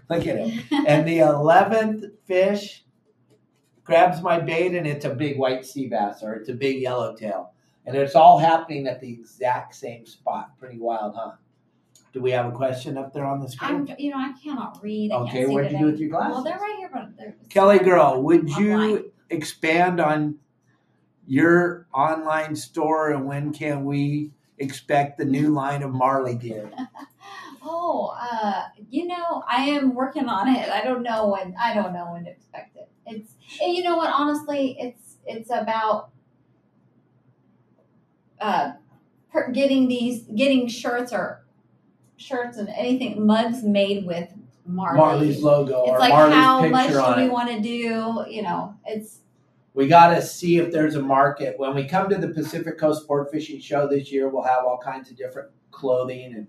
Look 0.10 0.28
at 0.28 0.38
it 0.38 0.64
and 0.72 1.08
the 1.08 1.20
eleventh 1.20 2.04
fish 2.26 2.84
grabs 3.84 4.22
my 4.22 4.40
bait, 4.40 4.76
and 4.76 4.86
it's 4.86 5.06
a 5.06 5.14
big 5.14 5.38
white 5.38 5.66
sea 5.66 5.88
bass 5.88 6.22
or 6.24 6.34
it's 6.34 6.50
a 6.50 6.54
big 6.54 6.82
yellowtail, 6.82 7.54
and 7.86 7.96
it's 7.96 8.16
all 8.16 8.38
happening 8.38 8.88
at 8.88 9.00
the 9.02 9.12
exact 9.12 9.76
same 9.76 10.06
spot. 10.06 10.58
Pretty 10.60 10.78
wild, 10.78 11.16
huh? 11.16 11.32
Do 12.14 12.22
we 12.22 12.32
have 12.32 12.46
a 12.46 12.52
question 12.52 12.98
up 12.98 13.14
there 13.14 13.26
on 13.26 13.40
the 13.40 13.46
I'm, 13.62 13.86
screen? 13.88 13.96
you 13.98 14.12
know, 14.12 14.18
I 14.18 14.34
cannot 14.44 14.80
read. 14.84 15.12
I 15.12 15.16
Okay, 15.22 15.46
what'd 15.46 15.72
you 15.72 15.80
do 15.80 15.86
with 15.86 16.00
your 16.00 16.10
glasses? 16.10 16.34
Well, 16.36 16.44
they're 16.44 16.60
right 16.60 16.76
here, 16.78 16.90
but 16.94 17.18
they're 17.18 17.36
Kelly 17.50 17.80
girl, 17.80 18.22
would 18.22 18.52
I'm 18.52 18.64
you 18.64 19.12
expand 19.30 20.02
on 20.02 20.36
your 21.26 21.88
online 21.94 22.56
store, 22.56 23.12
and 23.12 23.26
when 23.26 23.54
can 23.54 23.86
we 23.86 24.32
expect 24.58 25.18
the 25.18 25.26
new 25.26 25.50
line 25.54 25.84
of 25.84 25.92
Marley 25.92 26.36
gear? 26.36 26.70
Oh, 27.64 28.16
uh, 28.20 28.64
you 28.92 29.08
know, 29.08 29.42
I 29.48 29.70
am 29.70 29.96
working 29.96 30.28
on 30.28 30.50
it. 30.50 30.70
I 30.70 30.84
don't 30.84 31.02
know 31.02 31.30
when. 31.30 31.56
I 31.60 31.74
don't 31.74 31.94
know 31.94 32.12
when 32.12 32.26
to 32.26 32.30
expect 32.30 32.76
it. 32.76 32.90
It's. 33.08 33.32
and 33.62 33.74
You 33.74 33.84
know 33.84 33.96
what? 33.96 34.14
Honestly, 34.14 34.76
it's 34.78 35.16
it's 35.26 35.50
about 35.50 36.10
uh, 38.42 38.74
getting 39.54 39.88
these 39.88 40.24
getting 40.36 40.68
shirts 40.68 41.14
or 41.14 41.46
shirts 42.18 42.58
and 42.58 42.68
anything 42.70 43.26
mugs 43.26 43.64
made 43.64 44.06
with 44.06 44.30
Marley. 44.66 44.98
Marley's 44.98 45.42
logo 45.42 45.84
It's 45.84 45.92
or 45.92 46.00
like 46.00 46.10
Marley's 46.10 46.36
how 46.36 46.68
much 46.68 46.88
picture 46.88 47.14
do 47.16 47.22
we 47.22 47.30
want 47.30 47.50
to 47.50 47.62
do? 47.62 48.26
You 48.30 48.42
know, 48.42 48.76
it's 48.86 49.20
We 49.74 49.88
got 49.88 50.14
to 50.14 50.22
see 50.22 50.58
if 50.58 50.70
there's 50.70 50.96
a 50.96 51.02
market. 51.02 51.58
When 51.58 51.74
we 51.74 51.88
come 51.88 52.10
to 52.10 52.18
the 52.18 52.28
Pacific 52.28 52.78
Coast 52.78 53.04
Sport 53.04 53.32
Fishing 53.32 53.62
Show 53.62 53.88
this 53.88 54.12
year, 54.12 54.28
we'll 54.28 54.44
have 54.44 54.66
all 54.66 54.78
kinds 54.78 55.10
of 55.10 55.16
different 55.16 55.50
clothing 55.72 56.34
and 56.34 56.48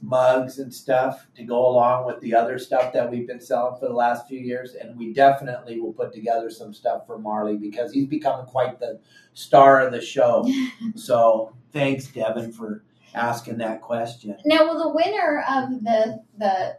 mugs 0.00 0.58
and 0.58 0.72
stuff 0.72 1.26
to 1.36 1.44
go 1.44 1.68
along 1.68 2.06
with 2.06 2.20
the 2.20 2.34
other 2.34 2.58
stuff 2.58 2.92
that 2.92 3.10
we've 3.10 3.26
been 3.26 3.40
selling 3.40 3.78
for 3.78 3.86
the 3.86 3.94
last 3.94 4.26
few 4.28 4.38
years. 4.38 4.74
And 4.74 4.98
we 4.98 5.12
definitely 5.12 5.80
will 5.80 5.92
put 5.92 6.12
together 6.12 6.50
some 6.50 6.72
stuff 6.72 7.06
for 7.06 7.18
Marley 7.18 7.56
because 7.56 7.92
he's 7.92 8.06
becoming 8.06 8.46
quite 8.46 8.78
the 8.78 9.00
star 9.34 9.80
of 9.80 9.92
the 9.92 10.00
show. 10.00 10.48
so 10.94 11.54
thanks, 11.72 12.06
Devin, 12.06 12.52
for 12.52 12.84
asking 13.14 13.58
that 13.58 13.80
question. 13.80 14.36
Now, 14.44 14.66
will 14.66 14.78
the 14.78 14.94
winner 14.94 15.44
of 15.48 15.70
the 15.82 16.22
the 16.38 16.76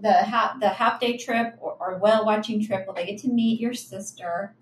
the 0.00 0.12
half 0.12 0.58
the 0.60 0.68
half 0.68 1.00
day 1.00 1.16
trip 1.16 1.56
or, 1.60 1.76
or 1.78 1.98
whale 1.98 2.24
watching 2.24 2.64
trip 2.64 2.86
will 2.86 2.94
they 2.94 3.06
get 3.06 3.18
to 3.20 3.28
meet 3.28 3.60
your 3.60 3.74
sister, 3.74 4.54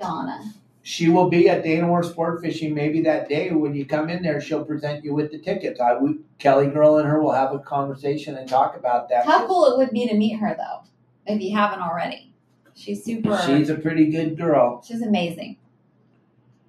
Donna? 0.00 0.54
She 0.86 1.08
will 1.08 1.30
be 1.30 1.48
at 1.48 1.64
Dana 1.64 1.88
Wharf 1.88 2.04
Sport 2.04 2.42
Fishing 2.42 2.74
maybe 2.74 3.00
that 3.02 3.26
day 3.26 3.50
when 3.50 3.74
you 3.74 3.86
come 3.86 4.10
in 4.10 4.22
there. 4.22 4.38
She'll 4.38 4.66
present 4.66 5.02
you 5.02 5.14
with 5.14 5.32
the 5.32 5.38
tickets. 5.38 5.80
I 5.80 5.96
we, 5.96 6.18
Kelly 6.38 6.66
Girl 6.66 6.98
and 6.98 7.08
her 7.08 7.22
will 7.22 7.32
have 7.32 7.54
a 7.54 7.58
conversation 7.58 8.36
and 8.36 8.46
talk 8.46 8.76
about 8.76 9.08
that. 9.08 9.24
How 9.24 9.46
cool 9.46 9.64
it 9.72 9.78
would 9.78 9.92
be 9.92 10.06
to 10.06 10.14
meet 10.14 10.34
her 10.38 10.54
though, 10.54 10.82
if 11.26 11.40
you 11.40 11.56
haven't 11.56 11.80
already. 11.80 12.34
She's 12.74 13.02
super. 13.02 13.40
She's 13.46 13.70
a 13.70 13.76
pretty 13.76 14.10
good 14.10 14.36
girl. 14.36 14.84
she's 14.86 15.00
amazing, 15.00 15.56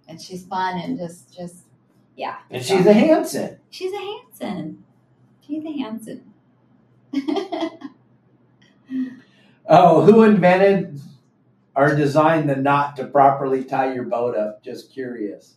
and 0.08 0.22
she's 0.22 0.46
fun 0.46 0.80
and 0.80 0.98
just 0.98 1.36
just 1.36 1.66
Yeah. 2.16 2.38
And 2.50 2.64
she's 2.64 2.86
a 2.86 2.94
Hansen. 2.94 3.60
She's 3.70 3.92
a 3.92 3.98
Hansen. 3.98 4.84
She's 5.46 5.66
a 5.66 5.72
Hansen. 5.78 6.34
Oh, 9.68 10.04
who 10.04 10.22
invented 10.24 11.02
or 11.76 11.96
designed 11.96 12.50
the 12.50 12.56
knot 12.56 12.96
to 12.98 13.06
properly 13.08 13.64
tie 13.64 13.94
your 13.94 14.04
boat 14.06 14.36
up? 14.36 14.64
Just 14.64 14.92
curious. 14.94 15.56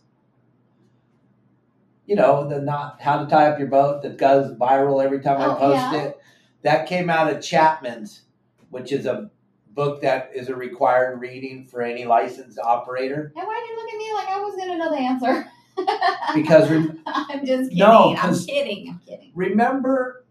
You 2.05 2.15
know, 2.15 2.47
the 2.47 2.59
knot, 2.59 2.99
how 3.01 3.23
to 3.23 3.29
tie 3.29 3.47
up 3.49 3.59
your 3.59 3.67
boat 3.67 4.01
that 4.01 4.17
goes 4.17 4.51
viral 4.55 5.03
every 5.03 5.19
time 5.21 5.39
I 5.41 5.45
Oh, 5.53 5.55
post 5.55 5.75
yeah. 5.93 6.01
it. 6.07 6.17
That 6.63 6.87
came 6.87 7.09
out 7.09 7.31
of 7.31 7.41
Chapman's, 7.41 8.23
which 8.69 8.91
is 8.91 9.05
a 9.05 9.29
book 9.69 10.01
that 10.01 10.31
is 10.33 10.49
a 10.49 10.55
required 10.55 11.19
reading 11.21 11.65
for 11.67 11.81
any 11.83 12.05
licensed 12.05 12.57
operator. 12.59 13.31
And 13.35 13.47
why 13.47 13.63
do 13.65 13.71
you 13.71 13.79
look 13.79 13.93
at 13.93 13.97
me 13.97 14.13
like 14.13 14.27
I 14.27 14.39
was 14.41 14.55
gonna 14.55 14.77
know 14.77 14.89
the 14.89 14.97
answer? 14.97 15.45
Because 16.35 16.69
rem- 16.69 17.01
I'm 17.07 17.45
just 17.45 17.69
kidding. 17.71 17.77
No, 17.77 18.13
I'm 18.15 18.37
kidding. 18.37 18.89
I'm 18.89 18.99
kidding. 19.07 19.31
remember 19.33 20.25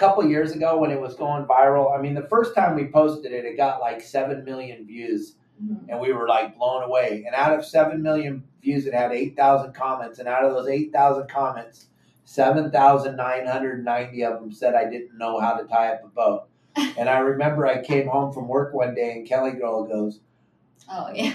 couple 0.00 0.26
years 0.26 0.52
ago 0.52 0.78
when 0.78 0.90
it 0.90 1.00
was 1.00 1.14
going 1.14 1.44
viral? 1.44 1.96
I 1.96 2.00
mean, 2.00 2.14
the 2.14 2.26
first 2.28 2.54
time 2.54 2.74
we 2.74 2.86
posted 2.86 3.32
it, 3.32 3.44
it 3.44 3.56
got 3.56 3.80
like 3.80 4.00
7 4.00 4.44
million 4.44 4.86
views. 4.86 5.36
Mhm. 5.62 5.90
and 5.90 6.00
we 6.00 6.10
were 6.14 6.26
like 6.26 6.56
blown 6.56 6.82
away. 6.84 7.22
And 7.26 7.34
out 7.34 7.52
of 7.52 7.66
seven 7.66 8.02
million 8.02 8.42
views, 8.62 8.86
it 8.86 8.94
had 8.94 9.12
eight 9.12 9.36
thousand 9.36 9.74
comments, 9.74 10.18
and 10.18 10.26
out 10.26 10.42
of 10.42 10.54
those 10.54 10.68
eight 10.68 10.90
thousand 10.90 11.28
comments, 11.28 11.88
seven 12.24 12.70
thousand 12.70 13.16
nine 13.16 13.46
hundred 13.46 13.84
ninety 13.84 14.24
of 14.24 14.40
them 14.40 14.50
said 14.50 14.74
I 14.74 14.88
didn't 14.88 15.18
know 15.18 15.38
how 15.38 15.52
to 15.58 15.66
tie 15.68 15.88
up 15.92 16.02
a 16.02 16.08
boat. 16.08 16.48
and 16.96 17.10
I 17.10 17.18
remember 17.18 17.66
I 17.66 17.82
came 17.82 18.08
home 18.08 18.32
from 18.32 18.48
work 18.48 18.72
one 18.72 18.94
day, 18.94 19.12
and 19.12 19.28
Kelly 19.28 19.50
Girl 19.50 19.84
goes, 19.86 20.20
Oh 20.90 21.10
yeah. 21.14 21.34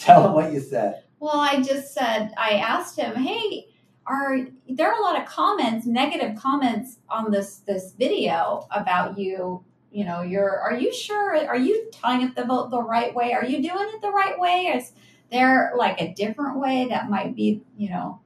"Tell 0.00 0.26
him 0.26 0.32
what 0.34 0.52
you 0.52 0.58
said." 0.58 1.04
Well, 1.20 1.38
I 1.38 1.62
just 1.62 1.94
said 1.94 2.32
I 2.36 2.54
asked 2.54 2.98
him, 2.98 3.14
"Hey, 3.14 3.66
are 4.10 4.38
there 4.68 4.90
are 4.90 4.98
a 4.98 5.02
lot 5.02 5.20
of 5.20 5.26
comments, 5.26 5.86
negative 5.86 6.36
comments 6.36 6.98
on 7.08 7.30
this 7.30 7.58
this 7.58 7.92
video 7.92 8.66
about 8.70 9.18
you? 9.18 9.64
You 9.92 10.04
know, 10.04 10.22
you're 10.22 10.58
are 10.60 10.74
you 10.74 10.92
sure? 10.92 11.36
Are 11.46 11.56
you 11.56 11.90
tying 11.92 12.26
up 12.26 12.34
the 12.34 12.44
vote 12.44 12.70
the 12.70 12.82
right 12.82 13.14
way? 13.14 13.32
Are 13.32 13.44
you 13.44 13.62
doing 13.62 13.88
it 13.94 14.02
the 14.02 14.10
right 14.10 14.38
way? 14.38 14.72
Is 14.74 14.92
there 15.30 15.72
like 15.76 16.00
a 16.00 16.12
different 16.12 16.58
way 16.58 16.88
that 16.90 17.08
might 17.08 17.36
be, 17.36 17.62
you 17.76 17.90
know?" 17.90 18.20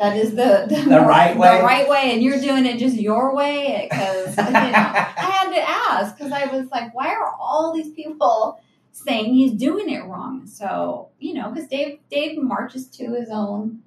That 0.00 0.16
is 0.16 0.30
the 0.30 0.66
the, 0.68 0.88
The 0.88 1.00
right 1.00 1.36
way? 1.36 1.58
the 1.58 1.62
right 1.62 1.88
way, 1.88 2.12
and 2.12 2.22
you're 2.22 2.40
doing 2.40 2.66
it 2.66 2.78
just 2.78 2.96
your 2.96 3.34
way. 3.34 3.86
Because 3.88 4.36
you 4.36 4.42
know, 4.42 4.50
I 4.52 5.30
had 5.38 5.50
to 5.54 5.60
ask 5.60 6.16
because 6.16 6.32
I 6.32 6.46
was 6.46 6.68
like, 6.70 6.92
why 6.94 7.14
are 7.14 7.32
all 7.38 7.72
these 7.72 7.92
people 7.94 8.60
saying 8.90 9.32
he's 9.34 9.52
doing 9.52 9.88
it 9.88 10.04
wrong? 10.04 10.46
So 10.46 11.10
you 11.20 11.34
know, 11.34 11.50
because 11.50 11.68
Dave 11.68 12.00
Dave 12.10 12.36
marches 12.42 12.88
to 12.98 13.14
his 13.14 13.28
own 13.30 13.82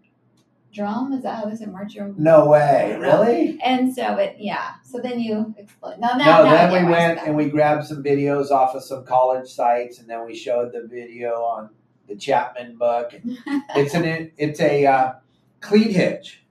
drum. 0.77 1.11
Is 1.13 1.23
that 1.23 1.43
how 1.43 1.53
say 1.53 1.65
march? 1.65 1.97
No 2.17 2.47
way, 2.47 2.95
really? 2.99 3.59
And 3.63 3.93
so 3.93 4.15
it, 4.15 4.37
yeah. 4.39 4.75
So 4.83 4.99
then 4.99 5.19
you 5.19 5.53
explain. 5.57 5.99
No, 5.99 6.13
No, 6.13 6.17
now, 6.17 6.43
now 6.43 6.69
then 6.69 6.85
we 6.85 6.91
went 6.91 7.19
and 7.19 7.35
we 7.35 7.49
grabbed 7.49 7.85
some 7.85 8.03
videos 8.03 8.51
off 8.51 8.75
of 8.75 8.83
some 8.83 9.05
college 9.05 9.49
sites, 9.49 9.99
and 9.99 10.09
then 10.09 10.25
we 10.25 10.35
showed 10.35 10.71
the 10.71 10.87
video 10.87 11.33
on 11.41 11.69
the 12.07 12.15
Chapman 12.15 12.77
book. 12.77 13.13
It's 13.75 13.93
an 13.93 14.31
it's 14.37 14.59
a 14.61 14.85
uh, 14.85 15.13
cleat 15.59 15.91
hitch. 15.91 16.43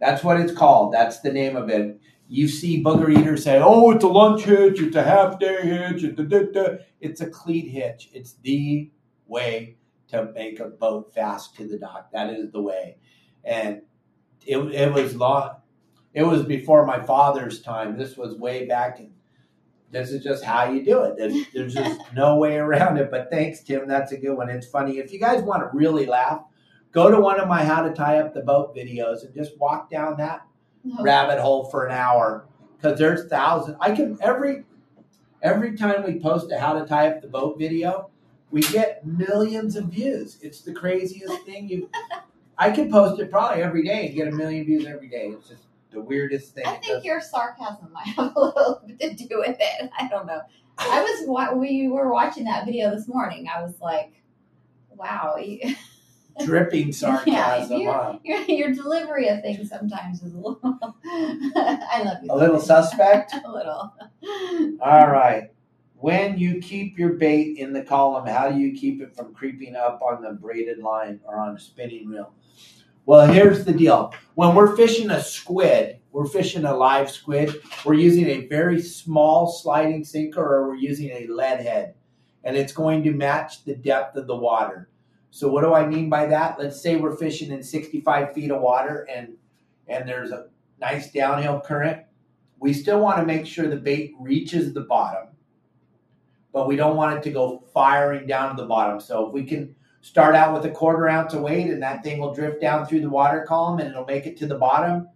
That's 0.00 0.22
what 0.22 0.40
it's 0.40 0.52
called. 0.52 0.92
That's 0.92 1.20
the 1.20 1.32
name 1.32 1.56
of 1.56 1.68
it. 1.68 2.00
You 2.28 2.48
see 2.48 2.82
booger 2.82 3.16
eaters 3.16 3.44
say, 3.44 3.60
"Oh, 3.62 3.90
it's 3.92 4.04
a 4.04 4.08
lunch 4.08 4.42
hitch. 4.42 4.80
It's 4.80 4.96
a 4.96 5.02
half 5.02 5.38
day 5.38 5.62
hitch. 5.62 6.02
It's 6.02 6.18
a, 6.18 6.24
da, 6.24 6.42
da." 6.52 6.76
It's 7.00 7.20
a 7.20 7.30
cleat 7.30 7.68
hitch. 7.68 8.10
It's 8.12 8.34
the 8.42 8.90
way 9.26 9.76
to 10.08 10.30
make 10.34 10.60
a 10.60 10.66
boat 10.66 11.12
fast 11.14 11.56
to 11.56 11.66
the 11.66 11.78
dock. 11.78 12.10
That 12.12 12.30
is 12.30 12.50
the 12.52 12.62
way. 12.62 12.98
And 13.46 13.82
it, 14.44 14.58
it 14.58 14.92
was 14.92 15.16
long. 15.16 15.56
It 16.12 16.24
was 16.24 16.42
before 16.42 16.84
my 16.84 17.00
father's 17.00 17.62
time. 17.62 17.96
This 17.96 18.16
was 18.16 18.34
way 18.36 18.66
back 18.66 18.98
in. 19.00 19.12
This 19.92 20.10
is 20.10 20.22
just 20.24 20.42
how 20.44 20.64
you 20.70 20.84
do 20.84 21.02
it. 21.04 21.16
There's, 21.16 21.46
there's 21.54 21.74
just 21.74 22.00
no 22.12 22.36
way 22.36 22.56
around 22.56 22.98
it. 22.98 23.10
But 23.10 23.30
thanks, 23.30 23.60
Tim. 23.60 23.86
That's 23.86 24.12
a 24.12 24.16
good 24.16 24.34
one. 24.36 24.50
It's 24.50 24.66
funny. 24.66 24.98
If 24.98 25.12
you 25.12 25.20
guys 25.20 25.42
want 25.42 25.62
to 25.62 25.76
really 25.76 26.06
laugh, 26.06 26.42
go 26.90 27.10
to 27.10 27.20
one 27.20 27.38
of 27.40 27.48
my 27.48 27.64
how 27.64 27.82
to 27.82 27.94
tie 27.94 28.18
up 28.18 28.34
the 28.34 28.40
boat 28.42 28.74
videos 28.74 29.24
and 29.24 29.34
just 29.34 29.56
walk 29.58 29.90
down 29.90 30.16
that 30.16 30.46
No. 30.84 31.02
rabbit 31.02 31.38
hole 31.38 31.66
for 31.70 31.86
an 31.86 31.92
hour 31.92 32.46
because 32.76 32.98
there's 32.98 33.28
thousands. 33.28 33.76
I 33.80 33.92
can 33.92 34.18
every 34.20 34.64
every 35.42 35.76
time 35.76 36.02
we 36.04 36.18
post 36.18 36.50
a 36.50 36.58
how 36.58 36.72
to 36.78 36.86
tie 36.86 37.08
up 37.10 37.22
the 37.22 37.28
boat 37.28 37.58
video, 37.58 38.10
we 38.50 38.62
get 38.62 39.06
millions 39.06 39.76
of 39.76 39.84
views. 39.86 40.38
It's 40.42 40.62
the 40.62 40.72
craziest 40.72 41.44
thing 41.44 41.68
you. 41.68 41.90
I 42.58 42.70
could 42.70 42.90
post 42.90 43.20
it 43.20 43.30
probably 43.30 43.62
every 43.62 43.84
day 43.84 44.06
and 44.06 44.14
get 44.14 44.28
a 44.28 44.32
million 44.32 44.64
views 44.64 44.86
every 44.86 45.08
day. 45.08 45.28
It's 45.28 45.48
just 45.48 45.64
the 45.90 46.00
weirdest 46.00 46.54
thing. 46.54 46.66
I 46.66 46.76
think 46.76 47.04
your 47.04 47.20
sarcasm 47.20 47.92
might 47.92 48.06
have 48.16 48.32
a 48.34 48.40
little 48.40 48.82
bit 48.98 49.18
to 49.18 49.26
do 49.26 49.38
with 49.38 49.56
it. 49.58 49.90
I 49.98 50.08
don't 50.08 50.26
know. 50.26 50.40
I 50.78 51.02
was 51.02 51.28
wa- 51.28 51.52
we 51.54 51.88
were 51.88 52.12
watching 52.12 52.44
that 52.44 52.66
video 52.66 52.90
this 52.90 53.08
morning. 53.08 53.46
I 53.54 53.62
was 53.62 53.80
like, 53.80 54.12
wow. 54.90 55.36
You, 55.36 55.74
dripping 56.44 56.92
sarcasm. 56.92 57.80
Yeah, 57.80 58.16
your, 58.24 58.42
your 58.42 58.72
delivery 58.72 59.28
of 59.28 59.40
things 59.40 59.68
sometimes 59.68 60.22
is 60.22 60.34
a 60.34 60.36
little. 60.36 60.60
I 61.04 62.02
love 62.04 62.18
you. 62.22 62.28
A 62.30 62.36
little 62.36 62.60
suspect. 62.60 63.34
a 63.34 63.50
little. 63.50 63.94
All 64.80 65.08
right. 65.08 65.50
When 65.98 66.38
you 66.38 66.60
keep 66.60 66.98
your 66.98 67.14
bait 67.14 67.56
in 67.56 67.72
the 67.72 67.82
column, 67.82 68.26
how 68.26 68.50
do 68.50 68.58
you 68.58 68.78
keep 68.78 69.00
it 69.00 69.16
from 69.16 69.32
creeping 69.32 69.76
up 69.76 70.02
on 70.02 70.20
the 70.22 70.32
braided 70.32 70.78
line 70.78 71.20
or 71.24 71.38
on 71.38 71.56
a 71.56 71.58
spinning 71.58 72.08
reel? 72.08 72.34
Well, 73.06 73.28
here's 73.28 73.64
the 73.64 73.72
deal. 73.72 74.12
When 74.34 74.56
we're 74.56 74.74
fishing 74.74 75.12
a 75.12 75.22
squid, 75.22 76.00
we're 76.10 76.26
fishing 76.26 76.64
a 76.64 76.76
live 76.76 77.08
squid, 77.08 77.54
we're 77.84 77.94
using 77.94 78.26
a 78.26 78.48
very 78.48 78.82
small 78.82 79.46
sliding 79.46 80.02
sinker 80.02 80.42
or 80.42 80.66
we're 80.66 80.74
using 80.74 81.10
a 81.10 81.28
lead 81.28 81.60
head. 81.60 81.94
And 82.42 82.56
it's 82.56 82.72
going 82.72 83.04
to 83.04 83.12
match 83.12 83.64
the 83.64 83.76
depth 83.76 84.16
of 84.16 84.26
the 84.26 84.34
water. 84.34 84.90
So 85.30 85.48
what 85.48 85.62
do 85.62 85.72
I 85.72 85.86
mean 85.86 86.10
by 86.10 86.26
that? 86.26 86.58
Let's 86.58 86.82
say 86.82 86.96
we're 86.96 87.16
fishing 87.16 87.52
in 87.52 87.62
65 87.62 88.34
feet 88.34 88.50
of 88.50 88.60
water 88.60 89.06
and 89.08 89.34
and 89.86 90.08
there's 90.08 90.32
a 90.32 90.48
nice 90.80 91.12
downhill 91.12 91.60
current. 91.60 92.02
We 92.58 92.72
still 92.72 92.98
want 92.98 93.18
to 93.18 93.24
make 93.24 93.46
sure 93.46 93.68
the 93.68 93.76
bait 93.76 94.14
reaches 94.18 94.74
the 94.74 94.80
bottom, 94.80 95.28
but 96.52 96.66
we 96.66 96.74
don't 96.74 96.96
want 96.96 97.16
it 97.16 97.22
to 97.22 97.30
go 97.30 97.62
firing 97.72 98.26
down 98.26 98.56
to 98.56 98.62
the 98.62 98.68
bottom. 98.68 98.98
So 98.98 99.28
if 99.28 99.32
we 99.32 99.44
can 99.44 99.76
start 100.06 100.36
out 100.36 100.54
with 100.54 100.64
a 100.64 100.70
quarter 100.70 101.08
ounce 101.08 101.34
of 101.34 101.40
weight 101.40 101.68
and 101.68 101.82
that 101.82 102.00
thing 102.04 102.20
will 102.20 102.32
drift 102.32 102.60
down 102.60 102.86
through 102.86 103.00
the 103.00 103.10
water 103.10 103.44
column 103.46 103.80
and 103.80 103.90
it'll 103.90 104.04
make 104.04 104.24
it 104.24 104.36
to 104.36 104.46
the 104.46 104.54
bottom, 104.54 105.08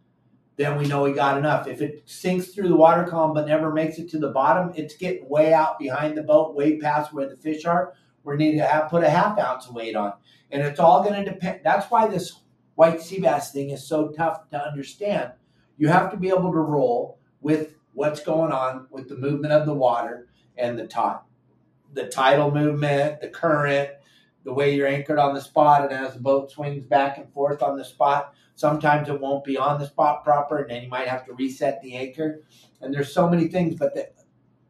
then 0.57 0.77
we 0.77 0.85
know 0.85 1.05
we 1.05 1.13
got 1.13 1.39
enough. 1.39 1.69
If 1.69 1.81
it 1.81 2.03
sinks 2.07 2.49
through 2.49 2.67
the 2.67 2.77
water 2.77 3.05
column 3.05 3.33
but 3.33 3.47
never 3.47 3.73
makes 3.73 3.99
it 3.99 4.11
to 4.11 4.19
the 4.19 4.33
bottom, 4.33 4.73
it's 4.75 4.97
getting 4.97 5.29
way 5.29 5.55
out 5.55 5.79
behind 5.79 6.19
the 6.19 6.25
boat, 6.25 6.57
way 6.57 6.77
past 6.81 7.13
where 7.13 7.29
the 7.29 7.37
fish 7.37 7.67
are. 7.67 7.95
We 8.25 8.35
need 8.35 8.57
to 8.57 8.67
have 8.67 8.91
put 8.91 9.05
a 9.05 9.11
half 9.11 9.39
ounce 9.39 9.69
of 9.69 9.77
weight 9.77 9.95
on. 9.95 10.15
And 10.51 10.61
it's 10.61 10.81
all 10.81 11.05
going 11.05 11.25
to 11.25 11.31
depend. 11.31 11.61
That's 11.63 11.89
why 11.89 12.09
this 12.09 12.41
white 12.75 13.01
sea 13.01 13.21
bass 13.21 13.53
thing 13.53 13.71
is 13.71 13.87
so 13.87 14.09
tough 14.09 14.49
to 14.51 14.61
understand. 14.61 15.31
You 15.79 15.87
have 15.87 16.11
to 16.11 16.17
be 16.17 16.31
able 16.31 16.51
to 16.51 16.59
roll 16.59 17.21
with 17.41 17.77
what's 17.93 18.25
going 18.25 18.51
on 18.51 18.89
with 18.91 19.09
the 19.09 19.17
movement 19.17 19.53
of 19.53 19.67
the 19.67 19.73
water 19.73 20.27
and 20.59 20.77
the 20.77 20.89
tide, 20.89 21.21
the 21.93 22.09
tidal 22.09 22.51
movement, 22.51 23.21
the 23.21 23.29
current, 23.29 23.91
the 24.51 24.55
way 24.55 24.75
you're 24.75 24.89
anchored 24.89 25.21
on 25.21 25.33
the 25.33 25.41
spot, 25.41 25.85
and 25.85 25.93
as 25.93 26.15
the 26.15 26.21
boat 26.21 26.51
swings 26.51 26.83
back 26.83 27.19
and 27.19 27.33
forth 27.33 27.63
on 27.63 27.79
the 27.79 27.85
spot, 27.85 28.35
sometimes 28.57 29.09
it 29.09 29.21
won't 29.21 29.45
be 29.45 29.57
on 29.57 29.79
the 29.79 29.87
spot 29.87 30.25
proper, 30.25 30.59
and 30.59 30.71
then 30.71 30.83
you 30.83 30.89
might 30.89 31.07
have 31.07 31.25
to 31.25 31.33
reset 31.35 31.81
the 31.83 31.95
anchor. 31.95 32.43
And 32.81 32.93
there's 32.93 33.15
so 33.15 33.31
many 33.31 33.47
things, 33.47 33.77
but 33.77 33.95
the 33.95 34.11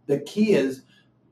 the 0.05 0.21
key 0.21 0.53
is 0.53 0.83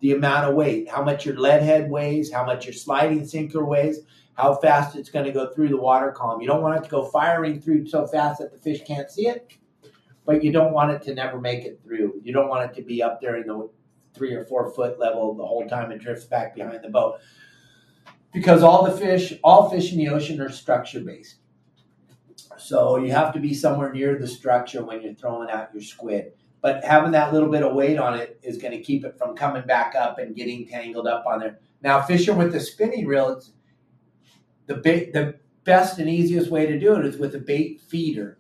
the 0.00 0.12
amount 0.12 0.48
of 0.48 0.54
weight, 0.54 0.88
how 0.88 1.04
much 1.04 1.26
your 1.26 1.36
lead 1.36 1.62
head 1.62 1.90
weighs, 1.90 2.32
how 2.32 2.46
much 2.46 2.64
your 2.64 2.72
sliding 2.72 3.26
sinker 3.26 3.66
weighs, 3.66 3.98
how 4.32 4.54
fast 4.54 4.96
it's 4.96 5.10
going 5.10 5.26
to 5.26 5.32
go 5.32 5.52
through 5.52 5.68
the 5.68 5.76
water 5.76 6.10
column. 6.10 6.40
You 6.40 6.46
don't 6.46 6.62
want 6.62 6.78
it 6.78 6.84
to 6.84 6.90
go 6.90 7.04
firing 7.04 7.60
through 7.60 7.86
so 7.86 8.06
fast 8.06 8.38
that 8.38 8.50
the 8.50 8.58
fish 8.58 8.80
can't 8.86 9.10
see 9.10 9.26
it, 9.26 9.52
but 10.24 10.42
you 10.42 10.52
don't 10.52 10.72
want 10.72 10.90
it 10.92 11.02
to 11.02 11.14
never 11.14 11.38
make 11.38 11.66
it 11.66 11.80
through. 11.84 12.22
You 12.22 12.32
don't 12.32 12.48
want 12.48 12.70
it 12.70 12.74
to 12.76 12.82
be 12.82 13.02
up 13.02 13.20
there 13.20 13.36
in 13.36 13.46
the 13.46 13.68
three 14.14 14.32
or 14.32 14.46
four 14.46 14.70
foot 14.70 14.98
level 14.98 15.34
the 15.34 15.46
whole 15.46 15.68
time 15.68 15.92
it 15.92 15.98
drifts 15.98 16.24
back 16.24 16.54
behind 16.54 16.82
the 16.82 16.88
boat. 16.88 17.20
Because 18.32 18.62
all 18.62 18.84
the 18.84 18.96
fish, 18.96 19.32
all 19.42 19.70
fish 19.70 19.92
in 19.92 19.98
the 19.98 20.08
ocean 20.08 20.40
are 20.40 20.50
structure 20.50 21.00
based. 21.00 21.36
So 22.58 22.98
you 22.98 23.12
have 23.12 23.32
to 23.34 23.40
be 23.40 23.54
somewhere 23.54 23.92
near 23.92 24.18
the 24.18 24.26
structure 24.26 24.84
when 24.84 25.02
you're 25.02 25.14
throwing 25.14 25.50
out 25.50 25.72
your 25.72 25.82
squid. 25.82 26.32
But 26.60 26.84
having 26.84 27.12
that 27.12 27.32
little 27.32 27.48
bit 27.48 27.62
of 27.62 27.74
weight 27.74 27.98
on 27.98 28.18
it 28.18 28.38
is 28.42 28.58
going 28.58 28.76
to 28.76 28.82
keep 28.82 29.04
it 29.04 29.16
from 29.16 29.36
coming 29.36 29.66
back 29.66 29.94
up 29.94 30.18
and 30.18 30.34
getting 30.34 30.66
tangled 30.66 31.06
up 31.06 31.24
on 31.26 31.40
there. 31.40 31.58
Now, 31.82 32.02
fishing 32.02 32.36
with 32.36 32.52
the 32.52 32.60
spinning 32.60 33.06
reel, 33.06 33.30
it's 33.30 33.52
the 34.66 34.74
the 34.74 35.38
best 35.64 35.98
and 35.98 36.08
easiest 36.08 36.50
way 36.50 36.66
to 36.66 36.78
do 36.78 36.94
it 36.94 37.04
is 37.04 37.18
with 37.18 37.34
a 37.34 37.38
bait 37.38 37.80
feeder. 37.80 38.38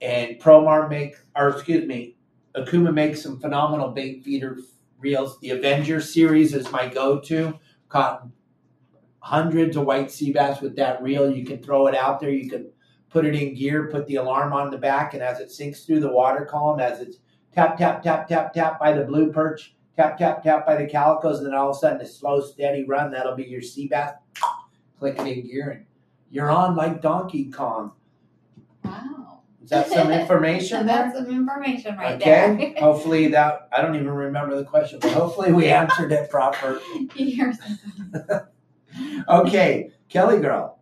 And 0.00 0.40
Promar 0.40 0.88
makes, 0.88 1.22
or 1.36 1.50
excuse 1.50 1.86
me, 1.86 2.16
Okuma 2.56 2.92
makes 2.92 3.22
some 3.22 3.38
phenomenal 3.38 3.90
bait 3.90 4.24
feeder 4.24 4.58
reels. 4.98 5.38
The 5.40 5.50
Avenger 5.50 6.00
series 6.00 6.54
is 6.54 6.72
my 6.72 6.88
go-to. 6.88 7.58
Caught 7.88 8.26
hundreds 9.20 9.76
of 9.76 9.84
white 9.84 10.10
sea 10.10 10.32
bass 10.32 10.60
with 10.60 10.76
that 10.76 11.02
reel. 11.02 11.30
You 11.30 11.44
can 11.44 11.62
throw 11.62 11.86
it 11.86 11.94
out 11.94 12.20
there. 12.20 12.30
You 12.30 12.50
can 12.50 12.70
put 13.10 13.26
it 13.26 13.34
in 13.34 13.54
gear, 13.54 13.88
put 13.90 14.06
the 14.06 14.16
alarm 14.16 14.52
on 14.52 14.70
the 14.70 14.78
back, 14.78 15.14
and 15.14 15.22
as 15.22 15.40
it 15.40 15.50
sinks 15.50 15.84
through 15.84 16.00
the 16.00 16.12
water 16.12 16.44
column, 16.44 16.80
as 16.80 17.00
it's 17.00 17.18
tap, 17.54 17.76
tap, 17.76 18.02
tap, 18.02 18.28
tap, 18.28 18.52
tap 18.52 18.78
by 18.78 18.92
the 18.92 19.04
blue 19.04 19.32
perch, 19.32 19.74
tap, 19.96 20.16
tap, 20.16 20.42
tap 20.42 20.66
by 20.66 20.76
the 20.76 20.86
calicos, 20.86 21.38
and 21.38 21.46
then 21.46 21.54
all 21.54 21.70
of 21.70 21.76
a 21.76 21.78
sudden 21.78 22.00
a 22.00 22.06
slow, 22.06 22.40
steady 22.40 22.84
run, 22.84 23.10
that'll 23.10 23.36
be 23.36 23.44
your 23.44 23.62
sea 23.62 23.88
bass. 23.88 24.14
Click 24.98 25.18
it 25.18 25.26
in 25.26 25.46
gear, 25.46 25.70
and 25.70 25.86
you're 26.30 26.50
on 26.50 26.76
like 26.76 27.02
Donkey 27.02 27.50
Kong. 27.50 27.92
Wow. 28.84 29.40
Is 29.62 29.70
that 29.70 29.88
some 29.88 30.10
information? 30.12 30.86
That's 30.86 31.16
some 31.16 31.30
information 31.30 31.96
right 31.96 32.18
there. 32.18 32.52
okay. 32.52 32.74
hopefully 32.78 33.28
that 33.28 33.68
I 33.76 33.82
don't 33.82 33.94
even 33.94 34.08
remember 34.08 34.56
the 34.56 34.64
question, 34.64 35.00
but 35.00 35.12
hopefully 35.12 35.52
we 35.52 35.66
answered 35.68 36.12
it 36.12 36.30
proper. 36.30 36.80
Okay, 39.28 39.90
Kelly 40.08 40.40
girl. 40.40 40.78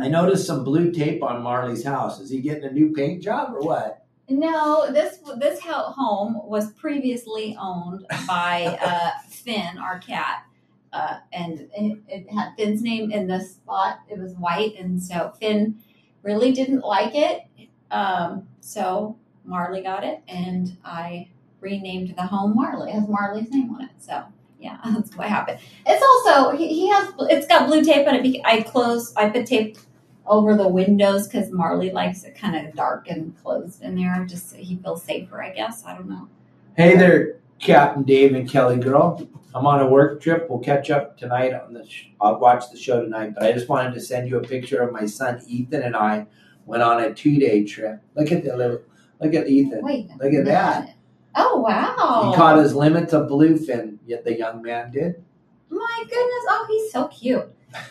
I 0.00 0.08
noticed 0.08 0.46
some 0.46 0.64
blue 0.64 0.92
tape 0.92 1.22
on 1.22 1.42
Marley's 1.42 1.84
house. 1.84 2.20
Is 2.20 2.30
he 2.30 2.40
getting 2.40 2.64
a 2.64 2.72
new 2.72 2.92
paint 2.92 3.22
job 3.22 3.54
or 3.54 3.60
what? 3.60 4.04
No, 4.28 4.92
this 4.92 5.20
this 5.38 5.60
home 5.62 6.40
was 6.44 6.72
previously 6.72 7.56
owned 7.58 8.04
by 8.26 8.78
uh, 8.82 9.10
Finn, 9.30 9.78
our 9.78 9.98
cat, 10.00 10.44
uh, 10.92 11.18
and 11.32 11.60
it, 11.74 11.98
it 12.08 12.30
had 12.30 12.52
Finn's 12.56 12.82
name 12.82 13.10
in 13.10 13.26
the 13.26 13.40
spot. 13.40 14.00
It 14.10 14.18
was 14.18 14.34
white, 14.34 14.74
and 14.78 15.02
so 15.02 15.32
Finn 15.40 15.78
really 16.22 16.52
didn't 16.52 16.80
like 16.80 17.14
it. 17.14 17.42
Um, 17.90 18.48
so 18.60 19.16
Marley 19.44 19.80
got 19.82 20.04
it, 20.04 20.20
and 20.28 20.76
I 20.84 21.30
renamed 21.60 22.14
the 22.14 22.26
home 22.26 22.54
Marley. 22.54 22.90
It 22.90 22.94
has 22.94 23.08
Marley's 23.08 23.50
name 23.50 23.74
on 23.74 23.84
it. 23.84 23.90
So 23.98 24.24
yeah, 24.58 24.78
that's 24.84 25.14
what 25.16 25.28
happened. 25.28 25.58
It's 25.86 26.02
also 26.02 26.56
he, 26.56 26.68
he 26.68 26.88
has 26.90 27.12
it's 27.30 27.46
got 27.46 27.66
blue 27.66 27.84
tape 27.84 28.06
on 28.06 28.14
it. 28.14 28.40
I 28.44 28.62
close 28.62 29.14
I 29.16 29.28
put 29.30 29.46
tape 29.46 29.78
over 30.26 30.56
the 30.56 30.68
windows 30.68 31.26
because 31.26 31.50
Marley 31.50 31.90
likes 31.90 32.24
it 32.24 32.36
kind 32.36 32.66
of 32.66 32.74
dark 32.74 33.08
and 33.08 33.36
closed 33.42 33.82
in 33.82 33.94
there. 33.96 34.24
Just 34.26 34.50
so 34.50 34.56
he 34.56 34.76
feels 34.76 35.02
safer, 35.02 35.42
I 35.42 35.50
guess. 35.50 35.84
I 35.84 35.94
don't 35.94 36.08
know. 36.08 36.28
Hey 36.76 36.96
there, 36.96 37.40
Captain 37.58 38.02
Dave 38.02 38.34
and 38.34 38.48
Kelly 38.48 38.76
girl. 38.76 39.28
I'm 39.54 39.66
on 39.66 39.80
a 39.80 39.86
work 39.86 40.20
trip. 40.20 40.46
We'll 40.48 40.58
catch 40.58 40.90
up 40.90 41.16
tonight 41.16 41.54
on 41.54 41.72
the. 41.72 41.86
Sh- 41.88 42.10
I'll 42.20 42.38
watch 42.38 42.70
the 42.70 42.78
show 42.78 43.02
tonight, 43.02 43.34
but 43.34 43.44
I 43.44 43.52
just 43.52 43.68
wanted 43.68 43.94
to 43.94 44.00
send 44.00 44.28
you 44.28 44.38
a 44.38 44.42
picture 44.42 44.82
of 44.82 44.92
my 44.92 45.06
son 45.06 45.40
Ethan 45.46 45.82
and 45.82 45.96
I 45.96 46.26
went 46.66 46.82
on 46.82 47.02
a 47.02 47.14
two 47.14 47.38
day 47.38 47.64
trip. 47.64 48.00
Look 48.14 48.30
at 48.30 48.44
the 48.44 48.56
little. 48.56 48.80
Look 49.20 49.34
at 49.34 49.48
Ethan. 49.48 49.82
Wait, 49.82 50.08
Look 50.20 50.32
at 50.32 50.44
that. 50.44 50.94
Oh 51.34 51.58
wow! 51.60 52.30
He 52.30 52.36
caught 52.36 52.58
his 52.58 52.74
limit 52.74 53.12
of 53.12 53.28
bluefin. 53.30 53.98
Yet 54.06 54.24
the 54.24 54.36
young 54.36 54.62
man 54.62 54.90
did. 54.90 55.22
My 55.70 55.98
goodness! 56.02 56.44
Oh, 56.48 56.66
he's 56.70 56.92
so 56.92 57.08
cute. 57.08 57.50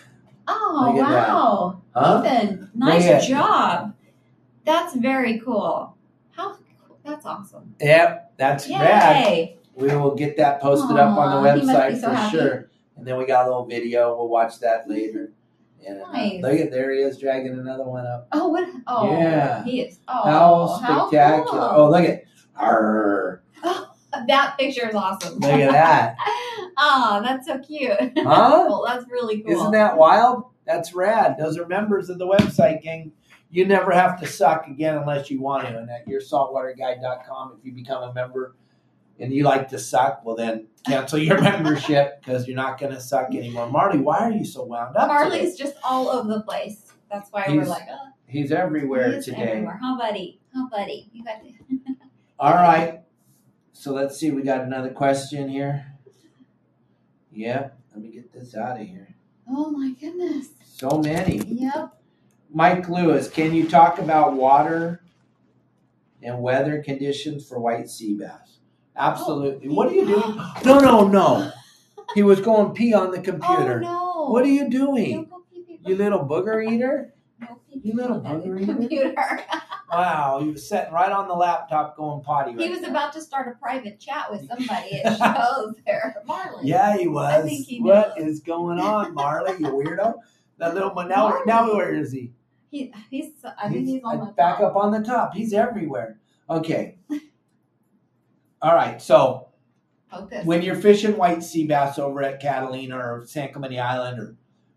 Oh 0.50 0.94
Look 0.96 1.06
wow, 1.06 1.82
Huh? 1.94 2.24
Ethan! 2.26 2.72
Nice 2.74 3.28
job. 3.28 3.94
That's 4.64 4.96
very 4.96 5.40
cool. 5.40 5.94
How. 6.32 6.56
That's 7.04 7.26
awesome. 7.26 7.76
Yep, 7.82 8.34
that's 8.38 8.70
rad. 8.70 9.26
Yay! 9.26 9.58
We 9.76 9.88
will 9.90 10.16
get 10.16 10.38
that 10.38 10.62
posted 10.62 10.96
up 10.98 11.18
on 11.18 11.44
the 11.44 11.50
Aw, 11.50 11.54
he 11.56 11.66
must 11.66 11.68
be 11.68 11.74
website 11.96 12.00
so 12.02 12.08
for 12.08 12.14
happy. 12.16 12.38
sure. 12.38 12.70
And 12.96 13.06
then 13.06 13.18
we 13.18 13.26
got 13.26 13.46
a 13.46 13.50
little 13.50 13.66
video. 13.66 14.16
We'll 14.16 14.30
watch 14.30 14.60
that 14.62 14.90
later. 14.90 15.34
And 15.86 16.02
uh, 16.02 16.12
Nice. 16.14 16.42
look 16.42 16.60
at 16.60 16.72
there 16.72 16.94
he 16.94 17.00
is 17.02 17.18
dragging 17.20 17.52
another 17.60 17.84
one 17.84 18.08
up. 18.08 18.30
Oh 18.32 18.48
what? 18.48 18.70
Oh 18.88 19.12
Yeah. 19.20 19.64
he 19.66 19.82
is. 19.82 20.00
Oh 20.08 20.24
How 20.24 20.68
how 20.82 21.08
spectacular! 21.10 21.46
cool. 21.52 21.60
Oh, 21.74 21.90
look 21.92 22.06
at. 22.08 22.24
Arr, 22.56 23.27
That 24.28 24.56
picture 24.58 24.88
is 24.90 24.96
awesome. 24.96 25.40
look 25.40 25.52
at 25.52 25.72
that. 25.72 26.16
oh, 26.78 27.22
that's 27.24 27.48
so 27.48 27.60
cute. 27.60 27.92
Huh? 28.18 28.66
Well, 28.68 28.84
that's 28.88 29.06
really 29.10 29.42
cool. 29.42 29.52
Isn't 29.52 29.72
that 29.72 29.98
wild? 29.98 30.46
That's 30.66 30.94
rad. 30.94 31.36
Those 31.38 31.58
are 31.58 31.66
members 31.68 32.10
of 32.10 32.18
the 32.18 32.28
website, 32.28 32.82
gang. 32.82 33.12
You 33.50 33.66
never 33.66 33.92
have 33.92 34.20
to 34.20 34.28
suck 34.28 34.68
again 34.68 34.98
unless 34.98 35.32
you 35.32 35.40
want 35.42 35.68
to. 35.68 35.78
And 35.78 35.90
at 35.90 36.06
yoursaltwaterguide.com, 36.08 37.58
if 37.58 37.66
you 37.66 37.72
become 37.72 38.04
a 38.04 38.14
member 38.14 38.56
and 39.20 39.34
you 39.34 39.44
like 39.44 39.70
to 39.70 39.80
suck, 39.80 40.26
well, 40.26 40.36
then 40.36 40.68
cancel 40.86 41.20
your 41.20 41.40
membership 41.42 42.22
because 42.22 42.48
you're 42.48 42.58
not 42.58 42.78
going 42.80 42.94
to 42.94 43.00
suck 43.00 43.34
anymore. 43.34 43.70
Marley, 43.70 44.00
why 44.00 44.18
are 44.20 44.32
you 44.32 44.44
so 44.46 44.64
wound 44.64 44.96
up? 44.98 45.04
today? 45.04 45.14
Marley's 45.14 45.56
just 45.58 45.76
all 45.84 46.10
over 46.10 46.28
the 46.28 46.42
place. 46.42 46.92
That's 47.10 47.32
why 47.32 47.46
we're 47.48 47.64
like, 47.64 47.88
oh, 47.90 48.08
He's 48.28 48.52
everywhere 48.52 49.16
he 49.16 49.22
today. 49.22 49.38
everywhere. 49.44 49.80
Huh, 49.82 49.98
buddy? 49.98 50.42
Huh, 50.54 50.68
buddy? 50.70 51.10
You 51.14 51.24
got 51.24 51.42
to. 51.42 51.50
All 52.40 52.54
right. 52.54 53.02
So 53.80 53.94
let's 53.94 54.18
see. 54.18 54.32
We 54.32 54.42
got 54.42 54.62
another 54.62 54.90
question 54.90 55.48
here. 55.48 55.86
Yep. 57.32 57.78
Let 57.94 58.02
me 58.02 58.10
get 58.10 58.34
this 58.34 58.56
out 58.56 58.82
of 58.82 58.88
here. 58.88 59.16
Oh 59.48 59.70
my 59.70 59.92
goodness. 59.92 60.48
So 60.66 61.00
many. 61.00 61.38
Yep. 61.46 61.94
Mike 62.52 62.90
Lewis, 62.90 63.30
can 63.30 63.54
you 63.54 63.70
talk 63.70 64.00
about 64.00 64.34
water 64.34 65.04
and 66.24 66.42
weather 66.42 66.82
conditions 66.82 67.48
for 67.48 67.60
white 67.60 67.88
sea 67.88 68.18
bass? 68.18 68.58
Absolutely. 68.96 69.70
Oh, 69.70 69.76
what 69.76 69.90
are 69.90 69.94
you 69.94 70.08
doing? 70.08 70.42
No, 70.66 70.80
no, 70.80 71.08
no. 71.08 71.52
He 72.16 72.24
was 72.24 72.42
going 72.42 72.74
pee 72.74 72.96
on 72.96 73.12
the 73.12 73.20
Oh 73.20 73.22
computer. 73.22 73.80
no. 73.82 74.26
What 74.30 74.44
are 74.44 74.50
you 74.50 74.72
doing? 74.72 75.26
go 75.26 75.44
pee 75.54 75.62
pee 75.68 75.80
You 75.86 75.96
little 75.96 76.26
booger 76.26 76.68
eater? 76.68 77.14
You 77.84 77.94
little 77.94 78.22
bugger 78.22 78.64
computer. 78.66 79.16
Wow, 79.92 80.40
he 80.44 80.52
was 80.52 80.68
sitting 80.68 80.92
right 80.92 81.12
on 81.12 81.28
the 81.30 81.34
laptop 81.34 81.96
going 81.96 82.22
potty. 82.22 82.52
he 82.62 82.70
was 82.70 82.82
now. 82.82 82.90
about 82.90 83.14
to 83.14 83.22
start 83.22 83.48
a 83.48 83.58
private 83.58 84.00
chat 84.00 84.30
with 84.30 84.46
somebody. 84.48 84.88
It 84.92 85.18
shows 85.18 85.76
there, 85.86 86.16
Marley. 86.26 86.68
Yeah, 86.68 86.98
he 86.98 87.08
was. 87.08 87.46
think 87.46 87.66
he 87.66 87.80
What 87.82 88.18
knows. 88.20 88.28
is 88.28 88.40
going 88.42 88.80
on, 88.80 89.14
Marley? 89.14 89.54
You 89.60 89.68
weirdo. 89.68 90.16
That 90.58 90.74
little 90.74 90.94
one. 90.94 91.08
Now, 91.08 91.42
now 91.46 91.74
where 91.74 91.94
is 91.96 92.12
he? 92.12 92.34
He, 92.70 92.94
he's. 93.10 93.32
I 93.58 93.70
think 93.70 93.88
he's, 93.88 94.02
on 94.04 94.20
the 94.20 94.26
back 94.34 94.58
top. 94.58 94.72
up 94.72 94.76
on 94.76 94.92
the 94.92 95.02
top. 95.08 95.34
He's 95.34 95.54
everywhere. 95.54 96.20
Okay. 96.50 96.98
All 98.62 98.76
right. 98.76 99.02
So 99.02 99.48
Focus. 100.12 100.46
when 100.46 100.64
you're 100.64 100.76
fishing 100.76 101.16
white 101.16 101.44
sea 101.44 101.66
bass 101.66 101.98
over 101.98 102.22
at 102.24 102.42
Catalina 102.42 102.98
or 102.98 103.24
San 103.26 103.52
Clemente 103.54 103.80
Island, 103.80 104.20
or 104.20 104.36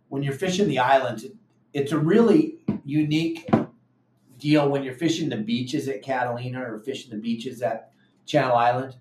when 0.09 0.23
you're 0.23 0.35
fishing 0.35 0.69
the 0.69 0.79
islands, 0.79 1.25
it, 1.25 1.33
it's 1.73 1.93
a 1.93 1.99
really 1.99 2.59
unique 2.91 3.49
deal 4.39 4.69
when 4.69 4.83
you're 4.83 4.95
fishing 4.95 5.29
the 5.29 5.37
beaches 5.37 5.87
at 5.89 6.03
Catalina 6.03 6.61
or 6.61 6.81
fishing 6.81 7.11
the 7.11 7.17
beaches 7.17 7.63
at 7.63 7.93
Channel 8.27 8.57
Island. 8.57 8.97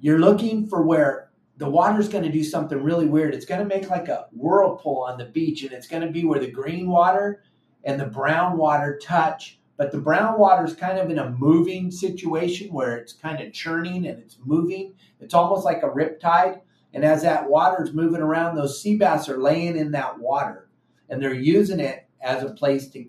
You're 0.00 0.20
looking 0.20 0.66
for 0.66 0.82
where 0.82 1.30
the 1.58 1.68
water's 1.68 2.08
going 2.08 2.24
to 2.24 2.32
do 2.32 2.44
something 2.44 2.82
really 2.82 3.06
weird. 3.06 3.34
It's 3.34 3.44
going 3.44 3.60
to 3.60 3.66
make 3.66 3.90
like 3.90 4.08
a 4.08 4.26
whirlpool 4.32 5.04
on 5.08 5.18
the 5.18 5.26
beach, 5.26 5.62
and 5.64 5.72
it's 5.72 5.88
going 5.88 6.02
to 6.02 6.10
be 6.10 6.24
where 6.24 6.40
the 6.40 6.50
green 6.50 6.88
water 6.88 7.42
and 7.84 8.00
the 8.00 8.06
brown 8.06 8.56
water 8.56 8.98
touch. 9.02 9.58
But 9.76 9.92
the 9.92 9.98
brown 9.98 10.38
water 10.38 10.64
is 10.64 10.74
kind 10.74 10.98
of 10.98 11.10
in 11.10 11.18
a 11.18 11.30
moving 11.30 11.90
situation 11.90 12.72
where 12.72 12.96
it's 12.96 13.12
kind 13.12 13.40
of 13.40 13.52
churning 13.52 14.06
and 14.06 14.18
it's 14.18 14.38
moving. 14.44 14.94
It's 15.20 15.34
almost 15.34 15.64
like 15.64 15.82
a 15.82 15.88
riptide. 15.88 16.60
And 16.94 17.04
as 17.04 17.22
that 17.22 17.48
water 17.48 17.84
is 17.84 17.92
moving 17.92 18.22
around, 18.22 18.56
those 18.56 18.80
sea 18.80 18.96
bass 18.96 19.28
are 19.28 19.38
laying 19.38 19.76
in 19.76 19.92
that 19.92 20.18
water, 20.18 20.68
and 21.08 21.22
they're 21.22 21.34
using 21.34 21.80
it 21.80 22.07
as 22.20 22.42
a 22.42 22.50
place 22.50 22.88
to 22.88 23.06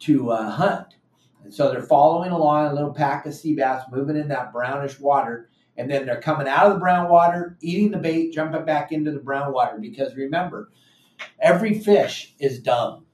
to 0.00 0.30
uh, 0.30 0.50
hunt. 0.50 0.96
And 1.42 1.52
so 1.52 1.70
they're 1.70 1.82
following 1.82 2.32
along 2.32 2.66
a 2.66 2.74
little 2.74 2.92
pack 2.92 3.26
of 3.26 3.34
sea 3.34 3.54
bass 3.54 3.84
moving 3.92 4.16
in 4.16 4.28
that 4.28 4.52
brownish 4.52 4.98
water, 4.98 5.50
and 5.76 5.90
then 5.90 6.06
they're 6.06 6.20
coming 6.20 6.48
out 6.48 6.66
of 6.66 6.74
the 6.74 6.78
brown 6.78 7.10
water, 7.10 7.56
eating 7.60 7.90
the 7.90 7.98
bait, 7.98 8.32
jumping 8.32 8.64
back 8.64 8.92
into 8.92 9.12
the 9.12 9.20
brown 9.20 9.52
water. 9.52 9.78
Because 9.78 10.14
remember, 10.14 10.70
every 11.40 11.78
fish 11.78 12.34
is 12.38 12.60
dumb, 12.60 13.06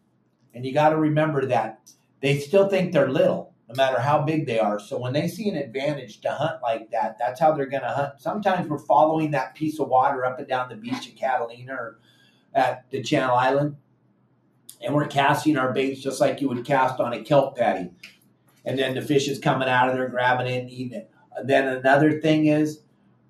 and 0.55 0.65
you 0.65 0.73
got 0.73 0.91
to 0.91 0.97
remember 0.97 1.47
that 1.47 1.91
they 2.21 2.39
still 2.39 2.69
think 2.69 2.93
they're 2.93 3.11
little, 3.11 3.55
no 3.69 3.75
matter 3.75 4.01
how 4.01 4.23
big 4.23 4.47
they 4.47 4.59
are. 4.59 4.79
So 4.79 4.99
when 4.99 5.13
they 5.13 5.27
see 5.27 5.49
an 5.49 5.57
advantage 5.57 6.21
to 6.21 6.31
hunt 6.31 6.63
like 6.63 6.91
that, 6.91 7.17
that's 7.19 7.41
how 7.41 7.53
they're 7.53 7.67
going 7.67 7.83
to 7.83 7.89
hunt. 7.89 8.21
Sometimes 8.21 8.69
we're 8.69 8.79
following 8.79 9.31
that 9.31 9.55
piece 9.55 9.81
of 9.81 9.89
water 9.89 10.25
up 10.25 10.39
and 10.39 10.49
down 10.49 10.69
the 10.69 10.77
beach 10.77 11.09
at 11.09 11.17
Catalina 11.17 11.73
or 11.73 11.99
at 12.55 12.91
the 12.91 13.03
Channel 13.03 13.37
Island, 13.37 13.77
and 14.81 14.95
we're 14.95 15.07
casting 15.07 15.57
our 15.57 15.73
baits 15.73 16.01
just 16.01 16.21
like 16.21 16.41
you 16.41 16.49
would 16.49 16.65
cast 16.65 17.01
on 17.01 17.13
a 17.13 17.23
kelp 17.23 17.57
patty. 17.57 17.91
And 18.65 18.79
then 18.79 18.95
the 18.95 19.03
fish 19.03 19.29
is 19.29 19.39
coming 19.39 19.69
out 19.69 19.89
of 19.89 19.95
there, 19.95 20.09
grabbing 20.09 20.47
it 20.47 20.61
and 20.61 20.71
eating 20.71 20.99
it. 20.99 21.11
Then 21.45 21.69
another 21.69 22.21
thing 22.21 22.47
is 22.47 22.83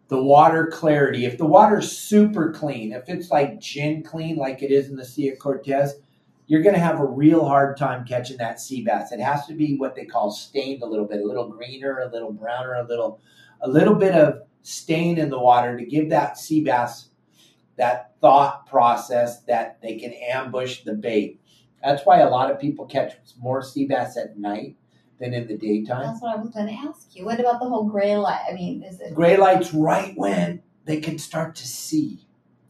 the 0.09 0.22
water 0.22 0.66
clarity. 0.66 1.24
If 1.24 1.38
the 1.38 1.46
water's 1.46 1.96
super 1.96 2.53
clean, 2.53 2.92
if 2.92 3.09
it's 3.09 3.30
like 3.30 3.61
gin 3.61 4.03
clean, 4.03 4.36
like 4.36 4.62
it 4.62 4.72
is 4.72 4.88
in 4.88 4.96
the 4.96 5.05
Sea 5.05 5.28
of 5.28 5.38
Cortez, 5.38 5.94
you're 6.46 6.62
going 6.62 6.74
to 6.74 6.80
have 6.80 6.98
a 6.98 7.07
real 7.07 7.44
hard 7.44 7.76
time 7.76 8.05
catching 8.05 8.36
that 8.38 8.61
sea 8.61 8.82
bass. 8.82 9.12
It 9.12 9.20
has 9.20 9.46
to 9.46 9.55
be 9.55 9.76
what 9.76 9.94
they 9.94 10.05
call 10.05 10.32
stained 10.32 10.82
a 10.82 10.86
little 10.86 11.07
bit, 11.07 11.20
a 11.20 11.24
little 11.24 11.48
greener, 11.48 12.01
a 12.01 12.11
little 12.11 12.32
browner, 12.32 12.74
a 12.74 12.84
little, 12.84 13.20
a 13.61 13.68
little 13.68 13.94
bit 13.94 14.14
of 14.16 14.42
stain 14.62 15.16
in 15.16 15.30
the 15.30 15.38
water 15.38 15.78
to 15.78 15.84
give 15.84 16.11
that 16.11 16.38
sea 16.38 16.62
bass 16.64 17.11
that 17.76 18.14
thought 18.20 18.66
process 18.66 19.42
that 19.42 19.80
they 19.80 19.96
can 19.96 20.12
ambush 20.12 20.82
the 20.82 20.92
bait. 20.92 21.39
That's 21.82 22.04
why 22.04 22.20
a 22.20 22.28
lot 22.28 22.50
of 22.50 22.60
people 22.60 22.86
catch 22.86 23.14
more 23.38 23.62
sea 23.62 23.86
bass 23.86 24.16
at 24.16 24.38
night 24.38 24.76
than 25.18 25.34
in 25.34 25.46
the 25.46 25.56
daytime. 25.56 26.02
That's 26.06 26.20
what 26.22 26.36
I 26.36 26.40
was 26.40 26.50
going 26.50 26.66
to 26.66 26.72
ask 26.72 27.14
you. 27.14 27.24
What 27.24 27.40
about 27.40 27.60
the 27.60 27.68
whole 27.68 27.84
gray 27.84 28.16
light? 28.16 28.42
I 28.50 28.54
mean, 28.54 28.82
is 28.82 29.00
it? 29.00 29.14
Gray 29.14 29.36
light's 29.36 29.72
right 29.74 30.12
when 30.16 30.62
they 30.84 31.00
can 31.00 31.18
start 31.18 31.54
to 31.56 31.66
see. 31.66 32.26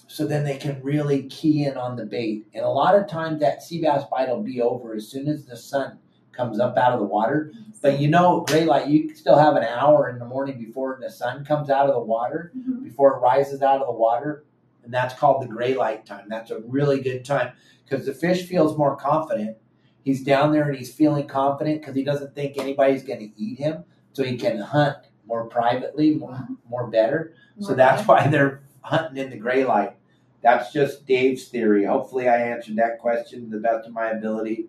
so 0.07 0.27
then 0.27 0.43
they 0.45 0.57
can 0.57 0.83
really 0.83 1.23
key 1.29 1.65
in 1.67 1.77
on 1.77 1.95
the 1.95 2.05
bait. 2.05 2.45
And 2.53 2.65
a 2.65 2.69
lot 2.69 2.97
of 2.97 3.07
times 3.09 3.39
that 3.41 3.63
sea 3.63 3.81
bass 3.81 4.03
bite 4.11 4.29
will 4.29 4.43
be 4.43 4.61
over 4.61 4.93
as 4.95 5.07
soon 5.07 5.29
as 5.29 5.45
the 5.47 5.57
sun 5.57 6.01
comes 6.33 6.59
up 6.59 6.77
out 6.77 6.93
of 6.93 6.99
the 6.99 7.07
water. 7.07 7.53
But 7.81 8.01
you 8.01 8.09
know, 8.09 8.41
gray 8.49 8.65
light, 8.65 8.89
you 8.89 9.15
still 9.15 9.39
have 9.39 9.55
an 9.55 9.63
hour 9.63 10.09
in 10.11 10.19
the 10.19 10.25
morning 10.25 10.59
before 10.59 10.99
the 11.01 11.09
sun 11.11 11.45
comes 11.45 11.71
out 11.71 11.87
of 11.87 11.95
the 11.95 12.01
water, 12.01 12.51
Mhm. 12.59 12.83
before 12.83 13.15
it 13.17 13.21
rises 13.21 13.63
out 13.63 13.81
of 13.81 13.87
the 13.87 13.93
water. 13.93 14.45
And 14.83 14.93
that's 14.93 15.15
called 15.15 15.43
the 15.43 15.47
gray 15.47 15.75
light 15.77 16.05
time. 16.07 16.25
That's 16.29 16.51
a 16.51 16.59
really 16.59 17.01
good 17.01 17.25
time 17.25 17.53
because 17.91 18.07
the 18.07 18.15
fish 18.15 18.47
feels 18.47 18.79
more 18.79 18.97
confident. 18.97 19.57
He's 20.05 20.23
down 20.23 20.53
there 20.53 20.69
and 20.69 20.77
he's 20.79 20.95
feeling 20.95 21.27
confident 21.27 21.81
because 21.81 21.95
he 21.95 22.05
doesn't 22.05 22.35
think 22.35 22.57
anybody's 22.57 23.03
going 23.03 23.19
to 23.19 23.43
eat 23.43 23.59
him. 23.59 23.85
So 24.13 24.25
he 24.25 24.37
can 24.37 24.59
hunt 24.59 24.97
more 25.27 25.47
privately, 25.47 26.15
more, 26.15 26.49
more 26.69 26.87
better. 26.89 27.35
So 27.61 27.75
that's 27.75 28.03
better. 28.03 28.13
why 28.13 28.27
they're 28.29 28.63
hunting 28.81 29.23
in 29.23 29.31
the 29.31 29.37
gray 29.37 29.65
light. 29.65 29.97
That's 30.43 30.73
just 30.73 31.07
Dave's 31.07 31.49
theory. 31.49 31.85
Hopefully, 31.85 32.29
I 32.29 32.39
answered 32.39 32.77
that 32.77 32.99
question 32.99 33.45
to 33.45 33.57
the 33.57 33.63
best 33.63 33.87
of 33.87 33.93
my 33.93 34.11
ability. 34.11 34.69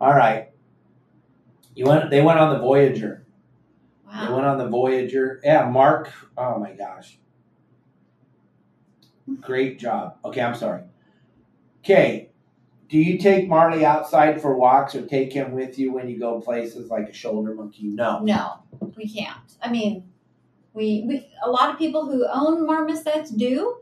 All 0.00 0.14
right. 0.14 0.48
You 1.74 1.84
went. 1.84 2.10
They 2.10 2.22
went 2.22 2.38
on 2.38 2.54
the 2.54 2.60
Voyager. 2.60 3.26
They 4.10 4.32
went 4.32 4.46
on 4.46 4.56
the 4.56 4.66
Voyager. 4.66 5.40
Yeah, 5.44 5.68
Mark. 5.68 6.10
Oh 6.38 6.58
my 6.58 6.72
gosh. 6.72 7.18
Great 9.42 9.78
job. 9.78 10.16
Okay, 10.24 10.40
I'm 10.40 10.54
sorry. 10.54 10.82
Okay. 11.84 12.30
Do 12.88 12.98
you 12.98 13.18
take 13.18 13.48
Marley 13.48 13.84
outside 13.84 14.40
for 14.40 14.56
walks 14.56 14.94
or 14.94 15.06
take 15.06 15.32
him 15.32 15.52
with 15.52 15.78
you 15.78 15.92
when 15.92 16.08
you 16.08 16.18
go 16.18 16.40
places 16.40 16.90
like 16.90 17.08
a 17.08 17.12
shoulder 17.12 17.54
monkey? 17.54 17.84
No. 17.88 18.20
No, 18.22 18.60
we 18.96 19.06
can't. 19.08 19.36
I 19.62 19.70
mean, 19.70 20.04
we 20.72 21.04
we 21.06 21.26
a 21.44 21.50
lot 21.50 21.70
of 21.70 21.78
people 21.78 22.06
who 22.06 22.26
own 22.26 22.66
marmosets 22.66 23.30
do. 23.30 23.76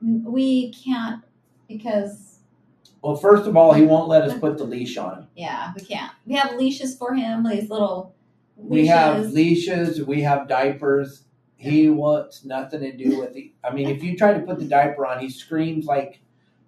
We 0.00 0.72
can't 0.72 1.22
because 1.68 2.38
Well, 3.02 3.16
first 3.16 3.46
of 3.46 3.56
all, 3.56 3.74
he 3.74 3.82
won't 3.82 4.08
let 4.08 4.22
us 4.22 4.38
put 4.38 4.56
the 4.56 4.64
leash 4.64 4.96
on 4.96 5.18
him. 5.18 5.28
yeah, 5.36 5.72
we 5.74 5.82
can't. 5.84 6.12
We 6.26 6.34
have 6.34 6.54
leashes 6.56 6.96
for 6.96 7.14
him. 7.14 7.44
These 7.44 7.68
little 7.68 8.14
leashes. 8.56 8.70
We 8.70 8.86
have 8.86 9.32
leashes, 9.32 10.02
we 10.04 10.22
have 10.22 10.48
diapers. 10.48 11.24
He 11.56 11.88
wants 11.90 12.44
nothing 12.44 12.80
to 12.80 12.92
do 12.96 13.18
with 13.18 13.36
it. 13.36 13.50
I 13.64 13.72
mean, 13.72 13.88
if 13.88 14.02
you 14.02 14.16
try 14.16 14.32
to 14.34 14.40
put 14.40 14.58
the 14.58 14.66
diaper 14.66 15.06
on, 15.06 15.20
he 15.20 15.28
screams 15.30 15.86
like 15.86 16.20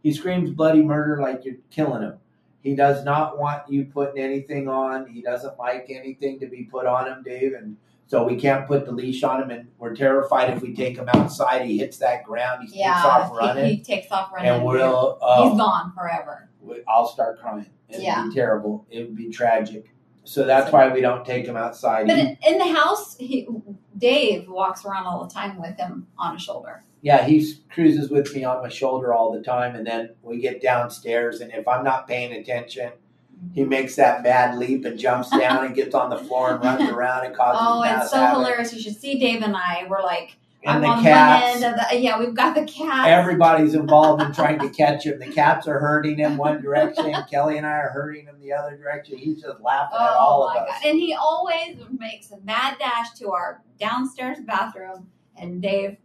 he 0.03 0.12
screams 0.12 0.51
bloody 0.51 0.82
murder 0.82 1.20
like 1.20 1.44
you're 1.44 1.57
killing 1.70 2.03
him. 2.03 2.14
He 2.62 2.74
does 2.74 3.05
not 3.05 3.38
want 3.38 3.62
you 3.70 3.84
putting 3.86 4.22
anything 4.22 4.68
on. 4.68 5.07
He 5.07 5.22
doesn't 5.22 5.59
like 5.59 5.86
anything 5.90 6.38
to 6.40 6.46
be 6.46 6.64
put 6.64 6.86
on 6.86 7.07
him, 7.07 7.22
Dave, 7.22 7.55
and 7.55 7.76
so 8.07 8.24
we 8.24 8.36
can't 8.36 8.66
put 8.66 8.84
the 8.84 8.92
leash 8.92 9.22
on 9.22 9.42
him. 9.42 9.51
And 9.51 9.68
we're 9.78 9.94
terrified 9.94 10.51
if 10.51 10.61
we 10.62 10.74
take 10.74 10.96
him 10.96 11.09
outside, 11.09 11.64
he 11.66 11.78
hits 11.78 11.99
that 11.99 12.24
ground, 12.24 12.62
he 12.68 12.76
takes 12.76 13.05
off 13.05 13.32
running, 13.36 13.64
He, 13.66 13.80
takes 13.80 14.11
off 14.11 14.32
running. 14.32 14.51
and 14.51 14.64
we'll. 14.64 15.18
Oh, 15.22 15.49
He's 15.51 15.59
gone 15.59 15.92
forever. 15.92 16.49
we- 16.61 16.82
I'll 16.88 17.07
start 17.07 17.40
crying. 17.40 17.66
It'd 17.88 18.03
be 18.03 18.34
terrible. 18.34 18.86
It 18.90 19.05
would 19.05 19.16
be 19.16 19.30
tragic. 19.30 19.94
So 20.24 20.44
that's 20.44 20.70
why 20.70 20.92
we 20.92 21.01
don't 21.01 21.24
take 21.24 21.46
him 21.46 21.57
outside. 21.57 22.07
But 22.07 22.16
He- 22.16 22.22
in, 22.22 22.36
in 22.46 22.59
the 22.59 22.74
house, 22.74 23.16
he, 23.18 23.49
Dave 23.96 24.46
walks 24.49 24.84
around 24.84 25.07
all 25.07 25.24
the 25.24 25.32
time 25.32 25.59
with 25.59 25.78
him 25.78 26.07
on 26.18 26.34
his 26.34 26.42
shoulder. 26.42 26.82
Yeah, 27.03 27.24
he 27.24 27.55
cruises 27.70 28.11
with 28.11 28.34
me 28.34 28.44
on 28.44 28.62
my 28.62 28.68
shoulder 28.68 29.12
all 29.14 29.32
the 29.32 29.42
time, 29.42 29.74
and 29.76 29.86
then 29.86 30.11
we 30.22 30.38
get 30.38 30.61
downstairs, 30.61 31.40
and 31.40 31.53
if 31.53 31.66
I'm 31.68 31.84
not 31.84 32.09
paying 32.09 32.32
attention, 32.32 32.92
he 33.55 33.62
makes 33.64 33.94
that 33.96 34.22
mad 34.22 34.59
leap 34.59 34.84
and 34.84 34.99
jumps 34.99 35.30
down 35.38 35.64
and 35.64 35.74
gets 35.74 35.94
on 35.94 36.11
the 36.11 36.18
floor 36.18 36.55
and 36.55 36.62
runs 36.64 36.90
around 36.90 37.26
and 37.26 37.36
causes 37.36 37.61
Oh, 37.62 37.82
it's 37.82 38.11
so 38.11 38.16
havoc. 38.18 38.38
hilarious! 38.38 38.72
You 38.74 38.80
should 38.80 38.96
see 38.96 39.18
Dave 39.18 39.42
and 39.42 39.57
I. 39.57 39.86
We're 39.88 40.03
like, 40.03 40.36
And 40.64 40.76
I'm 40.78 40.80
the 40.82 40.88
on 40.88 41.03
cats, 41.05 41.55
one 41.62 41.62
end 41.64 41.74
of 41.80 41.88
the 41.90 41.99
yeah. 42.01 42.18
We've 42.18 42.34
got 42.34 42.57
the 42.57 42.64
cats. 42.64 43.07
everybody's 43.09 43.74
involved 43.74 44.22
in 44.22 44.32
trying 44.32 44.59
to 44.59 44.68
catch 44.76 45.07
him. 45.07 45.20
The 45.20 45.30
cats 45.30 45.68
are 45.68 45.78
hurting 45.78 46.16
him 46.18 46.36
one 46.36 46.61
direction, 46.61 47.14
Kelly 47.30 47.59
and 47.59 47.64
I 47.66 47.70
are 47.74 47.90
hurting 47.90 48.24
him 48.26 48.40
the 48.40 48.53
other 48.53 48.76
direction. 48.76 49.18
He's 49.18 49.40
just 49.40 49.61
laughing 49.61 49.99
at 50.01 50.11
oh 50.11 50.16
all 50.18 50.42
Oh 50.42 50.49
of 50.61 50.66
my 50.66 50.72
us. 50.72 50.80
And 50.84 50.99
he 50.99 51.14
always 51.14 51.76
makes 51.96 52.32
a 52.32 52.40
mad 52.40 52.74
dash 52.80 53.12
to 53.20 53.30
our 53.30 53.62
downstairs 53.78 54.38
bathroom, 54.44 55.07
and 55.36 55.62
Dave 55.62 55.96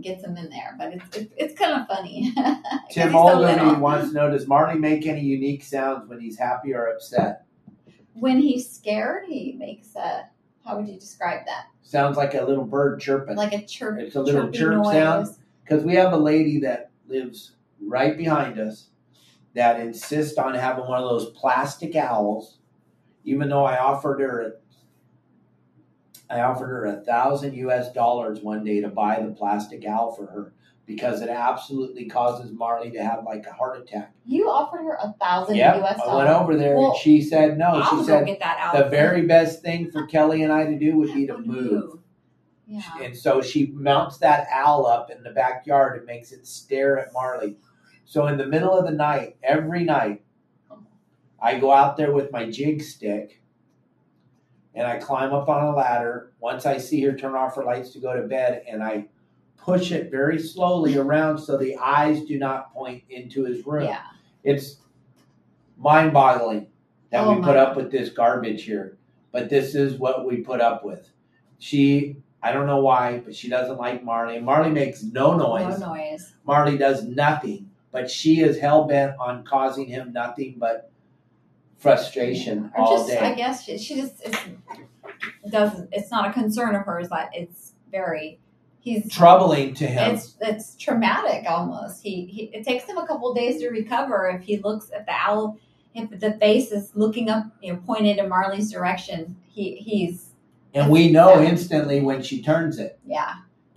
gets 0.00 0.24
him 0.24 0.36
in 0.36 0.50
there. 0.50 0.74
But 0.78 0.94
it's 0.94 1.16
it's, 1.16 1.34
it's 1.36 1.58
kind 1.58 1.80
of 1.80 1.86
funny. 1.86 2.32
Tim 2.90 3.12
so 3.12 3.78
wants 3.78 4.08
to 4.08 4.14
know: 4.14 4.30
Does 4.30 4.46
Marley 4.46 4.78
make 4.78 5.06
any 5.06 5.20
unique 5.20 5.62
sounds 5.62 6.08
when 6.08 6.20
he's 6.20 6.38
happy 6.38 6.74
or 6.74 6.88
upset? 6.88 7.44
When 8.14 8.38
he's 8.38 8.70
scared, 8.70 9.24
he 9.28 9.56
makes 9.58 9.94
a. 9.96 10.28
How 10.64 10.76
would 10.76 10.88
you 10.88 10.98
describe 10.98 11.46
that? 11.46 11.66
Sounds 11.82 12.16
like 12.16 12.34
a 12.34 12.42
little 12.42 12.64
bird 12.64 13.00
chirping. 13.00 13.36
Like 13.36 13.52
a 13.52 13.64
chirp. 13.64 13.98
It's 13.98 14.16
a 14.16 14.22
little 14.22 14.50
chirp 14.50 14.76
noise. 14.76 14.92
sound. 14.92 15.36
because 15.64 15.84
we 15.84 15.94
have 15.94 16.12
a 16.12 16.18
lady 16.18 16.60
that 16.60 16.90
lives 17.08 17.52
right 17.80 18.16
behind 18.16 18.58
us 18.58 18.88
that 19.54 19.80
insists 19.80 20.38
on 20.38 20.54
having 20.54 20.86
one 20.86 21.02
of 21.02 21.08
those 21.08 21.30
plastic 21.30 21.96
owls 21.96 22.58
even 23.24 23.48
though 23.48 23.64
i 23.64 23.78
offered 23.78 24.20
her 24.20 24.59
i 26.30 26.40
offered 26.40 26.68
her 26.68 26.86
a 26.86 27.00
thousand 27.02 27.54
us 27.54 27.92
dollars 27.92 28.40
one 28.40 28.64
day 28.64 28.80
to 28.80 28.88
buy 28.88 29.20
the 29.20 29.32
plastic 29.32 29.84
owl 29.86 30.14
for 30.14 30.26
her 30.26 30.52
because 30.86 31.20
it 31.22 31.28
absolutely 31.28 32.06
causes 32.06 32.50
marley 32.52 32.90
to 32.90 33.02
have 33.02 33.24
like 33.24 33.44
a 33.46 33.52
heart 33.52 33.80
attack 33.80 34.12
You 34.24 34.48
offered 34.48 34.82
her 34.84 34.94
a 35.00 35.12
thousand 35.20 35.56
yep 35.56 35.76
U.S. 35.76 35.98
Dollars. 35.98 36.10
I 36.12 36.16
went 36.16 36.28
over 36.30 36.56
there 36.56 36.76
Well, 36.76 36.90
and 36.92 36.96
she 37.00 37.20
said 37.22 37.58
no 37.58 37.66
I'll 37.66 37.98
she 38.00 38.04
said 38.06 38.26
get 38.26 38.40
that 38.40 38.58
out. 38.58 38.76
the 38.84 38.88
very 38.90 39.26
best 39.26 39.62
thing 39.62 39.90
for 39.90 40.06
kelly 40.06 40.42
and 40.42 40.52
i 40.52 40.64
to 40.64 40.78
do 40.78 40.96
would 40.96 41.12
be 41.14 41.26
to 41.26 41.38
move 41.38 41.98
Yeah. 42.66 42.82
and 43.02 43.16
so 43.16 43.40
she 43.42 43.66
mounts 43.68 44.18
that 44.18 44.46
owl 44.52 44.86
up 44.86 45.10
in 45.10 45.22
the 45.22 45.30
backyard 45.30 45.96
and 45.98 46.06
makes 46.06 46.30
it 46.32 46.46
stare 46.46 46.98
at 46.98 47.12
Marley. 47.12 47.56
So 48.04 48.26
in 48.28 48.36
the 48.38 48.46
middle 48.46 48.76
of 48.76 48.84
the 48.86 48.92
night, 48.92 49.36
every 49.42 49.84
night, 49.84 50.22
I 51.40 51.58
go 51.58 51.72
out 51.72 51.96
there 51.96 52.12
with 52.12 52.30
my 52.32 52.50
jig 52.50 52.82
stick 52.82 53.39
and 54.74 54.86
I 54.86 54.98
climb 54.98 55.32
up 55.32 55.48
on 55.48 55.64
a 55.64 55.74
ladder. 55.74 56.32
Once 56.40 56.66
I 56.66 56.78
see 56.78 57.02
her 57.02 57.12
turn 57.12 57.34
off 57.34 57.56
her 57.56 57.64
lights 57.64 57.90
to 57.90 57.98
go 57.98 58.14
to 58.14 58.26
bed, 58.26 58.64
and 58.68 58.82
I 58.82 59.06
push 59.56 59.92
it 59.92 60.10
very 60.10 60.38
slowly 60.38 60.96
around 60.96 61.38
so 61.38 61.56
the 61.56 61.76
eyes 61.76 62.24
do 62.24 62.38
not 62.38 62.72
point 62.72 63.02
into 63.10 63.44
his 63.44 63.66
room. 63.66 63.84
Yeah. 63.84 64.02
It's 64.42 64.76
mind 65.76 66.12
boggling 66.12 66.66
that 67.10 67.26
Oh 67.26 67.34
we 67.34 67.42
put 67.42 67.56
up 67.56 67.76
with 67.76 67.90
this 67.90 68.10
garbage 68.10 68.64
here. 68.64 68.96
But 69.32 69.48
this 69.48 69.74
is 69.74 69.98
what 69.98 70.26
we 70.26 70.38
put 70.38 70.60
up 70.60 70.84
with. 70.84 71.08
She, 71.58 72.16
I 72.42 72.52
don't 72.52 72.66
know 72.66 72.80
why, 72.80 73.18
but 73.18 73.34
she 73.34 73.48
doesn't 73.48 73.78
like 73.78 74.02
Marley. 74.02 74.40
Marley 74.40 74.70
makes 74.70 75.02
no 75.02 75.36
noise. 75.36 75.78
No 75.78 75.94
noise. 75.94 76.32
Marley 76.44 76.78
does 76.78 77.04
nothing, 77.04 77.70
but 77.92 78.10
she 78.10 78.40
is 78.40 78.58
hell 78.58 78.84
bent 78.84 79.14
on 79.20 79.44
causing 79.44 79.86
him 79.86 80.12
nothing 80.12 80.56
but 80.58 80.89
frustration 81.80 82.70
Or 82.76 82.84
all 82.84 82.96
just, 82.96 83.08
day. 83.08 83.18
I 83.18 83.34
guess 83.34 83.64
she, 83.64 83.78
she 83.78 83.96
just 83.96 84.14
it's, 84.24 84.38
doesn't. 85.50 85.88
It's 85.92 86.10
not 86.10 86.28
a 86.28 86.32
concern 86.32 86.76
of 86.76 86.84
hers. 86.84 87.08
That 87.08 87.30
it's 87.32 87.72
very. 87.90 88.38
He's 88.82 89.12
Troubling 89.12 89.74
to 89.74 89.86
him. 89.86 90.14
It's 90.14 90.36
it's 90.40 90.76
traumatic 90.76 91.44
almost. 91.48 92.02
He, 92.02 92.24
he 92.26 92.44
it 92.44 92.64
takes 92.64 92.84
him 92.84 92.96
a 92.96 93.06
couple 93.06 93.34
days 93.34 93.60
to 93.60 93.68
recover 93.68 94.28
if 94.28 94.42
he 94.42 94.58
looks 94.58 94.90
at 94.94 95.04
the 95.06 95.12
owl 95.12 95.58
if 95.94 96.20
the 96.20 96.32
face 96.34 96.70
is 96.70 96.92
looking 96.94 97.28
up 97.28 97.44
you 97.60 97.72
know 97.72 97.80
pointed 97.84 98.18
in 98.18 98.28
Marley's 98.28 98.72
direction. 98.72 99.36
He 99.48 99.76
he's 99.76 100.30
and 100.72 100.90
we 100.90 101.10
know 101.10 101.42
instantly 101.42 102.00
when 102.00 102.22
she 102.22 102.42
turns 102.42 102.78
it 102.78 102.98
yeah 103.04 103.34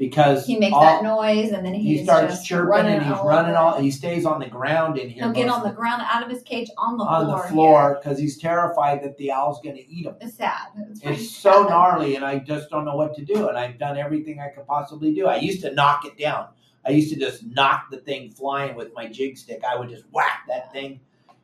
because 0.09 0.45
he 0.45 0.57
makes 0.57 0.73
all- 0.73 0.81
that 0.81 1.03
noise 1.03 1.51
and 1.51 1.65
then 1.65 1.73
he 1.73 2.03
starts 2.03 2.43
chirping 2.43 2.85
and 2.85 3.03
he's 3.03 3.13
all 3.13 3.27
running 3.27 3.55
all 3.55 3.79
he 3.79 3.89
stays 3.91 4.25
on 4.25 4.39
the 4.39 4.45
ground 4.47 4.97
in 4.97 5.09
here 5.09 5.23
He'll 5.23 5.31
get 5.33 5.49
on 5.49 5.63
the 5.63 5.69
the- 5.69 5.75
ground 5.75 6.01
out 6.11 6.23
of 6.23 6.29
his 6.29 6.41
cage 6.43 6.69
on 6.77 6.97
the 6.97 7.03
on 7.03 7.25
floor. 7.25 7.41
the 7.41 7.47
floor 7.49 7.99
because 8.01 8.19
he's 8.19 8.37
terrified 8.37 9.03
that 9.03 9.17
the 9.17 9.31
owl's 9.31 9.61
going 9.61 9.75
to 9.75 9.87
eat 9.89 10.05
him 10.05 10.15
It's 10.21 10.35
sad. 10.35 10.67
It's, 10.89 11.01
It's 11.03 11.29
so 11.35 11.63
sad. 11.63 11.69
gnarly, 11.69 12.15
and 12.15 12.25
I 12.25 12.39
just 12.39 12.69
don't 12.69 12.85
know 12.85 12.95
what 12.95 13.15
to 13.15 13.23
do. 13.25 13.47
And 13.47 13.57
I've 13.57 13.77
done 13.79 13.97
everything 13.97 14.39
I 14.39 14.49
could 14.49 14.67
possibly 14.67 15.13
do. 15.13 15.27
I 15.27 15.37
used 15.37 15.61
to 15.61 15.71
knock 15.73 16.05
it 16.05 16.17
down. 16.17 16.47
I 16.85 16.91
used 16.91 17.13
to 17.13 17.19
just 17.19 17.45
knock 17.45 17.85
the 17.91 17.97
thing 17.97 18.29
flying 18.31 18.75
with 18.75 18.93
my 18.93 19.07
jig 19.07 19.37
stick. 19.37 19.61
I 19.69 19.77
would 19.77 19.89
just 19.89 20.03
whack 20.11 20.41
that 20.49 20.71
thing, 20.73 20.99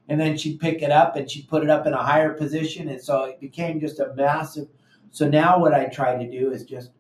and 0.10 0.20
then 0.20 0.38
she'd 0.38 0.60
pick 0.60 0.82
it 0.82 0.91
up 0.91 1.16
and 1.16 1.30
she'd 1.32 1.47
put 1.47 1.64
it 1.64 1.70
up 1.70 1.88
in 1.88 1.93
a 1.93 2.03
higher 2.03 2.34
position, 2.34 2.89
and 2.89 3.01
so 3.01 3.24
it 3.24 3.39
became 3.39 3.80
just 3.80 3.99
a 3.99 4.14
massive. 4.16 4.68
So 5.12 5.28
now 5.30 5.57
what 5.60 5.74
I 5.74 5.86
try 5.86 6.22
to 6.22 6.30
do 6.30 6.51
is 6.51 6.66
just 6.66 6.91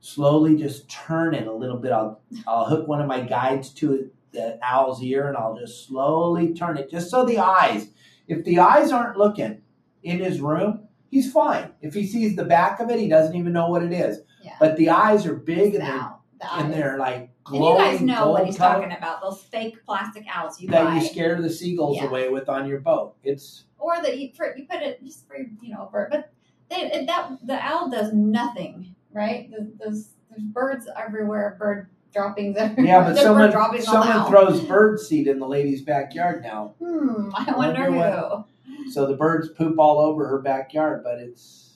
slowly 0.00 0.56
just 0.56 0.88
turn 0.88 1.34
it 1.34 1.46
a 1.46 1.52
little 1.52 1.76
bit. 1.78 1.92
I'll 1.92 2.20
I'll 2.46 2.64
hook 2.66 2.86
one 2.88 3.00
of 3.00 3.06
my 3.06 3.20
guides 3.20 3.70
to 3.74 4.10
the 4.32 4.58
owl's 4.62 5.02
ear, 5.02 5.28
and 5.28 5.36
I'll 5.36 5.56
just 5.56 5.86
slowly 5.88 6.54
turn 6.54 6.76
it, 6.76 6.90
just 6.90 7.10
so 7.10 7.24
the 7.24 7.38
eyes. 7.38 7.88
If 8.26 8.44
the 8.44 8.58
eyes 8.58 8.92
aren't 8.92 9.16
looking 9.16 9.62
in 10.02 10.18
his 10.18 10.40
room, 10.40 10.86
he's 11.10 11.32
fine. 11.32 11.72
If 11.80 11.94
he 11.94 12.06
sees 12.06 12.36
the 12.36 12.44
back 12.44 12.78
of 12.80 12.90
it, 12.90 12.98
he 12.98 13.08
doesn't 13.08 13.34
even 13.34 13.52
know 13.52 13.68
what 13.70 13.82
it 13.82 13.92
is. 13.92 14.20
Yeah. 14.42 14.54
But 14.60 14.76
the 14.76 14.90
eyes 14.90 15.26
are 15.26 15.34
big 15.34 15.74
and 15.74 15.82
they're 15.82 16.10
the 16.40 16.54
and 16.56 16.72
they're 16.72 16.98
like 16.98 17.30
And 17.50 17.64
you 17.64 17.74
guys 17.76 18.00
know 18.00 18.30
what 18.30 18.44
he's 18.46 18.56
color 18.58 18.74
talking 18.82 18.96
about. 18.96 19.20
Those 19.22 19.42
fake 19.42 19.78
plastic 19.84 20.24
owls 20.32 20.60
you 20.60 20.68
that 20.68 20.84
buy. 20.84 20.96
you 20.96 21.06
scare 21.08 21.40
the 21.40 21.50
seagulls 21.50 21.96
Yeah. 21.96 22.06
away 22.06 22.28
with 22.28 22.48
on 22.48 22.68
your 22.68 22.80
boat. 22.80 23.16
It's 23.24 23.64
or 23.78 24.00
that 24.02 24.18
you, 24.18 24.30
for, 24.36 24.54
you 24.56 24.66
put 24.70 24.82
it 24.82 25.02
just 25.02 25.26
for 25.26 25.36
you 25.38 25.74
know 25.74 25.88
bird, 25.90 26.08
but 26.10 26.30
they, 26.68 27.04
that 27.06 27.30
the 27.44 27.58
owl 27.58 27.88
does 27.90 28.12
nothing, 28.12 28.94
right? 29.18 29.50
There's, 29.50 29.68
there's 29.78 30.10
there's 30.30 30.42
birds 30.42 30.88
everywhere, 30.96 31.56
bird 31.58 31.88
droppings 32.14 32.56
everywhere. 32.56 32.86
Yeah, 32.86 33.04
but 33.04 33.16
someone 33.22 33.42
we're 33.42 33.50
dropping 33.50 33.80
them 33.80 33.86
someone 33.86 34.30
throws 34.30 34.60
bird 34.62 35.00
seed 35.00 35.26
in 35.26 35.38
the 35.38 35.46
lady's 35.46 35.82
backyard 35.82 36.42
now. 36.42 36.74
Hmm, 36.78 37.30
I 37.34 37.46
I 37.48 37.56
wonder, 37.56 37.90
wonder 37.90 38.44
who. 38.74 38.90
So 38.92 39.06
the 39.06 39.16
birds 39.16 39.48
poop 39.50 39.78
all 39.78 39.98
over 39.98 40.28
her 40.28 40.40
backyard, 40.40 41.02
but 41.02 41.18
it's 41.18 41.74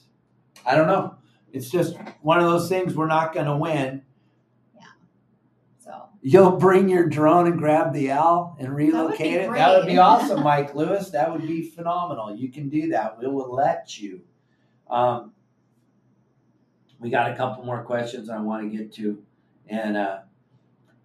I 0.65 0.75
don't 0.75 0.87
know. 0.87 1.15
It's 1.51 1.69
just 1.69 1.97
one 2.21 2.39
of 2.39 2.45
those 2.45 2.69
things 2.69 2.95
we're 2.95 3.07
not 3.07 3.33
going 3.33 3.45
to 3.45 3.57
win. 3.57 4.01
Yeah. 4.73 4.85
So 5.77 6.05
You'll 6.21 6.57
bring 6.57 6.89
your 6.89 7.07
drone 7.07 7.45
and 7.45 7.59
grab 7.59 7.93
the 7.93 8.09
owl 8.11 8.55
and 8.59 8.73
relocate 8.73 9.19
be 9.19 9.33
it. 9.33 9.51
That 9.51 9.77
would 9.77 9.85
be 9.85 9.97
awesome, 9.99 10.41
Mike 10.41 10.73
Lewis. 10.73 11.09
That 11.09 11.31
would 11.31 11.45
be 11.45 11.69
phenomenal. 11.69 12.35
You 12.35 12.49
can 12.49 12.69
do 12.69 12.89
that. 12.89 13.19
We 13.19 13.27
will 13.27 13.53
let 13.53 13.99
you. 13.99 14.21
Um, 14.89 15.33
we 17.03 17.09
got 17.09 17.29
a 17.29 17.35
couple 17.35 17.65
more 17.65 17.83
questions 17.83 18.29
I 18.29 18.39
want 18.39 18.71
to 18.71 18.77
get 18.77 18.93
to, 18.93 19.21
and 19.67 19.97
uh, 19.97 20.19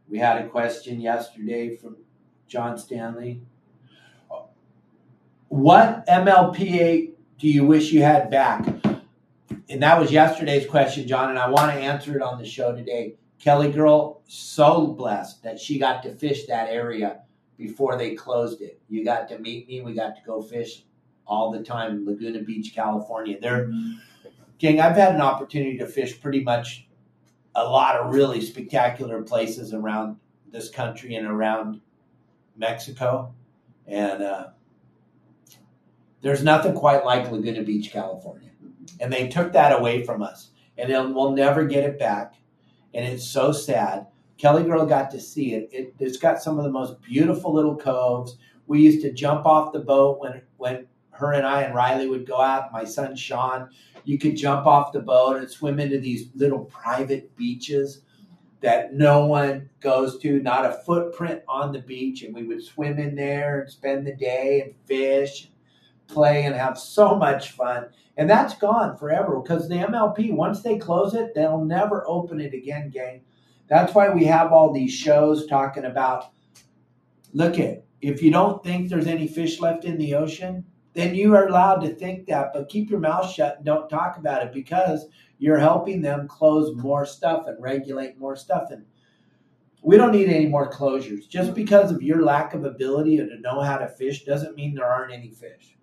we 0.08 0.16
had 0.16 0.40
a 0.40 0.48
question 0.48 1.00
yesterday 1.00 1.76
from 1.76 1.96
John 2.46 2.78
Stanley. 2.78 3.42
What 5.48 6.06
MLPA 6.06 7.10
do 7.38 7.48
you 7.48 7.64
wish 7.64 7.90
you 7.90 8.02
had 8.02 8.30
back? 8.30 8.64
And 9.68 9.82
that 9.82 10.00
was 10.00 10.12
yesterday's 10.12 10.66
question, 10.66 11.06
John, 11.08 11.30
and 11.30 11.38
I 11.38 11.48
want 11.48 11.72
to 11.72 11.78
answer 11.78 12.14
it 12.14 12.22
on 12.22 12.38
the 12.38 12.46
show 12.46 12.74
today. 12.74 13.16
Kelly 13.40 13.70
girl, 13.70 14.22
so 14.26 14.86
blessed 14.86 15.42
that 15.42 15.58
she 15.58 15.78
got 15.78 16.02
to 16.04 16.14
fish 16.14 16.46
that 16.46 16.68
area 16.68 17.22
before 17.56 17.98
they 17.98 18.14
closed 18.14 18.62
it. 18.62 18.80
You 18.88 19.04
got 19.04 19.28
to 19.30 19.38
meet 19.38 19.66
me. 19.66 19.80
We 19.80 19.94
got 19.94 20.14
to 20.16 20.22
go 20.24 20.42
fish 20.42 20.84
all 21.26 21.50
the 21.50 21.62
time 21.62 22.06
Laguna 22.06 22.42
Beach, 22.42 22.72
California. 22.74 23.38
There, 23.40 23.70
gang, 24.58 24.80
I've 24.80 24.96
had 24.96 25.14
an 25.14 25.20
opportunity 25.20 25.78
to 25.78 25.86
fish 25.86 26.20
pretty 26.20 26.42
much 26.42 26.88
a 27.54 27.64
lot 27.64 27.96
of 27.96 28.12
really 28.12 28.40
spectacular 28.40 29.22
places 29.22 29.74
around 29.74 30.16
this 30.50 30.70
country 30.70 31.14
and 31.14 31.26
around 31.26 31.80
Mexico. 32.56 33.34
And 33.86 34.22
uh, 34.22 34.48
there's 36.20 36.42
nothing 36.42 36.74
quite 36.74 37.04
like 37.04 37.30
Laguna 37.30 37.62
Beach, 37.62 37.90
California. 37.90 38.50
And 39.00 39.12
they 39.12 39.28
took 39.28 39.52
that 39.52 39.78
away 39.78 40.04
from 40.04 40.22
us. 40.22 40.50
And 40.76 41.14
we'll 41.14 41.32
never 41.32 41.64
get 41.64 41.84
it 41.84 41.98
back. 41.98 42.34
And 42.94 43.04
it's 43.04 43.26
so 43.26 43.52
sad. 43.52 44.06
Kelly 44.36 44.62
Girl 44.62 44.86
got 44.86 45.10
to 45.10 45.20
see 45.20 45.54
it. 45.54 45.68
it. 45.72 45.94
It's 45.98 46.16
got 46.16 46.40
some 46.40 46.58
of 46.58 46.64
the 46.64 46.70
most 46.70 47.02
beautiful 47.02 47.52
little 47.52 47.76
coves. 47.76 48.36
We 48.66 48.80
used 48.80 49.02
to 49.02 49.12
jump 49.12 49.46
off 49.46 49.72
the 49.72 49.80
boat 49.80 50.20
when 50.20 50.42
when 50.56 50.86
her 51.18 51.32
and 51.32 51.46
I 51.46 51.62
and 51.62 51.74
Riley 51.74 52.06
would 52.06 52.26
go 52.26 52.40
out. 52.40 52.72
My 52.72 52.84
son 52.84 53.16
Sean, 53.16 53.68
you 54.04 54.18
could 54.18 54.36
jump 54.36 54.66
off 54.66 54.92
the 54.92 55.00
boat 55.00 55.36
and 55.36 55.50
swim 55.50 55.80
into 55.80 55.98
these 55.98 56.28
little 56.34 56.64
private 56.64 57.34
beaches 57.36 58.02
that 58.60 58.94
no 58.94 59.26
one 59.26 59.68
goes 59.80 60.18
to, 60.18 60.40
not 60.40 60.64
a 60.64 60.80
footprint 60.84 61.42
on 61.48 61.72
the 61.72 61.80
beach. 61.80 62.22
And 62.22 62.34
we 62.34 62.44
would 62.44 62.62
swim 62.62 62.98
in 62.98 63.14
there 63.14 63.60
and 63.60 63.70
spend 63.70 64.06
the 64.06 64.14
day 64.14 64.62
and 64.62 64.74
fish, 64.86 65.44
and 65.44 66.08
play, 66.08 66.44
and 66.44 66.54
have 66.54 66.78
so 66.78 67.16
much 67.16 67.50
fun. 67.52 67.86
And 68.16 68.30
that's 68.30 68.54
gone 68.54 68.96
forever 68.96 69.40
because 69.40 69.68
the 69.68 69.76
MLP, 69.76 70.32
once 70.32 70.62
they 70.62 70.78
close 70.78 71.14
it, 71.14 71.34
they'll 71.34 71.64
never 71.64 72.04
open 72.08 72.40
it 72.40 72.54
again, 72.54 72.90
gang. 72.90 73.22
That's 73.68 73.94
why 73.94 74.08
we 74.08 74.24
have 74.24 74.52
all 74.52 74.72
these 74.72 74.92
shows 74.92 75.46
talking 75.46 75.84
about 75.84 76.32
look 77.34 77.58
at 77.58 77.84
if 78.00 78.22
you 78.22 78.30
don't 78.30 78.62
think 78.64 78.88
there's 78.88 79.06
any 79.06 79.26
fish 79.26 79.60
left 79.60 79.84
in 79.84 79.98
the 79.98 80.14
ocean, 80.14 80.64
then 80.94 81.14
you 81.14 81.34
are 81.34 81.46
allowed 81.46 81.80
to 81.82 81.94
think 81.94 82.26
that, 82.26 82.52
but 82.52 82.68
keep 82.68 82.90
your 82.90 83.00
mouth 83.00 83.30
shut 83.30 83.56
and 83.56 83.64
don't 83.64 83.88
talk 83.88 84.16
about 84.16 84.42
it 84.42 84.52
because 84.52 85.06
you're 85.38 85.58
helping 85.58 86.00
them 86.02 86.26
close 86.26 86.74
more 86.76 87.06
stuff 87.06 87.46
and 87.46 87.62
regulate 87.62 88.18
more 88.18 88.34
stuff. 88.36 88.70
And 88.70 88.84
we 89.82 89.96
don't 89.96 90.12
need 90.12 90.28
any 90.28 90.46
more 90.46 90.70
closures. 90.70 91.28
Just 91.28 91.54
because 91.54 91.92
of 91.92 92.02
your 92.02 92.22
lack 92.22 92.54
of 92.54 92.64
ability 92.64 93.18
to 93.18 93.40
know 93.40 93.60
how 93.60 93.78
to 93.78 93.88
fish 93.88 94.24
doesn't 94.24 94.56
mean 94.56 94.74
there 94.74 94.90
aren't 94.90 95.12
any 95.12 95.30
fish. 95.30 95.76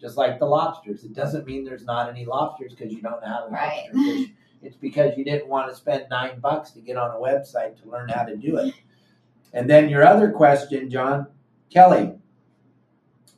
Just 0.00 0.16
like 0.16 0.38
the 0.38 0.46
lobsters, 0.46 1.04
it 1.04 1.12
doesn't 1.14 1.46
mean 1.46 1.64
there's 1.64 1.84
not 1.84 2.08
any 2.08 2.24
lobsters 2.24 2.74
because 2.74 2.92
you 2.92 3.02
don't 3.02 3.20
know 3.20 3.28
how 3.28 3.44
to 3.44 3.52
Right. 3.52 3.88
lobster 3.92 4.12
fish. 4.12 4.28
It's 4.62 4.76
because 4.76 5.16
you 5.18 5.24
didn't 5.24 5.48
want 5.48 5.68
to 5.68 5.76
spend 5.76 6.06
nine 6.10 6.40
bucks 6.40 6.70
to 6.72 6.80
get 6.80 6.96
on 6.96 7.10
a 7.10 7.20
website 7.20 7.80
to 7.82 7.88
learn 7.90 8.08
how 8.08 8.24
to 8.24 8.34
do 8.34 8.56
it. 8.56 8.74
And 9.52 9.68
then 9.68 9.88
your 9.90 10.06
other 10.06 10.32
question, 10.32 10.90
John 10.90 11.26
Kelly, 11.70 12.14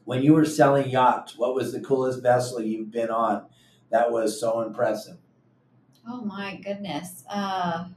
when 0.07 0.23
you 0.23 0.33
were 0.33 0.45
selling 0.45 0.89
yachts, 0.89 1.37
what 1.37 1.55
was 1.55 1.73
the 1.73 1.81
coolest 1.81 2.23
vessel 2.23 2.63
you've 2.63 2.91
been 2.91 3.11
on 3.11 3.45
that 3.91 4.11
was 4.11 4.41
so 4.41 4.63
impressive? 4.63 5.19
Oh 6.09 6.23
my 6.23 6.61
goodness. 6.65 7.25
Uh, 7.29 7.89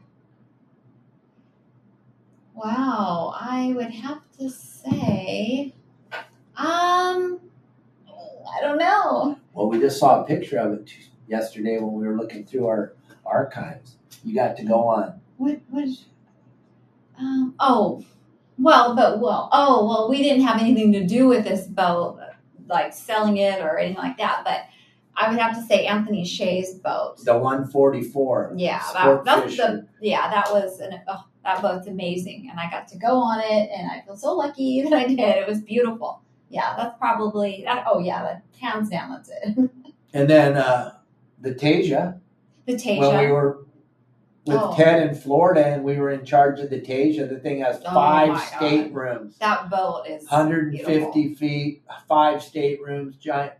wow, 2.56 3.34
I 3.40 3.74
would 3.76 3.92
have 3.92 4.22
to 4.40 4.50
say, 4.50 5.76
um, 6.58 7.40
I 8.08 8.62
don't 8.62 8.80
know. 8.80 9.40
Well, 9.54 9.70
we 9.70 9.80
just 9.80 10.00
saw 10.00 10.24
a 10.24 10.26
picture 10.26 10.58
of 10.58 10.74
it 10.74 10.92
yesterday 11.28 11.78
when 11.78 11.94
we 11.94 12.08
were 12.08 12.18
looking 12.18 12.44
through 12.44 12.66
our 12.66 12.94
archives. 13.24 13.98
You 14.26 14.34
got 14.34 14.58
to 14.58 14.64
go 14.64 14.88
on. 14.88 15.22
What 15.38 15.62
what? 15.70 15.88
Um, 17.20 17.54
oh, 17.60 18.04
well, 18.60 18.96
but 18.96 19.20
well, 19.20 19.50
oh 19.52 19.88
well, 19.88 20.10
we 20.10 20.22
didn't 20.22 20.46
have 20.46 20.60
anything 20.60 20.92
to 20.94 21.06
do 21.06 21.28
with 21.28 21.44
this 21.44 21.66
boat, 21.68 22.20
like 22.68 22.94
selling 22.94 23.38
it 23.38 23.62
or 23.62 23.78
anything 23.78 24.02
like 24.02 24.18
that. 24.18 24.42
But 24.44 24.66
I 25.16 25.30
would 25.30 25.40
have 25.40 25.56
to 25.56 25.62
say 25.64 25.86
Anthony 25.86 26.26
Shea's 26.26 26.76
boat. 26.76 27.24
The 27.24 27.38
144. 27.38 28.54
Yeah, 28.56 28.82
that, 28.94 29.24
that's 29.26 29.58
the 29.58 29.88
yeah 30.02 30.30
that 30.30 30.52
was 30.52 30.80
an 30.80 31.02
oh, 31.08 31.26
that 31.44 31.62
boat's 31.62 31.88
amazing, 31.88 32.48
and 32.50 32.60
I 32.60 32.70
got 32.70 32.88
to 32.90 32.98
go 32.98 33.18
on 33.18 33.40
it, 33.40 33.70
and 33.76 33.90
I 33.90 34.02
feel 34.06 34.18
so 34.18 34.36
lucky 34.36 34.82
that 34.90 34.94
I 34.94 35.08
did. 35.08 35.20
It 35.20 35.48
was 35.48 35.62
beautiful. 35.62 36.22
Yeah, 36.50 36.76
that's 36.76 36.98
probably 36.98 37.64
that. 37.66 37.86
Oh 37.88 38.00
yeah, 38.00 38.24
that 38.24 38.44
hands 38.60 38.90
down, 38.90 39.12
that's 39.12 39.30
it. 39.30 39.70
And 40.12 40.28
then 40.28 40.58
uh, 40.58 40.94
the 41.40 41.54
Tasia, 41.54 42.20
The 42.66 42.74
Tasia. 42.74 43.00
when 43.00 43.26
we 43.26 43.32
were 43.32 43.60
with 44.50 44.58
Oh. 44.62 44.74
Ted 44.76 45.08
in 45.08 45.16
Florida 45.16 45.66
and 45.66 45.84
we 45.84 45.98
were 45.98 46.10
in 46.10 46.26
charge 46.26 46.60
of 46.60 46.70
the 46.70 46.82
Tasia, 46.82 47.30
the 47.30 47.40
thing 47.40 47.62
has 47.62 47.80
Oh 47.86 47.94
five 47.94 48.30
God. 48.30 48.40
staterooms, 48.58 49.38
that 49.40 49.70
boat 49.70 50.04
is 50.08 50.28
150 50.28 51.12
beautiful. 51.12 51.36
feet, 51.38 51.84
five 52.08 52.42
staterooms, 52.44 53.16
giant. 53.18 53.54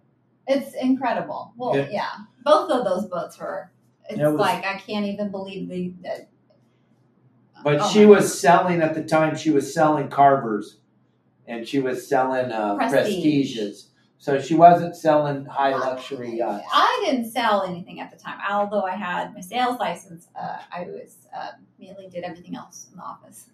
It's 0.48 0.74
incredible. 0.74 1.54
Well, 1.58 1.78
Yeah. 1.78 1.88
yeah. 1.92 2.10
both 2.44 2.72
of 2.72 2.84
those 2.84 3.06
boats 3.06 3.40
were. 3.40 3.72
It's 4.10 4.20
It 4.20 4.24
was- 4.26 4.36
like 4.36 4.66
I 4.66 4.78
can't 4.80 5.06
even 5.06 5.30
believe 5.30 5.70
the. 5.70 5.94
the 6.02 6.26
But 7.64 7.80
oh 7.82 7.90
she 7.90 8.06
was 8.06 8.40
selling 8.40 8.82
at 8.82 8.96
the 8.96 9.04
time. 9.04 9.36
She 9.36 9.52
was 9.52 9.72
selling 9.74 10.08
Carvers, 10.10 10.78
and 11.48 11.68
she 11.68 11.80
was 11.80 12.08
selling 12.08 12.52
uh, 12.52 12.76
Prestige. 12.78 13.04
Prestiges. 13.04 13.89
So 14.22 14.38
she 14.38 14.54
wasn't 14.54 14.98
selling 14.98 15.46
high 15.46 15.74
luxury 15.74 16.38
yachts. 16.38 16.66
I 16.74 17.04
didn't 17.06 17.32
sell 17.32 17.64
anything 17.64 18.02
at 18.02 18.12
the 18.12 18.18
time, 18.18 18.38
although 18.48 18.84
I 18.84 18.92
had 18.92 19.34
my 19.34 19.40
sales 19.40 19.80
license. 19.80 20.28
Uh, 20.38 20.58
I 20.74 20.84
was 20.84 21.28
uh, 21.36 21.52
mainly 21.80 22.10
did 22.10 22.26
everything 22.26 22.58
else 22.58 22.88
in 22.92 22.98
the 22.98 23.04
office. 23.04 23.50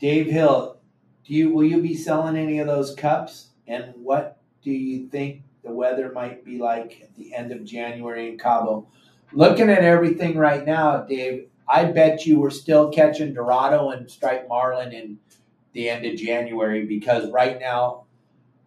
Dave 0.00 0.26
Hill, 0.26 0.80
do 1.24 1.34
you 1.34 1.54
will 1.54 1.64
you 1.64 1.80
be 1.80 1.94
selling 1.94 2.36
any 2.36 2.58
of 2.58 2.66
those 2.66 2.96
cups? 2.96 3.50
And 3.68 3.94
what 4.02 4.38
do 4.62 4.72
you 4.72 5.06
think 5.06 5.42
the 5.62 5.70
weather 5.70 6.10
might 6.12 6.44
be 6.44 6.58
like 6.58 7.00
at 7.00 7.14
the 7.14 7.32
end 7.32 7.52
of 7.52 7.64
January 7.64 8.28
in 8.28 8.38
Cabo? 8.38 8.88
Looking 9.32 9.70
at 9.70 9.84
everything 9.84 10.36
right 10.36 10.66
now, 10.66 10.98
Dave, 11.02 11.46
I 11.68 11.84
bet 11.84 12.26
you 12.26 12.40
we're 12.40 12.50
still 12.50 12.90
catching 12.90 13.32
Dorado 13.32 13.90
and 13.90 14.10
striped 14.10 14.48
marlin 14.48 14.92
in 14.92 15.18
the 15.74 15.90
end 15.90 16.06
of 16.06 16.16
January 16.16 16.86
because 16.86 17.30
right 17.30 17.60
now, 17.60 18.04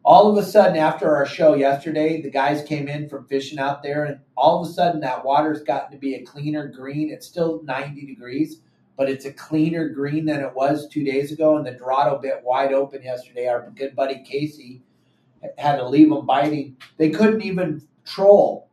all 0.05 0.29
of 0.29 0.37
a 0.37 0.47
sudden 0.47 0.77
after 0.77 1.13
our 1.13 1.25
show 1.25 1.55
yesterday, 1.55 2.21
the 2.21 2.29
guys 2.29 2.63
came 2.63 2.87
in 2.87 3.09
from 3.09 3.25
fishing 3.27 3.59
out 3.59 3.83
there, 3.83 4.05
and 4.05 4.19
all 4.37 4.61
of 4.61 4.69
a 4.69 4.71
sudden 4.71 5.01
that 5.01 5.25
water's 5.25 5.63
gotten 5.63 5.91
to 5.91 5.97
be 5.97 6.15
a 6.15 6.23
cleaner 6.23 6.67
green. 6.67 7.09
It's 7.09 7.27
still 7.27 7.61
90 7.63 8.05
degrees, 8.05 8.61
but 8.95 9.09
it's 9.09 9.25
a 9.25 9.33
cleaner 9.33 9.89
green 9.89 10.25
than 10.25 10.39
it 10.39 10.53
was 10.53 10.87
two 10.87 11.03
days 11.03 11.31
ago. 11.31 11.57
And 11.57 11.65
the 11.65 11.71
Dorado 11.71 12.19
bit 12.19 12.41
wide 12.43 12.71
open 12.71 13.03
yesterday. 13.03 13.47
Our 13.47 13.69
good 13.75 13.95
buddy 13.95 14.23
Casey 14.23 14.81
had 15.57 15.77
to 15.77 15.87
leave 15.87 16.09
them 16.09 16.25
biting. 16.25 16.77
They 16.97 17.09
couldn't 17.09 17.41
even 17.41 17.85
troll. 18.05 18.69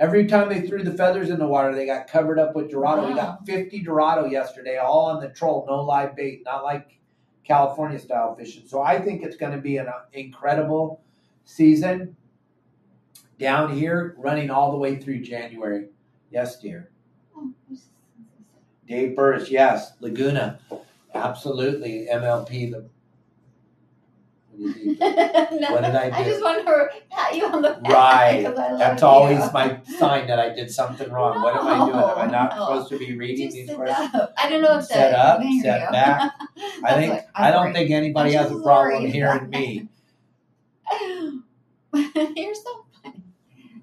Every 0.00 0.26
time 0.26 0.48
they 0.48 0.66
threw 0.66 0.82
the 0.82 0.94
feathers 0.94 1.30
in 1.30 1.38
the 1.38 1.46
water, 1.46 1.74
they 1.74 1.86
got 1.86 2.08
covered 2.08 2.38
up 2.38 2.56
with 2.56 2.70
Dorado. 2.70 3.06
We 3.06 3.14
got 3.14 3.46
50 3.46 3.80
Dorado 3.82 4.24
yesterday, 4.24 4.78
all 4.78 5.06
on 5.06 5.20
the 5.20 5.28
troll, 5.28 5.64
no 5.68 5.82
live 5.82 6.16
bait, 6.16 6.42
not 6.44 6.64
like 6.64 6.98
California 7.44 7.98
style 7.98 8.34
fishing. 8.34 8.62
So 8.66 8.82
I 8.82 9.00
think 9.00 9.22
it's 9.22 9.36
going 9.36 9.52
to 9.52 9.60
be 9.60 9.78
an 9.78 9.88
uh, 9.88 10.04
incredible 10.12 11.02
season 11.44 12.16
down 13.38 13.76
here, 13.76 14.14
running 14.18 14.50
all 14.50 14.70
the 14.70 14.78
way 14.78 14.96
through 14.96 15.20
January. 15.20 15.88
Yes, 16.30 16.60
dear. 16.60 16.90
Oh, 17.36 17.52
Dave 18.86 19.16
Burris, 19.16 19.50
yes. 19.50 19.92
Laguna, 20.00 20.60
absolutely. 21.14 22.08
MLP, 22.10 22.70
the 22.70 22.88
What, 24.54 24.74
do 24.74 24.80
you? 24.80 24.96
No, 25.60 25.72
What 25.72 25.82
did 25.84 25.94
I 25.94 26.10
do? 26.10 26.16
I 26.16 26.24
just 26.24 26.42
want 26.42 26.66
to 26.66 26.88
pat 27.10 27.36
you 27.36 27.46
on 27.46 27.62
the 27.62 27.70
back. 27.82 27.92
Right. 27.92 28.44
'cause 28.44 28.58
I 28.58 28.68
love 28.70 28.78
That's 28.78 29.02
you. 29.02 29.08
always 29.08 29.52
my 29.52 29.80
sign 29.98 30.26
that 30.28 30.38
I 30.38 30.50
did 30.54 30.70
something 30.70 31.10
wrong. 31.10 31.40
what 31.42 31.54
am 31.56 31.66
I 31.66 31.86
doing? 31.86 31.98
Am 31.98 32.18
I 32.18 32.26
not 32.26 32.50
No, 32.50 32.56
no. 32.58 32.64
supposed 32.66 32.88
to 32.90 32.98
be 32.98 33.16
reading 33.16 33.46
Just 33.50 33.56
these 33.68 33.76
words? 33.76 33.92
up. 33.92 34.32
I 34.38 34.48
don't 34.50 34.62
know 34.62 34.78
if 34.78 34.88
that's 34.88 34.88
Set 34.88 35.14
up, 35.14 35.40
you 35.40 35.46
can 35.46 35.52
hear 35.52 35.62
set 35.62 35.80
you. 35.86 35.92
back. 35.92 36.32
I 36.84 36.94
think 36.94 37.12
what- 37.14 37.26
I 37.34 37.50
don't 37.50 37.66
I'm 37.68 37.72
think 37.74 37.90
anybody 37.90 38.36
I'm 38.36 38.44
has 38.44 38.52
a 38.52 38.60
problem 38.62 39.06
hearing 39.06 39.48
me. 39.50 39.88
you're 41.94 42.54
so 42.54 42.84
funny. 43.02 43.22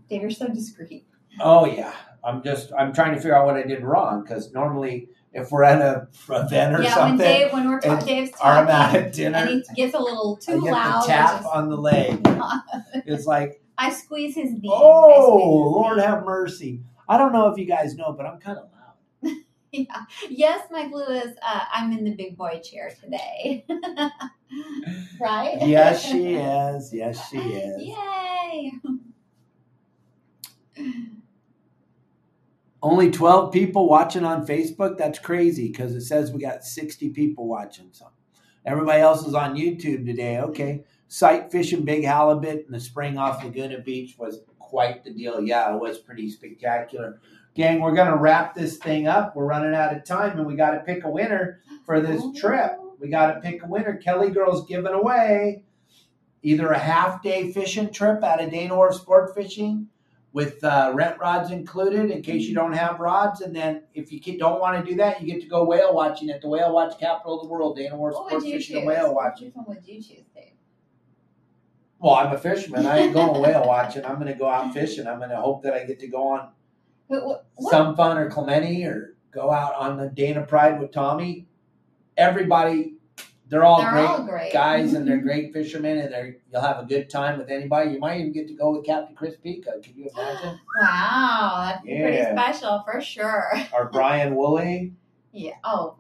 Dave, 0.10 0.22
you're 0.22 0.32
so 0.32 0.48
discreet. 0.48 1.06
Oh 1.40 1.66
yeah, 1.66 1.94
I'm 2.24 2.44
just 2.44 2.72
I'm 2.78 2.94
trying 2.94 3.12
to 3.14 3.18
figure 3.18 3.36
out 3.36 3.46
what 3.46 3.56
I 3.56 3.64
did 3.64 3.84
wrong 3.84 4.24
because 4.24 4.52
normally 4.54 5.10
if 5.34 5.52
we're 5.52 5.64
at 5.64 5.82
a 5.82 6.08
event 6.30 6.76
or 6.76 6.84
yeah, 6.84 6.94
something, 6.96 7.18
when 7.18 7.40
Dave, 7.40 7.54
when 7.54 7.70
we're 7.70 7.80
ta- 7.80 8.00
Dave's 8.00 8.32
I'm 8.44 8.68
talking, 8.68 9.02
at 9.02 9.14
dinner, 9.14 9.38
and 9.38 9.50
he 9.50 9.76
gets 9.76 9.94
a 9.94 10.00
little 10.00 10.40
I 10.42 10.52
too 10.52 10.62
get 10.62 10.72
loud, 10.72 11.04
the 11.04 11.08
tap 11.08 11.46
on 11.46 11.70
the 11.70 11.78
leg. 11.90 12.20
It's 13.06 13.26
like, 13.26 13.62
I 13.78 13.92
squeeze 13.92 14.36
his 14.36 14.54
knee. 14.54 14.70
Oh 14.72 15.72
Lord 15.74 15.98
knee. 15.98 16.04
have 16.04 16.24
mercy. 16.24 16.82
I 17.08 17.18
don't 17.18 17.32
know 17.34 17.48
if 17.48 17.58
you 17.58 17.66
guys 17.66 17.96
know, 17.96 18.14
but 18.14 18.26
I'm 18.26 18.40
kind 18.40 18.58
of 18.58 18.66
loud. 18.66 19.36
Yeah. 19.72 20.02
Yes, 20.28 20.68
Mike 20.72 20.92
Lewis, 20.92 21.28
uh, 21.48 21.64
I'm 21.72 21.92
in 21.92 22.04
the 22.04 22.16
big 22.16 22.36
boy 22.36 22.60
chair 22.64 22.92
today. 23.04 23.68
right? 25.22 25.58
Yes, 25.62 26.04
she 26.04 26.34
is. 26.34 26.92
Yes, 26.92 27.30
she 27.30 27.38
is. 27.38 27.96
Yay! 30.76 31.12
Only 32.82 33.12
12 33.12 33.52
people 33.52 33.90
watching 33.90 34.24
on 34.24 34.48
Facebook. 34.48 34.98
That's 34.98 35.20
crazy 35.20 35.68
because 35.68 35.94
it 35.94 36.02
says 36.02 36.32
we 36.32 36.40
got 36.40 36.64
60 36.64 37.10
people 37.10 37.48
watching. 37.48 37.90
So 37.92 38.08
everybody 38.66 39.02
else 39.02 39.26
is 39.26 39.34
on 39.34 39.56
YouTube 39.56 40.06
today. 40.06 40.40
Okay. 40.40 40.86
Sight 41.08 41.52
fishing 41.52 41.84
big 41.84 42.06
halibut 42.06 42.66
in 42.66 42.72
the 42.72 42.80
spring 42.80 43.18
off 43.18 43.44
Laguna 43.44 43.80
Beach 43.80 44.16
was 44.18 44.42
quite 44.60 45.04
the 45.04 45.12
deal. 45.12 45.42
Yeah, 45.42 45.74
it 45.74 45.82
was 45.82 45.98
pretty 45.98 46.30
spectacular. 46.30 47.20
Gang, 47.56 47.82
we're 47.82 47.96
going 47.96 48.12
to 48.12 48.18
wrap 48.18 48.56
this 48.56 48.78
thing 48.78 49.08
up. 49.08 49.36
We're 49.36 49.46
running 49.46 49.74
out 49.74 49.96
of 49.96 50.06
time 50.06 50.38
and 50.38 50.48
we 50.48 50.56
got 50.56 50.72
to 50.72 50.80
pick 50.80 51.04
a 51.04 51.10
winner 51.10 51.62
for 51.86 52.00
this 52.00 52.22
oh. 52.24 52.34
trip. 52.34 52.80
We 53.00 53.10
got 53.10 53.34
to 53.34 53.42
pick 53.42 53.64
a 53.64 53.68
winner. 53.68 53.98
Kelly 53.98 54.30
Girl's 54.30 54.68
giving 54.68 54.94
away 54.94 55.64
either 56.44 56.70
a 56.70 56.80
half 56.80 57.22
day 57.22 57.52
fishing 57.52 57.92
trip 57.92 58.24
out 58.24 58.42
of 58.42 58.52
Dana 58.52 58.94
Sport 58.94 59.36
Fishing 59.36 59.88
with 60.32 60.64
uh, 60.64 60.92
rent 60.94 61.20
rods 61.20 61.50
included 61.52 62.12
in 62.12 62.22
case 62.22 62.46
you 62.48 62.54
don't 62.54 62.74
have 62.74 63.00
rods. 63.00 63.42
And 63.42 63.56
then 63.56 63.84
if 63.94 64.12
you 64.12 64.38
don't 64.38 64.60
want 64.60 64.84
to 64.84 64.90
do 64.92 64.96
that, 64.98 65.22
you 65.22 65.28
get 65.28 65.42
to 65.42 65.48
go 65.48 65.64
whale 65.64 65.94
watching 65.94 66.30
at 66.30 66.42
the 66.42 66.48
whale 66.48 66.74
watch 66.74 67.00
capital 67.00 67.40
of 67.40 67.44
the 67.44 67.50
world, 67.50 67.76
Dana 67.78 67.98
Wharf 67.98 68.14
Sport 68.16 68.44
Fishing 68.44 68.78
and 68.78 68.86
Whale 68.88 69.14
Watching. 69.16 69.48
Which 69.48 69.56
one 69.56 69.66
would 69.68 69.88
you 69.88 69.96
choose, 69.96 70.26
Dave? 70.36 70.54
Well, 71.98 72.14
I'm 72.14 72.34
a 72.34 72.38
fisherman. 72.38 72.86
I 72.86 73.00
ain't 73.00 73.14
going 73.14 73.42
whale 73.42 73.66
watching. 73.66 74.06
I'm 74.06 74.16
going 74.16 74.28
to 74.28 74.34
go 74.34 74.48
out 74.48 74.74
fishing. 74.74 75.06
I'm 75.08 75.18
going 75.18 75.32
to 75.32 75.36
hope 75.38 75.64
that 75.64 75.74
I 75.74 75.84
get 75.84 76.00
to 76.00 76.08
go 76.08 76.30
on 76.30 76.50
what- 77.08 77.46
Sum 77.72 77.96
Fun 77.96 78.18
or 78.18 78.30
Clemente 78.30 78.84
or 78.86 79.16
go 79.32 79.52
out 79.52 79.76
on 79.76 79.98
the 79.98 80.08
Dana 80.08 80.44
Pride 80.44 80.80
with 80.80 80.92
Tommy. 80.92 81.48
Everybody, 82.16 82.96
they're 83.50 83.64
all 83.66 83.82
They're 83.82 83.92
great 83.92 84.06
all 84.06 84.24
great. 84.24 84.54
guys 84.54 84.94
and 84.94 85.08
they're 85.08 85.18
great 85.30 85.52
fishermen 85.54 85.98
and 85.98 86.14
they're 86.14 86.38
you'll 86.52 86.62
have 86.62 86.80
a 86.80 86.86
good 86.86 87.10
time 87.10 87.38
with 87.40 87.50
anybody. 87.50 87.92
You 87.92 88.00
might 88.00 88.20
even 88.20 88.32
get 88.32 88.48
to 88.48 88.54
go 88.54 88.72
with 88.76 88.86
Captain 88.86 89.16
Chris 89.16 89.36
Pica. 89.44 89.74
Can 89.84 89.96
you 89.98 90.10
imagine? 90.16 90.60
Wow, 90.82 91.62
that's 91.72 91.82
pretty 91.84 92.18
Yeah. 92.18 92.34
special 92.34 92.84
for 92.86 93.02
sure. 93.02 93.52
or 93.74 93.90
Brian 93.92 94.36
Woolley. 94.36 94.94
Yeah. 95.34 95.54
Oh, 95.64 95.96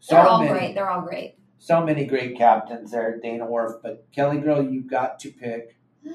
So 0.00 0.16
they're 0.16 0.26
all 0.26 0.38
many, 0.42 0.52
great. 0.52 0.74
They're 0.74 0.90
all 0.90 1.02
great. 1.02 1.36
so 1.58 1.84
many 1.84 2.04
great 2.04 2.36
captains 2.36 2.90
there 2.90 3.18
Dana 3.20 3.46
Wharf. 3.46 3.76
But 3.82 4.06
Kelly 4.12 4.38
Girl, 4.38 4.62
you've 4.62 4.86
got 4.88 5.18
to 5.20 5.30
pick. 5.30 5.76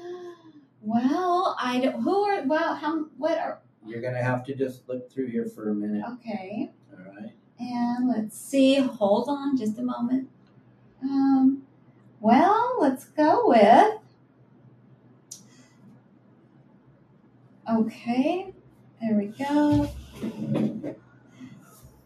Well, 0.86 1.56
I 1.58 1.80
don't. 1.80 2.02
Who 2.02 2.14
are? 2.24 2.42
Well, 2.46 2.74
how? 2.74 3.04
What 3.16 3.38
are? 3.38 3.60
You're 3.86 4.02
gonna 4.02 4.22
have 4.22 4.44
to 4.44 4.54
just 4.54 4.86
look 4.88 5.10
through 5.10 5.28
here 5.28 5.46
for 5.46 5.70
a 5.70 5.74
minute. 5.74 6.02
Okay. 6.14 6.70
All 6.92 6.98
right. 7.14 7.32
And 7.58 8.08
let's 8.08 8.38
see. 8.38 8.76
Hold 8.76 9.28
on, 9.30 9.56
just 9.56 9.78
a 9.78 9.82
moment. 9.82 10.28
Um. 11.04 11.62
Well, 12.20 12.76
let's 12.80 13.04
go 13.04 13.42
with. 13.48 13.98
Okay. 17.70 18.52
There 19.00 19.14
we 19.16 19.26
go. 19.26 19.90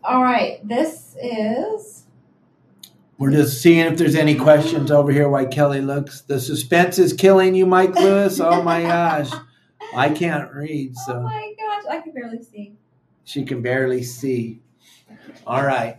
All 0.05 0.22
right. 0.22 0.66
This 0.66 1.14
is. 1.22 2.05
We're 3.18 3.32
just 3.32 3.61
seeing 3.61 3.80
if 3.86 3.99
there's 3.99 4.14
any 4.14 4.36
questions 4.36 4.90
over 4.92 5.11
here 5.11 5.28
while 5.28 5.46
Kelly 5.46 5.80
looks. 5.80 6.20
The 6.22 6.40
suspense 6.40 6.99
is 6.99 7.12
killing 7.12 7.55
you, 7.55 7.66
Mike 7.66 7.94
Lewis. 7.96 8.38
Oh 8.40 8.62
my 8.62 8.82
gosh. 8.82 9.30
I 9.94 10.11
can't 10.11 10.53
read, 10.53 10.92
Oh 10.99 11.03
so 11.07 11.20
my 11.22 11.53
gosh! 11.59 11.84
I 11.90 12.01
can 12.03 12.12
barely 12.12 12.42
see. 12.42 12.74
she 13.24 13.42
can 13.44 13.62
barely 13.62 14.03
see. 14.03 14.61
All 15.46 15.64
right. 15.64 15.96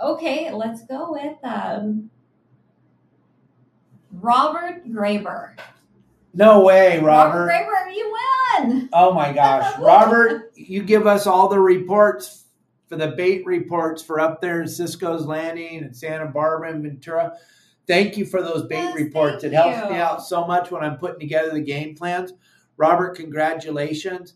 Okay, 0.00 0.50
let's 0.52 0.84
go 0.86 1.12
with 1.12 1.36
um, 1.44 2.10
Robert 4.12 4.86
Graber. 4.88 5.52
No 6.32 6.62
way, 6.62 6.98
Robert. 7.00 7.48
Graber, 7.48 7.94
you 7.94 8.12
won. 8.60 8.88
Oh 8.92 9.12
my 9.12 9.32
gosh. 9.32 9.78
Robert, 9.80 10.52
you 10.56 10.82
give 10.82 11.06
us 11.06 11.26
all 11.26 11.48
the 11.48 11.60
reports 11.60 12.44
for 12.88 12.96
the 12.96 13.08
bait 13.08 13.46
reports 13.46 14.02
for 14.02 14.20
up 14.20 14.40
there 14.40 14.60
in 14.60 14.68
Cisco's 14.68 15.26
Landing 15.26 15.84
and 15.84 15.96
Santa 15.96 16.26
Barbara 16.26 16.72
and 16.72 16.82
Ventura. 16.82 17.32
Thank 17.86 18.16
you 18.16 18.24
for 18.26 18.42
those 18.42 18.64
bait 18.66 18.76
Yes, 18.78 18.94
reports. 18.96 19.44
It 19.44 19.52
helps 19.52 19.78
you. 19.84 19.90
me 19.94 19.96
out 20.00 20.22
so 20.22 20.46
much 20.46 20.70
when 20.70 20.82
I'm 20.82 20.96
putting 20.96 21.20
together 21.20 21.50
the 21.52 21.60
game 21.60 21.94
plans. 21.94 22.32
Robert, 22.76 23.14
congratulations. 23.16 24.34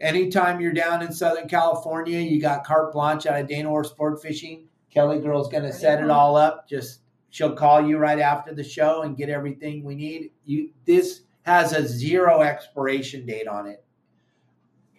Anytime 0.00 0.60
you're 0.60 0.72
down 0.72 1.02
in 1.02 1.12
Southern 1.12 1.48
California, 1.48 2.20
you 2.20 2.40
got 2.40 2.64
carte 2.64 2.92
blanche 2.92 3.26
out 3.26 3.40
of 3.40 3.48
Dana 3.48 3.84
Sport 3.84 4.22
Fishing. 4.22 4.67
Kelly 4.92 5.20
Girl's 5.20 5.48
going 5.48 5.64
to 5.64 5.72
set 5.72 6.02
it 6.02 6.10
all 6.10 6.36
up. 6.36 6.68
Just 6.68 7.00
she'll 7.30 7.54
call 7.54 7.86
you 7.86 7.98
right 7.98 8.18
after 8.18 8.54
the 8.54 8.64
show 8.64 9.02
and 9.02 9.16
get 9.16 9.28
everything 9.28 9.84
we 9.84 9.94
need. 9.94 10.30
You 10.44 10.70
this 10.86 11.22
has 11.42 11.72
a 11.72 11.86
zero 11.86 12.42
expiration 12.42 13.26
date 13.26 13.48
on 13.48 13.66
it. 13.66 13.84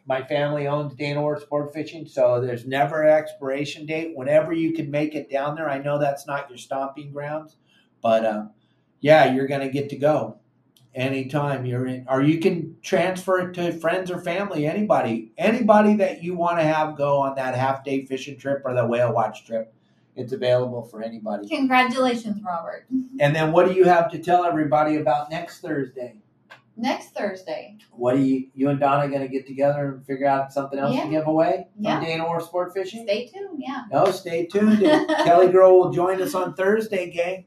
My 0.05 0.23
family 0.23 0.65
owns 0.65 0.95
Dana 0.95 1.21
Wharf 1.21 1.43
Sport 1.43 1.71
Fishing, 1.71 2.07
so 2.07 2.41
there's 2.41 2.65
never 2.65 3.03
an 3.03 3.15
expiration 3.15 3.85
date. 3.85 4.13
Whenever 4.15 4.53
you 4.53 4.73
can 4.73 4.89
make 4.89 5.13
it 5.13 5.29
down 5.29 5.55
there, 5.55 5.69
I 5.69 5.77
know 5.77 5.99
that's 5.99 6.25
not 6.25 6.49
your 6.49 6.57
stomping 6.57 7.11
grounds, 7.11 7.57
but 8.01 8.25
um, 8.25 8.51
yeah, 9.01 9.31
you're 9.31 9.47
going 9.47 9.61
to 9.61 9.69
get 9.69 9.89
to 9.89 9.97
go 9.97 10.39
anytime 10.95 11.65
you're 11.65 11.85
in, 11.85 12.05
or 12.09 12.21
you 12.21 12.39
can 12.39 12.75
transfer 12.81 13.39
it 13.39 13.53
to 13.53 13.71
friends 13.79 14.09
or 14.09 14.19
family, 14.19 14.65
anybody, 14.65 15.31
anybody 15.37 15.95
that 15.97 16.23
you 16.23 16.35
want 16.35 16.57
to 16.57 16.63
have 16.63 16.97
go 16.97 17.19
on 17.19 17.35
that 17.35 17.55
half 17.55 17.83
day 17.83 18.05
fishing 18.05 18.37
trip 18.37 18.61
or 18.65 18.73
the 18.73 18.85
whale 18.85 19.13
watch 19.13 19.45
trip. 19.45 19.73
It's 20.15 20.33
available 20.33 20.81
for 20.83 21.01
anybody. 21.01 21.47
Congratulations, 21.47 22.41
Robert. 22.45 22.85
And 23.19 23.35
then, 23.35 23.51
what 23.51 23.67
do 23.67 23.73
you 23.73 23.85
have 23.85 24.11
to 24.11 24.19
tell 24.19 24.43
everybody 24.43 24.97
about 24.97 25.29
next 25.29 25.59
Thursday? 25.61 26.17
Next 26.75 27.09
Thursday. 27.09 27.77
What 27.91 28.15
are 28.15 28.19
you, 28.19 28.47
you 28.53 28.69
and 28.69 28.79
Donna 28.79 29.07
going 29.09 29.21
to 29.21 29.27
get 29.27 29.45
together 29.45 29.95
and 29.95 30.05
figure 30.05 30.27
out 30.27 30.51
something 30.53 30.79
else 30.79 30.95
Yeah. 30.95 31.03
to 31.03 31.09
give 31.09 31.27
away 31.27 31.67
Yeah. 31.77 31.97
from 31.97 32.05
Dana 32.05 32.23
Wharf 32.25 32.43
Sport 32.43 32.73
Fishing? 32.73 33.03
Stay 33.03 33.27
tuned. 33.27 33.61
Yeah. 33.61 33.83
No, 33.91 34.11
stay 34.11 34.45
tuned. 34.45 34.79
Kelly 35.25 35.49
Girl 35.51 35.77
will 35.77 35.91
join 35.91 36.21
us 36.21 36.33
on 36.35 36.53
Thursday, 36.53 37.09
gang. 37.11 37.45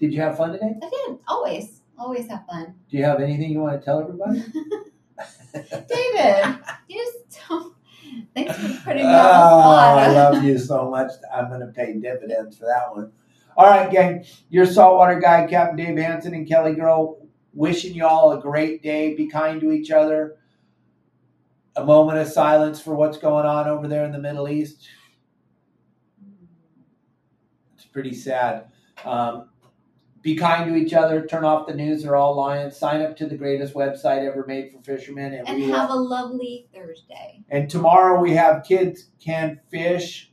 Did 0.00 0.12
you 0.14 0.20
have 0.22 0.36
fun 0.36 0.52
today? 0.52 0.74
I 0.82 0.88
did. 0.88 1.18
Always. 1.28 1.82
Always 1.98 2.28
have 2.28 2.44
fun. 2.46 2.74
Do 2.90 2.96
you 2.96 3.04
have 3.04 3.20
anything 3.20 3.50
you 3.52 3.60
want 3.60 3.78
to 3.80 3.84
tell 3.84 4.00
everybody? 4.00 4.42
David, 5.52 6.58
you 6.88 6.96
just 7.28 7.46
don't. 7.48 7.74
Thanks 8.34 8.56
for 8.56 8.68
putting 8.84 9.04
Oh, 9.04 9.08
me 9.08 9.14
on 9.14 9.24
spot. 9.24 9.98
I 9.98 10.08
love 10.12 10.42
you 10.44 10.58
so 10.58 10.90
much. 10.90 11.10
I'm 11.34 11.48
going 11.48 11.60
to 11.60 11.66
pay 11.68 11.94
dividends 11.94 12.56
for 12.58 12.64
that 12.66 12.94
one. 12.94 13.12
All 13.56 13.66
right, 13.66 13.90
gang. 13.90 14.24
Your 14.48 14.66
saltwater 14.66 15.20
guy, 15.20 15.46
Captain 15.46 15.76
Dave 15.76 15.98
Hansen 15.98 16.34
and 16.34 16.48
Kelly 16.48 16.74
Girl, 16.74 17.18
wishing 17.52 17.94
you 17.94 18.06
all 18.06 18.32
a 18.32 18.40
great 18.40 18.82
day. 18.82 19.14
Be 19.14 19.26
kind 19.28 19.60
to 19.60 19.70
each 19.72 19.90
other. 19.90 20.36
A 21.76 21.84
moment 21.84 22.18
of 22.18 22.28
silence 22.28 22.80
for 22.80 22.94
what's 22.94 23.18
going 23.18 23.46
on 23.46 23.68
over 23.68 23.88
there 23.88 24.04
in 24.04 24.12
the 24.12 24.18
Middle 24.18 24.48
East. 24.48 24.88
It's 27.74 27.86
pretty 27.86 28.14
sad. 28.14 28.66
Um, 29.04 29.48
be 30.22 30.36
kind 30.36 30.70
to 30.70 30.76
each 30.76 30.94
other. 30.94 31.26
Turn 31.26 31.44
off 31.44 31.66
the 31.66 31.74
news. 31.74 32.02
They're 32.04 32.16
all 32.16 32.36
lying. 32.36 32.70
Sign 32.70 33.02
up 33.02 33.16
to 33.16 33.26
the 33.26 33.36
greatest 33.36 33.74
website 33.74 34.24
ever 34.26 34.44
made 34.46 34.70
for 34.72 34.78
fishermen. 34.82 35.34
and 35.34 35.58
we 35.58 35.66
will- 35.66 35.74
have 35.74 35.90
a 35.90 35.94
lovely 35.94 36.68
Thursday. 36.74 37.42
and 37.50 37.68
tomorrow 37.68 38.20
we 38.20 38.32
have 38.34 38.64
Kids 38.64 39.10
Can 39.22 39.60
Fish 39.70 40.32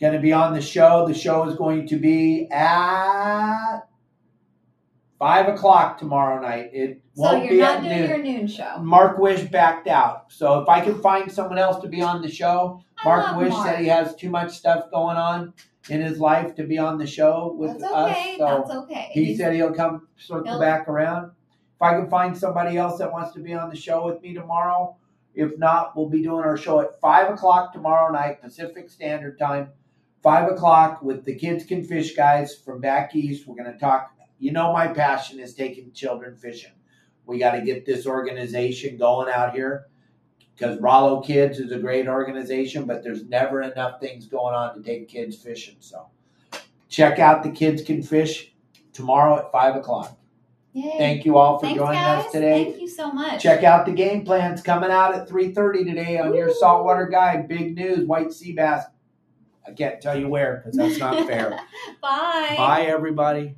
going 0.00 0.12
to 0.14 0.18
be 0.18 0.32
on 0.32 0.52
the 0.52 0.60
show. 0.60 1.06
The 1.06 1.14
show 1.14 1.44
is 1.48 1.54
going 1.54 1.86
to 1.88 1.96
be 1.96 2.48
at 2.50 3.80
five 5.18 5.46
o'clock 5.48 5.98
tomorrow 5.98 6.40
night. 6.42 6.70
It 6.72 7.00
So 7.14 7.22
won't 7.22 7.44
you're 7.44 7.52
be 7.54 7.60
not 7.60 7.76
at 7.76 7.82
doing 7.84 7.98
noon. 8.00 8.08
your 8.08 8.18
noon 8.18 8.46
show. 8.48 8.78
Mark 8.80 9.18
Wish 9.18 9.42
backed 9.44 9.86
out. 9.86 10.32
So 10.32 10.58
if 10.60 10.68
I 10.68 10.80
can 10.80 11.00
find 11.00 11.30
someone 11.30 11.58
else 11.58 11.80
to 11.82 11.88
be 11.88 12.02
on 12.02 12.22
the 12.22 12.28
show, 12.28 12.80
Mark 13.04 13.36
Wish 13.36 13.50
Mark. 13.50 13.66
said 13.68 13.78
he 13.78 13.86
has 13.86 14.16
too 14.16 14.30
much 14.30 14.50
stuff 14.52 14.90
going 14.90 15.16
on 15.16 15.52
in 15.88 16.00
his 16.00 16.18
life 16.18 16.54
to 16.56 16.64
be 16.64 16.78
on 16.78 16.98
the 16.98 17.06
show 17.06 17.54
with 17.58 17.78
That's 17.80 17.92
us. 17.92 18.10
okay. 18.10 18.34
So 18.38 18.64
That's 18.66 18.78
okay. 18.82 19.10
he 19.12 19.36
said 19.36 19.54
he'll 19.54 19.74
come 19.74 20.06
circle 20.16 20.58
back 20.60 20.88
around. 20.88 21.32
If 21.76 21.82
I 21.82 21.98
can 21.98 22.08
find 22.08 22.36
somebody 22.36 22.76
else 22.76 22.98
that 22.98 23.10
wants 23.10 23.32
to 23.32 23.40
be 23.40 23.54
on 23.54 23.68
the 23.68 23.76
show 23.76 24.06
with 24.06 24.22
me 24.22 24.34
tomorrow, 24.34 24.96
if 25.34 25.58
not, 25.58 25.96
we'll 25.96 26.08
be 26.08 26.22
doing 26.22 26.44
our 26.44 26.56
show 26.56 26.80
at 26.80 27.00
five 27.00 27.32
o'clock 27.32 27.72
tomorrow 27.72 28.12
night, 28.12 28.40
Pacific 28.42 28.90
Standard 28.90 29.38
Time. 29.38 29.70
Five 30.22 30.52
o'clock 30.52 31.02
with 31.02 31.24
the 31.24 31.34
Kids 31.34 31.64
Can 31.64 31.82
Fish 31.82 32.14
guys 32.14 32.54
from 32.54 32.80
back 32.80 33.16
east. 33.16 33.46
We're 33.46 33.56
going 33.56 33.72
to 33.72 33.78
talk. 33.78 34.12
You 34.38 34.52
know, 34.52 34.72
my 34.72 34.88
passion 34.88 35.40
is 35.40 35.54
taking 35.54 35.90
children 35.92 36.36
fishing. 36.36 36.72
We 37.26 37.38
got 37.38 37.52
to 37.52 37.62
get 37.62 37.86
this 37.86 38.06
organization 38.06 38.98
going 38.98 39.32
out 39.32 39.52
here 39.54 39.86
because 40.54 40.78
Rollo 40.80 41.20
Kids 41.20 41.58
is 41.58 41.72
a 41.72 41.78
great 41.78 42.08
organization, 42.08 42.84
but 42.84 43.02
there's 43.02 43.24
never 43.24 43.62
enough 43.62 44.00
things 44.00 44.26
going 44.26 44.54
on 44.54 44.76
to 44.76 44.82
take 44.82 45.08
kids 45.08 45.36
fishing. 45.36 45.76
So 45.80 46.06
check 46.88 47.18
out 47.18 47.42
the 47.42 47.50
Kids 47.50 47.82
Can 47.82 48.02
Fish 48.02 48.52
tomorrow 48.92 49.38
at 49.38 49.50
five 49.50 49.76
o'clock. 49.76 50.16
Yay. 50.74 50.94
Thank 50.96 51.24
you 51.26 51.36
all 51.36 51.58
for 51.58 51.66
Thanks, 51.66 51.78
joining 51.78 52.00
guys. 52.00 52.24
us 52.24 52.32
today. 52.32 52.64
Thank 52.64 52.80
you 52.80 52.88
so 52.88 53.12
much. 53.12 53.42
Check 53.42 53.62
out 53.62 53.84
the 53.84 53.92
game 53.92 54.24
plans 54.24 54.62
coming 54.62 54.90
out 54.90 55.14
at 55.14 55.28
3:30 55.28 55.84
today 55.84 56.18
on 56.18 56.34
your 56.34 56.50
saltwater 56.54 57.06
guide. 57.06 57.46
Big 57.46 57.74
news, 57.76 58.06
white 58.06 58.32
sea 58.32 58.52
bass. 58.52 58.84
I 59.66 59.72
can't 59.72 60.00
tell 60.00 60.18
you 60.18 60.28
where 60.28 60.56
because 60.64 60.76
that's 60.76 60.98
not 60.98 61.26
fair. 61.26 61.50
Bye. 62.00 62.54
Bye 62.56 62.86
everybody. 62.88 63.56